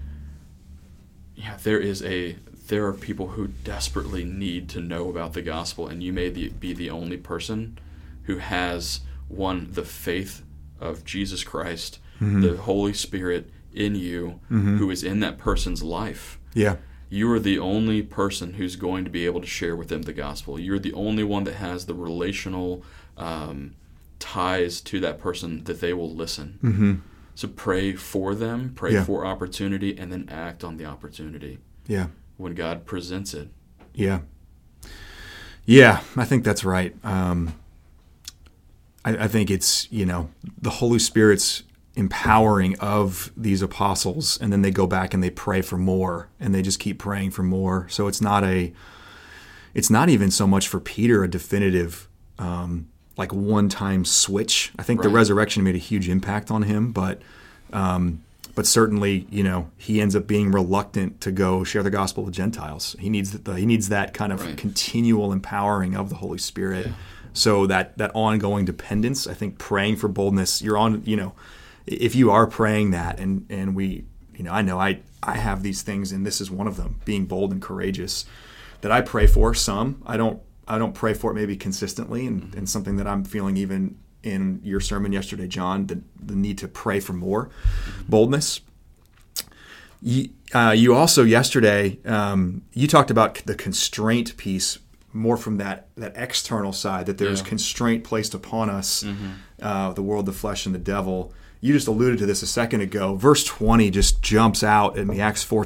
yeah, 1.36 1.58
there 1.64 1.80
is 1.80 2.04
a 2.04 2.38
there 2.68 2.86
are 2.86 2.94
people 2.94 3.30
who 3.30 3.48
desperately 3.48 4.24
need 4.24 4.70
to 4.70 4.80
know 4.80 5.10
about 5.10 5.34
the 5.34 5.42
gospel, 5.42 5.88
and 5.88 6.04
you 6.04 6.14
may 6.14 6.30
the, 6.30 6.50
be 6.50 6.74
the 6.74 6.90
only 6.90 7.18
person 7.18 7.78
who 8.24 8.38
has 8.38 9.02
one 9.28 9.70
the 9.72 9.84
faith 9.84 10.44
of 10.80 11.04
Jesus 11.04 11.44
Christ, 11.44 12.00
the 12.42 12.58
Holy 12.58 12.94
Spirit 12.94 13.50
in 13.76 13.96
you, 13.96 14.40
who 14.50 14.90
is 14.92 15.04
in 15.04 15.20
that 15.22 15.38
person's 15.38 15.82
life 15.84 16.40
Yeah. 16.54 16.76
you 17.10 17.32
are 17.32 17.40
the 17.40 17.60
only 17.60 18.02
person 18.02 18.54
who's 18.54 18.76
going 18.76 19.04
to 19.06 19.10
be 19.12 19.26
able 19.26 19.42
to 19.42 19.48
share 19.48 19.76
with 19.76 19.88
them 19.90 20.04
the 20.04 20.14
gospel. 20.14 20.60
You're 20.60 20.80
the 20.80 20.94
only 20.94 21.24
one 21.24 21.44
that 21.46 21.56
has 21.56 21.86
the 21.86 21.94
relational 21.94 22.84
um, 23.18 23.76
ties 24.20 24.82
to 24.82 25.00
that 25.02 25.20
person 25.20 25.64
that 25.66 25.80
they 25.82 25.94
will 25.94 26.14
listen. 26.14 26.60
Mm-hmm. 26.64 26.94
So 27.36 27.48
pray 27.48 27.94
for 27.94 28.34
them, 28.36 28.74
pray 28.76 28.94
Yeah. 28.94 29.04
for 29.04 29.26
opportunity, 29.26 29.98
and 29.98 30.12
then 30.12 30.28
act 30.30 30.64
on 30.64 30.78
the 30.78 30.86
opportunity 30.86 31.60
Yeah. 31.88 32.08
when 32.38 32.54
God 32.56 32.86
presents 32.86 33.34
it. 33.34 33.50
Yeah. 33.94 34.22
Yeah, 35.66 36.02
I 36.16 36.26
think 36.26 36.44
that's 36.44 36.64
right. 36.66 36.94
Um, 37.06 37.54
I, 39.06 39.26
I 39.26 39.28
think 39.28 39.50
it's, 39.50 39.92
you 39.92 40.06
know, 40.06 40.30
the 40.62 40.70
Holy 40.70 41.00
Spirit's 41.00 41.64
empowering 41.96 42.78
of 42.80 43.32
these 43.38 43.62
apostles, 43.62 44.38
and 44.42 44.52
then 44.52 44.62
they 44.64 44.72
go 44.72 44.88
back 44.88 45.14
and 45.14 45.24
they 45.24 45.30
pray 45.30 45.62
for 45.62 45.78
more, 45.78 46.30
and 46.40 46.54
they 46.54 46.62
just 46.62 46.80
keep 46.80 46.98
praying 47.00 47.32
for 47.32 47.44
more. 47.44 47.88
So 47.90 48.08
it's 48.08 48.22
not 48.22 48.44
a, 48.44 48.74
it's 49.74 49.90
not 49.90 50.10
even 50.10 50.32
so 50.32 50.48
much 50.48 50.68
for 50.68 50.80
Peter 50.80 51.24
a 51.24 51.30
definitive, 51.30 52.08
um, 52.40 52.88
like 53.16 53.32
one 53.32 53.70
time 53.70 54.06
switch. 54.06 54.72
I 54.80 54.84
think 54.84 55.04
the 55.04 55.10
resurrection 55.10 55.64
made 55.64 55.76
a 55.76 55.80
huge 55.80 56.10
impact 56.10 56.50
on 56.50 56.64
him, 56.64 56.92
but 56.92 57.22
um, 57.72 58.24
but 58.56 58.68
certainly, 58.68 59.26
you 59.32 59.44
know, 59.44 59.70
he 59.78 60.00
ends 60.00 60.16
up 60.16 60.28
being 60.28 60.52
reluctant 60.52 61.22
to 61.22 61.32
go 61.32 61.64
share 61.64 61.82
the 61.82 61.90
gospel 61.90 62.24
with 62.24 62.36
Gentiles. 62.36 62.96
He 63.00 63.10
needs 63.10 63.32
the, 63.32 63.54
he 63.56 63.66
needs 63.66 63.90
that 63.90 64.14
kind 64.14 64.32
of 64.32 64.42
Right. 64.42 64.56
continual 64.58 65.32
empowering 65.34 65.96
of 65.96 66.10
the 66.10 66.16
Holy 66.18 66.38
Spirit. 66.38 66.86
Yeah. 66.88 66.94
So 67.34 67.66
that 67.68 67.98
that 67.98 68.12
ongoing 68.14 68.66
dependence, 68.66 69.26
I 69.26 69.34
think, 69.34 69.58
praying 69.58 69.96
for 69.98 70.08
boldness. 70.08 70.62
You're 70.62 70.78
on, 70.78 71.02
you 71.04 71.16
know, 71.16 71.34
if 71.86 72.16
you 72.16 72.32
are 72.32 72.48
praying 72.48 72.92
that, 72.92 73.20
and 73.20 73.46
and 73.50 73.76
we, 73.76 74.06
you 74.36 74.44
know, 74.44 74.52
I 74.52 74.62
know 74.62 74.80
I 74.80 75.00
I 75.22 75.38
have 75.38 75.64
these 75.64 75.82
things, 75.82 76.12
and 76.12 76.26
this 76.26 76.40
is 76.42 76.50
one 76.52 76.68
of 76.68 76.76
them, 76.78 77.00
being 77.06 77.26
bold 77.26 77.52
and 77.52 77.62
courageous, 77.62 78.26
that 78.82 78.92
I 78.92 79.02
pray 79.02 79.28
for. 79.28 79.54
Some 79.54 80.02
I 80.06 80.18
don't 80.18 80.42
I 80.68 80.78
don't 80.78 80.94
pray 80.94 81.14
for 81.14 81.32
it 81.32 81.36
maybe 81.36 81.56
consistently, 81.56 82.26
and, 82.28 82.54
and 82.56 82.70
something 82.70 82.96
that 82.98 83.08
I'm 83.08 83.24
feeling 83.26 83.58
even 83.58 83.98
in 84.24 84.62
your 84.64 84.80
sermon 84.80 85.12
yesterday, 85.12 85.48
John, 85.48 85.88
the, 85.88 86.02
the 86.18 86.36
need 86.36 86.58
to 86.60 86.68
pray 86.70 87.02
for 87.02 87.12
more 87.12 87.50
boldness. 88.08 88.62
You, 90.02 90.30
uh, 90.54 90.74
you 90.76 90.94
also 90.96 91.24
yesterday 91.24 91.98
um, 92.06 92.62
you 92.74 92.88
talked 92.88 93.10
about 93.12 93.36
the 93.46 93.56
constraint 93.56 94.36
piece 94.38 94.80
more 95.14 95.38
from 95.38 95.58
that 95.58 95.88
that 95.96 96.14
external 96.16 96.74
side 96.74 97.06
that 97.06 97.18
there's 97.18 97.40
Yeah. 97.42 97.48
constraint 97.48 98.04
placed 98.04 98.34
upon 98.34 98.70
us, 98.70 99.06
uh, 99.62 99.94
the 99.94 100.02
world, 100.02 100.26
the 100.26 100.34
flesh, 100.34 100.66
and 100.66 100.74
the 100.76 100.80
devil. 100.80 101.34
You 101.64 101.72
just 101.72 101.88
alluded 101.88 102.20
to 102.20 102.26
this 102.26 102.42
a 102.42 102.48
second 102.48 102.82
ago. 102.82 103.16
Verse 103.16 103.42
twenty 103.46 103.90
just 103.90 104.22
jumps 104.22 104.66
out 104.66 104.98
at 104.98 105.08
me. 105.08 105.22
Acts 105.22 105.44
four 105.44 105.66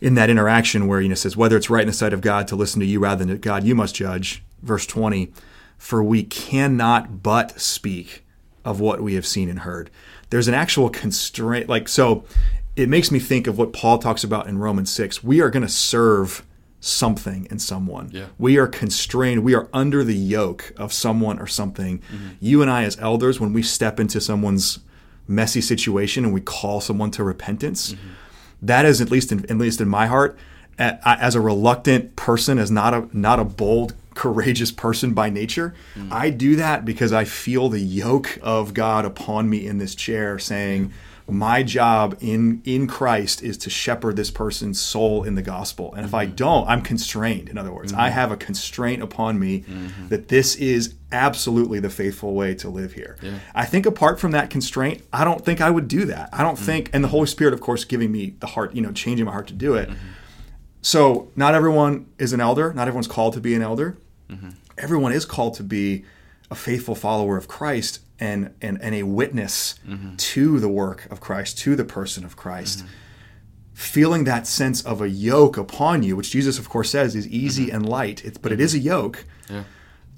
in 0.00 0.14
that 0.14 0.30
interaction 0.30 0.86
where 0.86 1.02
you 1.02 1.10
know 1.10 1.14
says 1.14 1.36
whether 1.36 1.54
it's 1.54 1.68
right 1.68 1.82
in 1.82 1.88
the 1.88 1.92
sight 1.92 2.14
of 2.14 2.22
God 2.22 2.48
to 2.48 2.56
listen 2.56 2.80
to 2.80 2.86
you 2.86 2.98
rather 2.98 3.22
than 3.22 3.34
to 3.34 3.38
God, 3.38 3.64
you 3.64 3.74
must 3.74 3.94
judge. 3.94 4.42
Verse 4.62 4.86
twenty, 4.86 5.34
for 5.76 6.02
we 6.02 6.22
cannot 6.22 7.22
but 7.22 7.60
speak 7.60 8.24
of 8.64 8.80
what 8.80 9.02
we 9.02 9.16
have 9.16 9.26
seen 9.26 9.50
and 9.50 9.58
heard. 9.58 9.90
There's 10.30 10.48
an 10.48 10.54
actual 10.54 10.88
constraint, 10.88 11.68
like 11.68 11.86
so. 11.86 12.24
It 12.74 12.88
makes 12.88 13.10
me 13.10 13.18
think 13.18 13.46
of 13.46 13.58
what 13.58 13.74
Paul 13.74 13.98
talks 13.98 14.24
about 14.24 14.46
in 14.46 14.56
Romans 14.56 14.90
six. 14.90 15.22
We 15.22 15.42
are 15.42 15.50
going 15.50 15.62
to 15.62 15.68
serve 15.68 16.42
something 16.84 17.46
and 17.48 17.62
someone. 17.62 18.10
Yeah. 18.12 18.26
We 18.38 18.58
are 18.58 18.66
constrained. 18.66 19.42
We 19.42 19.54
are 19.54 19.68
under 19.72 20.04
the 20.04 20.14
yoke 20.14 20.72
of 20.76 20.92
someone 20.92 21.38
or 21.38 21.46
something. 21.46 22.00
Mm-hmm. 22.00 22.28
You 22.40 22.60
and 22.60 22.70
I, 22.70 22.84
as 22.84 22.98
elders, 23.00 23.40
when 23.40 23.54
we 23.54 23.62
step 23.62 23.98
into 23.98 24.20
someone's 24.20 24.80
messy 25.26 25.62
situation 25.62 26.26
and 26.26 26.34
we 26.34 26.42
call 26.42 26.82
someone 26.82 27.10
to 27.12 27.24
repentance, 27.24 27.92
mm-hmm. 27.92 28.08
that 28.60 28.84
is 28.84 29.00
at 29.00 29.10
least 29.10 29.32
in, 29.32 29.50
at 29.50 29.56
least 29.56 29.80
in 29.80 29.88
my 29.88 30.06
heart, 30.06 30.36
as 30.78 31.34
a 31.34 31.40
reluctant 31.40 32.16
person, 32.16 32.58
as 32.58 32.70
not 32.70 32.92
a 32.92 33.08
not 33.16 33.40
a 33.40 33.44
bold, 33.44 33.94
courageous 34.14 34.70
person 34.70 35.14
by 35.14 35.30
nature, 35.30 35.72
mm. 35.94 36.12
I 36.12 36.30
do 36.30 36.56
that 36.56 36.84
because 36.84 37.12
I 37.12 37.24
feel 37.24 37.68
the 37.68 37.80
yoke 37.80 38.38
of 38.42 38.74
God 38.74 39.04
upon 39.04 39.48
me 39.48 39.66
in 39.66 39.78
this 39.78 39.94
chair, 39.94 40.38
saying. 40.38 40.92
My 41.26 41.62
job 41.62 42.18
in 42.20 42.60
in 42.64 42.86
Christ 42.86 43.42
is 43.42 43.56
to 43.58 43.70
shepherd 43.70 44.16
this 44.16 44.30
person's 44.30 44.78
soul 44.78 45.24
in 45.24 45.36
the 45.36 45.42
gospel, 45.42 45.94
and 45.94 46.04
if 46.04 46.12
I 46.12 46.26
mm-hmm. 46.26 46.34
don't, 46.34 46.68
I'm 46.68 46.82
constrained. 46.82 47.48
In 47.48 47.56
other 47.56 47.72
words, 47.72 47.94
I 47.94 48.08
mm-hmm. 48.08 48.14
have 48.14 48.30
a 48.30 48.36
constraint 48.36 49.02
upon 49.02 49.38
me 49.38 49.60
mm-hmm. 49.60 50.08
that 50.08 50.28
this 50.28 50.54
is 50.56 50.94
absolutely 51.12 51.80
the 51.80 51.88
faithful 51.88 52.34
way 52.34 52.54
to 52.56 52.68
live 52.68 52.92
here. 52.92 53.16
Yeah. 53.22 53.38
I 53.54 53.64
think 53.64 53.86
apart 53.86 54.20
from 54.20 54.32
that 54.32 54.50
constraint, 54.50 55.02
I 55.12 55.24
don't 55.24 55.42
think 55.42 55.62
I 55.62 55.70
would 55.70 55.88
do 55.88 56.04
that. 56.06 56.28
I 56.32 56.42
don't 56.42 56.58
mm. 56.58 56.64
think, 56.64 56.90
and 56.92 57.02
the 57.02 57.08
Holy 57.08 57.26
Spirit, 57.26 57.54
of 57.54 57.60
course, 57.60 57.84
giving 57.84 58.12
me 58.12 58.34
the 58.40 58.48
heart, 58.48 58.74
you 58.74 58.82
know, 58.82 58.92
changing 58.92 59.24
my 59.24 59.32
heart 59.32 59.46
to 59.46 59.54
do 59.54 59.74
it. 59.74 59.88
So, 60.82 61.30
not 61.36 61.54
everyone 61.54 62.06
is 62.18 62.34
an 62.34 62.40
elder. 62.40 62.74
Not 62.74 62.88
everyone's 62.88 63.08
called 63.08 63.32
to 63.34 63.40
be 63.40 63.54
an 63.54 63.62
elder. 63.62 63.96
Everyone 64.76 65.12
is 65.12 65.24
called 65.24 65.54
to 65.54 65.62
be 65.62 66.04
a 66.50 66.54
faithful 66.54 66.94
follower 66.94 67.36
of 67.36 67.48
Christ 67.48 68.00
and 68.24 68.54
and, 68.60 68.80
and 68.82 68.94
a 68.94 69.02
witness 69.02 69.74
mm-hmm. 69.86 70.16
to 70.16 70.58
the 70.58 70.68
work 70.68 71.06
of 71.10 71.20
Christ, 71.20 71.58
to 71.58 71.76
the 71.76 71.84
person 71.84 72.24
of 72.24 72.36
Christ. 72.36 72.84
Feeling 73.72 74.24
that 74.24 74.46
sense 74.46 74.82
of 74.82 75.00
a 75.02 75.08
yoke 75.08 75.56
upon 75.56 76.04
you, 76.04 76.14
which 76.16 76.30
Jesus, 76.30 76.58
of 76.60 76.68
course, 76.68 76.90
says 76.90 77.16
is 77.16 77.26
easy 77.26 77.66
mm-hmm. 77.66 77.76
and 77.76 77.88
light, 77.88 78.24
it's, 78.24 78.38
but 78.38 78.52
it 78.52 78.56
mm-hmm. 78.56 78.64
is 78.64 78.74
a 78.74 78.78
yoke 78.78 79.24
Yeah. 79.50 79.64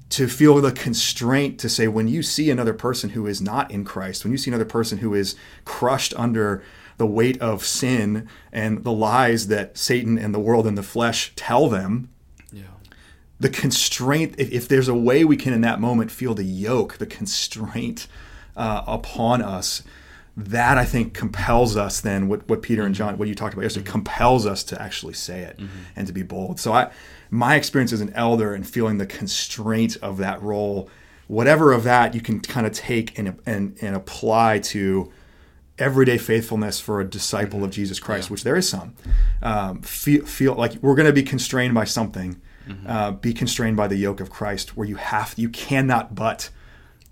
to 0.09 0.27
feel 0.27 0.61
the 0.61 0.71
constraint 0.71 1.59
to 1.59 1.69
say 1.69 1.87
when 1.87 2.07
you 2.07 2.21
see 2.21 2.51
another 2.51 2.73
person 2.73 3.09
who 3.11 3.25
is 3.27 3.41
not 3.41 3.71
in 3.71 3.83
Christ, 3.83 4.23
when 4.23 4.31
you 4.31 4.37
see 4.37 4.51
another 4.51 4.71
person 4.77 4.99
who 4.99 5.15
is 5.15 5.35
crushed 5.65 6.13
under 6.15 6.61
the 6.97 7.07
weight 7.07 7.41
of 7.41 7.65
sin 7.65 8.27
and 8.51 8.83
the 8.83 8.91
lies 8.91 9.47
that 9.47 9.77
Satan 9.77 10.17
and 10.17 10.33
the 10.33 10.39
world 10.39 10.67
and 10.67 10.77
the 10.77 10.83
flesh 10.83 11.31
tell 11.35 11.67
them. 11.69 12.09
The 13.39 13.49
constraint. 13.49 14.35
If, 14.37 14.51
if, 14.51 14.67
there's 14.67 14.87
a 14.87 14.95
way 14.95 15.23
we 15.23 15.37
can 15.37 15.53
in 15.53 15.61
that 15.61 15.79
moment 15.79 16.11
feel 16.11 16.33
the 16.33 16.43
yoke, 16.43 16.97
the 16.97 17.05
constraint 17.05 18.07
uh, 18.55 18.83
upon 18.87 19.41
us, 19.41 19.83
that 20.35 20.77
I 20.77 20.85
think 20.85 21.13
compels 21.13 21.75
us. 21.75 21.99
Then 21.99 22.27
what 22.27 22.47
what 22.47 22.61
Peter 22.61 22.83
and 22.83 22.93
John, 22.93 23.17
what 23.17 23.27
you 23.27 23.35
talked 23.35 23.53
about 23.53 23.63
yesterday, 23.63 23.85
mm-hmm. 23.85 23.91
compels 23.91 24.45
us 24.45 24.63
to 24.65 24.81
actually 24.81 25.13
say 25.13 25.41
it 25.41 25.57
mm-hmm. 25.57 25.79
and 25.95 26.07
to 26.07 26.13
be 26.13 26.23
bold. 26.23 26.59
So 26.59 26.73
I, 26.73 26.91
my 27.31 27.55
experience 27.55 27.91
as 27.91 28.01
an 28.01 28.13
elder 28.13 28.53
and 28.53 28.67
feeling 28.67 28.97
the 28.99 29.07
constraint 29.07 29.97
of 30.01 30.17
that 30.17 30.41
role, 30.41 30.89
whatever 31.27 31.73
of 31.73 31.83
that 31.83 32.13
you 32.13 32.21
can 32.21 32.39
kind 32.39 32.67
of 32.67 32.73
take 32.73 33.17
and 33.17 33.39
and 33.45 33.77
and 33.81 33.95
apply 33.95 34.59
to 34.59 35.11
everyday 35.79 36.17
faithfulness 36.17 36.79
for 36.79 36.99
a 36.99 37.05
disciple 37.05 37.63
of 37.63 37.71
Jesus 37.71 37.99
Christ, 37.99 38.29
yeah. 38.29 38.31
which 38.33 38.43
there 38.43 38.55
is 38.55 38.67
some. 38.67 38.95
Um, 39.41 39.81
feel, 39.81 40.25
feel 40.25 40.55
like 40.55 40.73
we're 40.81 40.95
going 40.95 41.07
to 41.07 41.13
be 41.13 41.23
constrained 41.23 41.73
by 41.73 41.83
something. 41.83 42.41
Mm-hmm. 42.67 42.87
Uh, 42.87 43.11
be 43.11 43.33
constrained 43.33 43.77
by 43.77 43.87
the 43.87 43.95
yoke 43.95 44.19
of 44.19 44.29
Christ, 44.29 44.75
where 44.75 44.87
you 44.87 44.97
have 44.97 45.33
you 45.37 45.49
cannot 45.49 46.15
but 46.15 46.49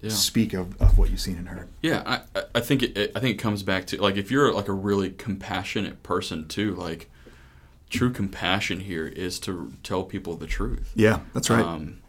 yeah. 0.01 0.09
speak 0.09 0.53
of, 0.53 0.79
of 0.81 0.97
what 0.97 1.09
you've 1.09 1.19
seen 1.19 1.37
and 1.37 1.49
heard. 1.49 1.67
Yeah, 1.81 2.03
I, 2.05 2.43
I 2.53 2.59
think 2.59 2.83
it, 2.83 3.11
I 3.15 3.19
think 3.19 3.35
it 3.35 3.41
comes 3.41 3.63
back 3.63 3.87
to 3.87 4.01
like 4.01 4.17
if 4.17 4.31
you're 4.31 4.53
like 4.53 4.67
a 4.67 4.73
really 4.73 5.11
compassionate 5.11 6.03
person 6.03 6.47
too, 6.47 6.75
like 6.75 7.09
true 7.89 8.11
compassion 8.11 8.81
here 8.81 9.07
is 9.07 9.39
to 9.41 9.73
tell 9.83 10.03
people 10.03 10.35
the 10.35 10.47
truth. 10.47 10.91
Yeah, 10.95 11.19
that's 11.33 11.49
right. 11.49 11.63
Um, 11.63 12.01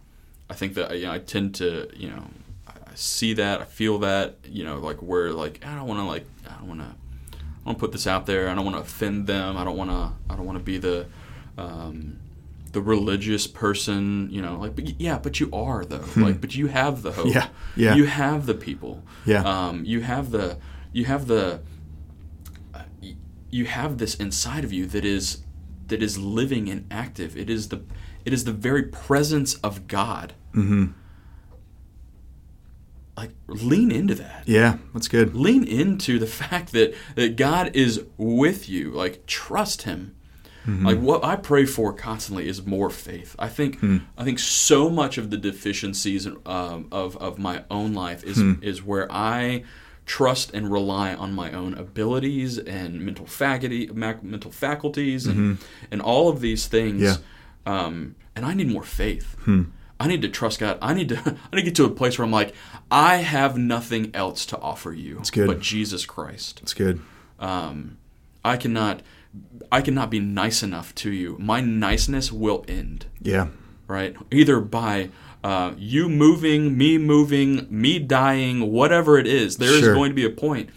I 0.50 0.54
think 0.54 0.74
that 0.74 0.96
you 0.98 1.06
know, 1.06 1.12
I 1.12 1.18
tend 1.18 1.54
to 1.56 1.88
you 1.94 2.10
know 2.10 2.24
I 2.68 2.72
see 2.94 3.34
that 3.34 3.60
I 3.60 3.64
feel 3.64 3.98
that 4.00 4.36
you 4.44 4.64
know 4.64 4.78
like 4.78 4.98
where 4.98 5.32
like 5.32 5.64
I 5.64 5.74
don't 5.74 5.86
want 5.86 6.00
to 6.00 6.04
like 6.04 6.26
I 6.48 6.58
don't 6.58 6.68
want 6.68 6.80
to 6.80 6.86
I 6.86 7.70
don't 7.70 7.78
put 7.78 7.92
this 7.92 8.06
out 8.06 8.26
there. 8.26 8.48
I 8.48 8.54
don't 8.54 8.64
want 8.64 8.76
to 8.76 8.82
offend 8.82 9.26
them. 9.26 9.56
I 9.56 9.64
don't 9.64 9.76
want 9.76 9.90
to 9.90 10.12
I 10.30 10.36
don't 10.36 10.46
want 10.46 10.58
to 10.58 10.64
be 10.64 10.78
the 10.78 11.06
um, 11.58 12.18
the 12.76 12.82
religious 12.82 13.46
person, 13.46 14.28
you 14.30 14.42
know, 14.42 14.58
like, 14.58 14.76
but 14.76 15.00
yeah, 15.00 15.18
but 15.18 15.40
you 15.40 15.48
are 15.50 15.82
though, 15.82 15.96
hmm. 15.96 16.24
like, 16.24 16.42
but 16.42 16.54
you 16.54 16.66
have 16.66 17.00
the 17.00 17.10
hope. 17.10 17.32
Yeah, 17.32 17.48
yeah. 17.74 17.94
You 17.94 18.04
have 18.04 18.44
the 18.44 18.52
people. 18.52 19.02
Yeah. 19.24 19.40
Um, 19.44 19.82
you 19.86 20.02
have 20.02 20.30
the, 20.30 20.58
you 20.92 21.06
have 21.06 21.26
the, 21.26 21.62
uh, 22.74 22.82
you 23.48 23.64
have 23.64 23.96
this 23.96 24.14
inside 24.16 24.62
of 24.62 24.74
you 24.74 24.84
that 24.88 25.06
is, 25.06 25.42
that 25.86 26.02
is 26.02 26.18
living 26.18 26.68
and 26.68 26.86
active. 26.90 27.34
It 27.34 27.48
is 27.48 27.70
the, 27.70 27.80
it 28.26 28.34
is 28.34 28.44
the 28.44 28.52
very 28.52 28.82
presence 28.82 29.54
of 29.54 29.86
God. 29.86 30.34
Mm-hmm. 30.54 30.88
Like 33.16 33.30
lean 33.46 33.90
into 33.90 34.14
that. 34.16 34.42
Yeah, 34.44 34.76
that's 34.92 35.08
good. 35.08 35.34
Lean 35.34 35.64
into 35.64 36.18
the 36.18 36.26
fact 36.42 36.72
that 36.72 36.94
that 37.14 37.36
God 37.36 37.74
is 37.74 38.04
with 38.18 38.68
you. 38.68 38.90
Like 38.90 39.24
trust 39.24 39.82
Him 39.82 40.15
Mm-hmm. 40.66 40.86
Like 40.86 40.98
what 40.98 41.24
I 41.24 41.36
pray 41.36 41.64
for 41.64 41.92
constantly 41.92 42.48
is 42.48 42.66
more 42.66 42.90
faith. 42.90 43.36
I 43.38 43.48
think 43.48 43.80
mm. 43.80 44.02
I 44.18 44.24
think 44.24 44.38
so 44.38 44.90
much 44.90 45.16
of 45.16 45.30
the 45.30 45.36
deficiencies 45.36 46.26
um, 46.44 46.88
of 46.90 47.16
of 47.18 47.38
my 47.38 47.64
own 47.70 47.94
life 47.94 48.24
is 48.24 48.38
mm. 48.38 48.62
is 48.62 48.82
where 48.82 49.10
I 49.10 49.64
trust 50.06 50.52
and 50.54 50.70
rely 50.70 51.14
on 51.14 51.32
my 51.34 51.52
own 51.52 51.74
abilities 51.74 52.58
and 52.58 53.00
mental 53.00 53.26
faculty, 53.26 53.88
mental 53.92 54.50
faculties, 54.50 55.26
and 55.26 55.36
mm-hmm. 55.36 55.64
and 55.90 56.02
all 56.02 56.28
of 56.28 56.40
these 56.40 56.66
things. 56.66 57.02
Yeah. 57.02 57.16
Um, 57.66 58.14
and 58.34 58.44
I 58.44 58.54
need 58.54 58.68
more 58.68 58.84
faith. 58.84 59.34
Hmm. 59.40 59.64
I 59.98 60.08
need 60.08 60.22
to 60.22 60.28
trust 60.28 60.60
God. 60.60 60.78
I 60.82 60.94
need 60.94 61.08
to 61.10 61.16
I 61.52 61.56
need 61.56 61.62
to 61.62 61.62
get 61.62 61.74
to 61.76 61.84
a 61.84 61.90
place 61.90 62.18
where 62.18 62.24
I'm 62.24 62.32
like, 62.32 62.54
I 62.90 63.16
have 63.16 63.56
nothing 63.56 64.10
else 64.14 64.46
to 64.46 64.58
offer 64.58 64.92
you 64.92 65.22
but 65.34 65.60
Jesus 65.60 66.06
Christ. 66.06 66.60
It's 66.62 66.74
good. 66.74 67.00
Um, 67.38 67.98
I 68.44 68.56
cannot 68.56 69.02
I 69.70 69.80
cannot 69.80 70.10
be 70.10 70.20
nice 70.20 70.62
enough 70.62 70.94
to 70.96 71.10
you. 71.10 71.36
My 71.38 71.60
niceness 71.60 72.30
will 72.30 72.64
end. 72.68 73.06
Yeah. 73.20 73.48
Right? 73.88 74.16
Either 74.30 74.60
by 74.60 75.10
uh, 75.44 75.74
you 75.76 76.08
moving, 76.08 76.76
me 76.76 76.98
moving, 76.98 77.66
me 77.70 77.98
dying, 77.98 78.72
whatever 78.72 79.18
it 79.18 79.26
is, 79.26 79.58
there 79.58 79.68
sure. 79.68 79.90
is 79.90 79.94
going 79.94 80.10
to 80.10 80.14
be 80.14 80.24
a 80.24 80.30
point. 80.30 80.70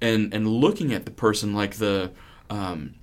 And 0.00 0.34
and 0.34 0.48
looking 0.48 0.92
at 0.92 1.04
the 1.04 1.10
person 1.10 1.54
like 1.54 1.76
the 1.76 2.12
um, 2.50 2.94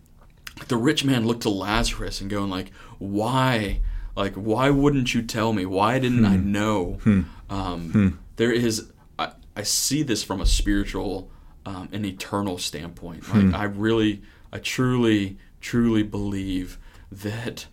the 0.68 0.78
rich 0.78 1.04
man 1.04 1.26
looked 1.26 1.42
to 1.42 1.50
Lazarus 1.50 2.22
and 2.22 2.30
going 2.30 2.50
like, 2.50 2.72
why? 2.98 3.82
Like, 4.16 4.36
why 4.36 4.70
wouldn't 4.70 5.14
you 5.14 5.22
tell 5.22 5.54
me? 5.54 5.66
Why 5.66 6.00
didn't 6.00 6.26
hmm. 6.26 6.34
I 6.34 6.38
know? 6.38 7.00
Hmm. 7.04 7.22
Um, 7.50 7.92
hmm. 7.92 8.08
There 8.36 8.52
is, 8.52 8.92
I, 9.18 9.32
I 9.56 9.64
see 9.64 10.04
this 10.04 10.24
from 10.24 10.42
a 10.42 10.46
spiritual 10.46 11.32
um, 11.66 11.90
and 11.92 12.06
eternal 12.06 12.58
standpoint. 12.58 13.28
Like, 13.30 13.44
hmm. 13.44 13.56
I 13.56 13.64
really 13.64 14.22
I 14.52 14.60
truly, 14.60 15.38
truly 15.62 16.04
believe 16.04 16.78
that 17.12 17.68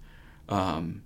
um, 0.49 1.03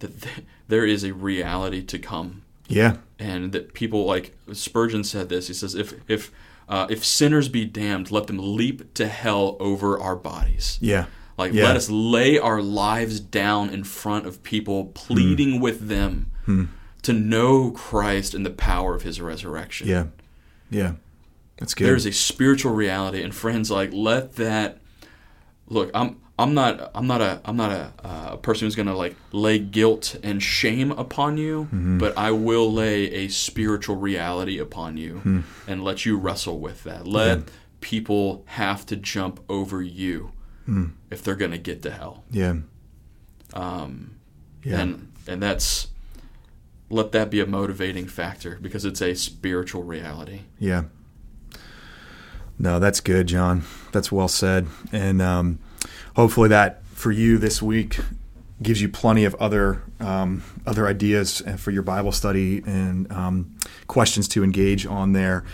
that 0.00 0.20
th- 0.20 0.46
there 0.68 0.84
is 0.84 1.04
a 1.04 1.12
reality 1.14 1.82
to 1.82 1.98
come. 1.98 2.42
Yeah, 2.68 2.96
and 3.18 3.52
that 3.52 3.74
people 3.74 4.04
like 4.04 4.36
Spurgeon 4.52 5.04
said 5.04 5.28
this. 5.28 5.48
He 5.48 5.54
says, 5.54 5.74
"If 5.74 5.94
if 6.08 6.32
uh, 6.68 6.86
if 6.90 7.04
sinners 7.04 7.48
be 7.48 7.64
damned, 7.64 8.10
let 8.10 8.26
them 8.26 8.38
leap 8.56 8.94
to 8.94 9.06
hell 9.06 9.56
over 9.60 9.98
our 9.98 10.16
bodies." 10.16 10.78
Yeah. 10.80 11.06
Like, 11.38 11.52
yeah. 11.52 11.64
let 11.64 11.76
us 11.76 11.90
lay 11.90 12.38
our 12.38 12.62
lives 12.62 13.20
down 13.20 13.68
in 13.68 13.84
front 13.84 14.26
of 14.26 14.42
people, 14.42 14.86
pleading 14.86 15.58
mm. 15.58 15.60
with 15.60 15.88
them 15.88 16.30
mm. 16.46 16.68
to 17.02 17.12
know 17.12 17.70
Christ 17.72 18.32
and 18.34 18.46
the 18.46 18.50
power 18.50 18.94
of 18.94 19.02
his 19.02 19.20
resurrection. 19.20 19.86
Yeah. 19.86 20.06
Yeah. 20.70 20.92
That's 21.58 21.74
good. 21.74 21.86
There's 21.86 22.06
a 22.06 22.12
spiritual 22.12 22.72
reality, 22.72 23.22
and 23.22 23.34
friends, 23.34 23.70
like 23.70 23.90
let 23.92 24.36
that 24.36 24.78
look. 25.68 25.90
I'm 25.94 26.20
I'm 26.38 26.52
not 26.52 26.90
I'm 26.94 27.06
not 27.06 27.20
a 27.22 27.40
I'm 27.44 27.56
not 27.56 27.72
a, 27.72 27.92
uh, 28.04 28.28
a 28.32 28.36
person 28.36 28.66
who's 28.66 28.76
gonna 28.76 28.96
like 28.96 29.16
lay 29.32 29.58
guilt 29.58 30.16
and 30.22 30.42
shame 30.42 30.90
upon 30.92 31.38
you, 31.38 31.64
mm-hmm. 31.64 31.98
but 31.98 32.16
I 32.18 32.30
will 32.32 32.70
lay 32.70 33.10
a 33.10 33.28
spiritual 33.28 33.96
reality 33.96 34.58
upon 34.58 34.98
you 34.98 35.22
mm. 35.24 35.42
and 35.66 35.82
let 35.82 36.04
you 36.04 36.18
wrestle 36.18 36.60
with 36.60 36.84
that. 36.84 37.06
Let 37.06 37.44
people 37.80 38.44
have 38.46 38.84
to 38.86 38.96
jump 38.96 39.40
over 39.48 39.82
you 39.82 40.32
mm. 40.68 40.92
if 41.10 41.22
they're 41.22 41.36
gonna 41.36 41.58
get 41.58 41.80
to 41.82 41.90
hell. 41.90 42.24
Yeah. 42.30 42.56
Um, 43.54 44.16
yeah. 44.62 44.80
And 44.80 45.12
and 45.26 45.42
that's 45.42 45.88
let 46.90 47.12
that 47.12 47.30
be 47.30 47.40
a 47.40 47.46
motivating 47.46 48.06
factor 48.06 48.58
because 48.60 48.84
it's 48.84 49.00
a 49.00 49.14
spiritual 49.14 49.84
reality. 49.84 50.42
Yeah. 50.58 50.84
No, 52.58 52.78
that's 52.78 53.00
good, 53.00 53.26
John. 53.26 53.64
That's 53.92 54.10
well 54.10 54.28
said. 54.28 54.66
And 54.92 55.20
um, 55.20 55.58
hopefully 56.14 56.48
that 56.48 56.84
for 56.86 57.12
you 57.12 57.38
this 57.38 57.60
week 57.60 57.98
gives 58.62 58.80
you 58.80 58.88
plenty 58.88 59.24
of 59.24 59.34
other 59.36 59.82
um, 60.00 60.42
other 60.66 60.86
ideas 60.86 61.42
for 61.58 61.70
your 61.70 61.82
Bible 61.82 62.12
study 62.12 62.62
and 62.66 63.10
um, 63.12 63.56
questions 63.86 64.28
to 64.28 64.42
engage 64.42 64.86
on 64.86 65.12
there. 65.12 65.44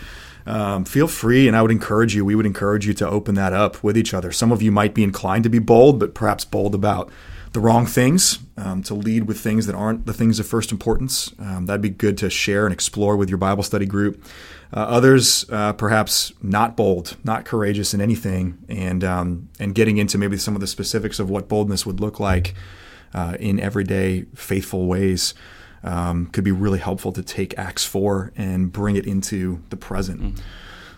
Um, 0.45 0.83
feel 0.83 1.07
free, 1.07 1.47
and 1.47 1.55
I 1.55 1.61
would 1.61 1.71
encourage 1.71 2.15
you. 2.15 2.25
We 2.25 2.35
would 2.35 2.45
encourage 2.45 2.85
you 2.85 2.93
to 2.95 3.07
open 3.07 3.35
that 3.35 3.53
up 3.53 3.81
with 3.83 3.97
each 3.97 4.13
other. 4.13 4.31
Some 4.31 4.51
of 4.51 4.61
you 4.61 4.71
might 4.71 4.93
be 4.93 5.03
inclined 5.03 5.43
to 5.45 5.49
be 5.49 5.59
bold, 5.59 5.99
but 5.99 6.13
perhaps 6.13 6.43
bold 6.43 6.75
about 6.75 7.09
the 7.53 7.59
wrong 7.59 7.85
things, 7.85 8.39
um, 8.57 8.83
to 8.83 8.93
lead 8.93 9.27
with 9.27 9.39
things 9.39 9.67
that 9.67 9.75
aren't 9.75 10.05
the 10.05 10.13
things 10.13 10.39
of 10.39 10.47
first 10.47 10.71
importance. 10.71 11.31
Um, 11.39 11.67
that'd 11.67 11.81
be 11.81 11.89
good 11.89 12.17
to 12.19 12.29
share 12.29 12.65
and 12.65 12.73
explore 12.73 13.15
with 13.15 13.29
your 13.29 13.37
Bible 13.37 13.63
study 13.63 13.85
group. 13.85 14.23
Uh, 14.73 14.79
others, 14.79 15.45
uh, 15.51 15.73
perhaps 15.73 16.33
not 16.41 16.75
bold, 16.75 17.15
not 17.23 17.45
courageous 17.45 17.93
in 17.93 18.01
anything, 18.01 18.57
and 18.67 19.03
um, 19.03 19.49
and 19.59 19.75
getting 19.75 19.97
into 19.97 20.17
maybe 20.17 20.35
some 20.35 20.55
of 20.55 20.61
the 20.61 20.67
specifics 20.67 21.19
of 21.19 21.29
what 21.29 21.47
boldness 21.47 21.85
would 21.85 21.99
look 21.99 22.19
like 22.19 22.55
uh, 23.13 23.37
in 23.39 23.59
everyday 23.59 24.23
faithful 24.35 24.87
ways. 24.87 25.33
Um, 25.85 26.27
could 26.27 26.45
be 26.45 26.51
really 26.51 26.79
helpful 26.79 27.11
to 27.11 27.21
take 27.21 27.59
Acts 27.59 27.85
4 27.85 28.31
and 28.37 28.71
bring 28.71 28.95
it 28.95 29.05
into 29.05 29.61
the 29.69 29.75
present. 29.75 30.21
Mm-hmm. 30.21 30.41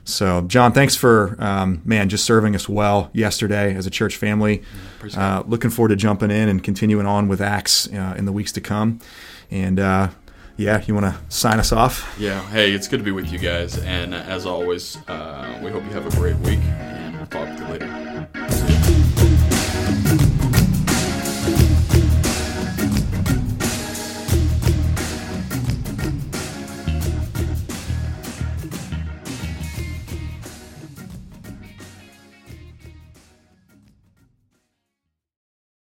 So, 0.06 0.42
John, 0.42 0.72
thanks 0.72 0.96
for 0.96 1.36
um, 1.40 1.82
man 1.84 2.10
just 2.10 2.26
serving 2.26 2.56
us 2.56 2.70
well 2.70 3.10
yesterday 3.12 3.76
as 3.76 3.88
a 3.88 3.90
church 3.90 4.18
family. 4.18 4.62
Uh, 5.18 5.44
looking 5.48 5.72
forward 5.72 5.90
to 5.90 5.96
jumping 5.96 6.32
in 6.32 6.48
and 6.48 6.64
continuing 6.64 7.08
on 7.08 7.28
with 7.28 7.42
Acts 7.42 7.92
uh, 7.92 8.16
in 8.18 8.26
the 8.26 8.32
weeks 8.32 8.52
to 8.54 8.62
come. 8.62 9.00
And 9.50 9.80
uh, 9.80 10.10
yeah, 10.58 10.84
you 10.86 10.94
want 10.94 11.08
to 11.08 11.20
sign 11.36 11.60
us 11.60 11.72
off? 11.72 12.16
Yeah. 12.20 12.48
Hey, 12.50 12.72
it's 12.72 12.88
good 12.88 12.98
to 12.98 13.04
be 13.04 13.12
with 13.12 13.32
you 13.32 13.40
guys. 13.40 13.80
And 13.80 14.14
as 14.14 14.46
always, 14.46 14.98
uh, 15.08 15.60
we 15.64 15.72
hope 15.72 15.84
you 15.84 15.92
have 15.92 16.06
a 16.06 16.16
great 16.18 16.38
week, 16.38 16.60
and 16.60 17.18
we'll 17.18 17.26
talk 17.26 17.58
to 17.58 17.64
you 17.64 17.70
later. 17.72 18.05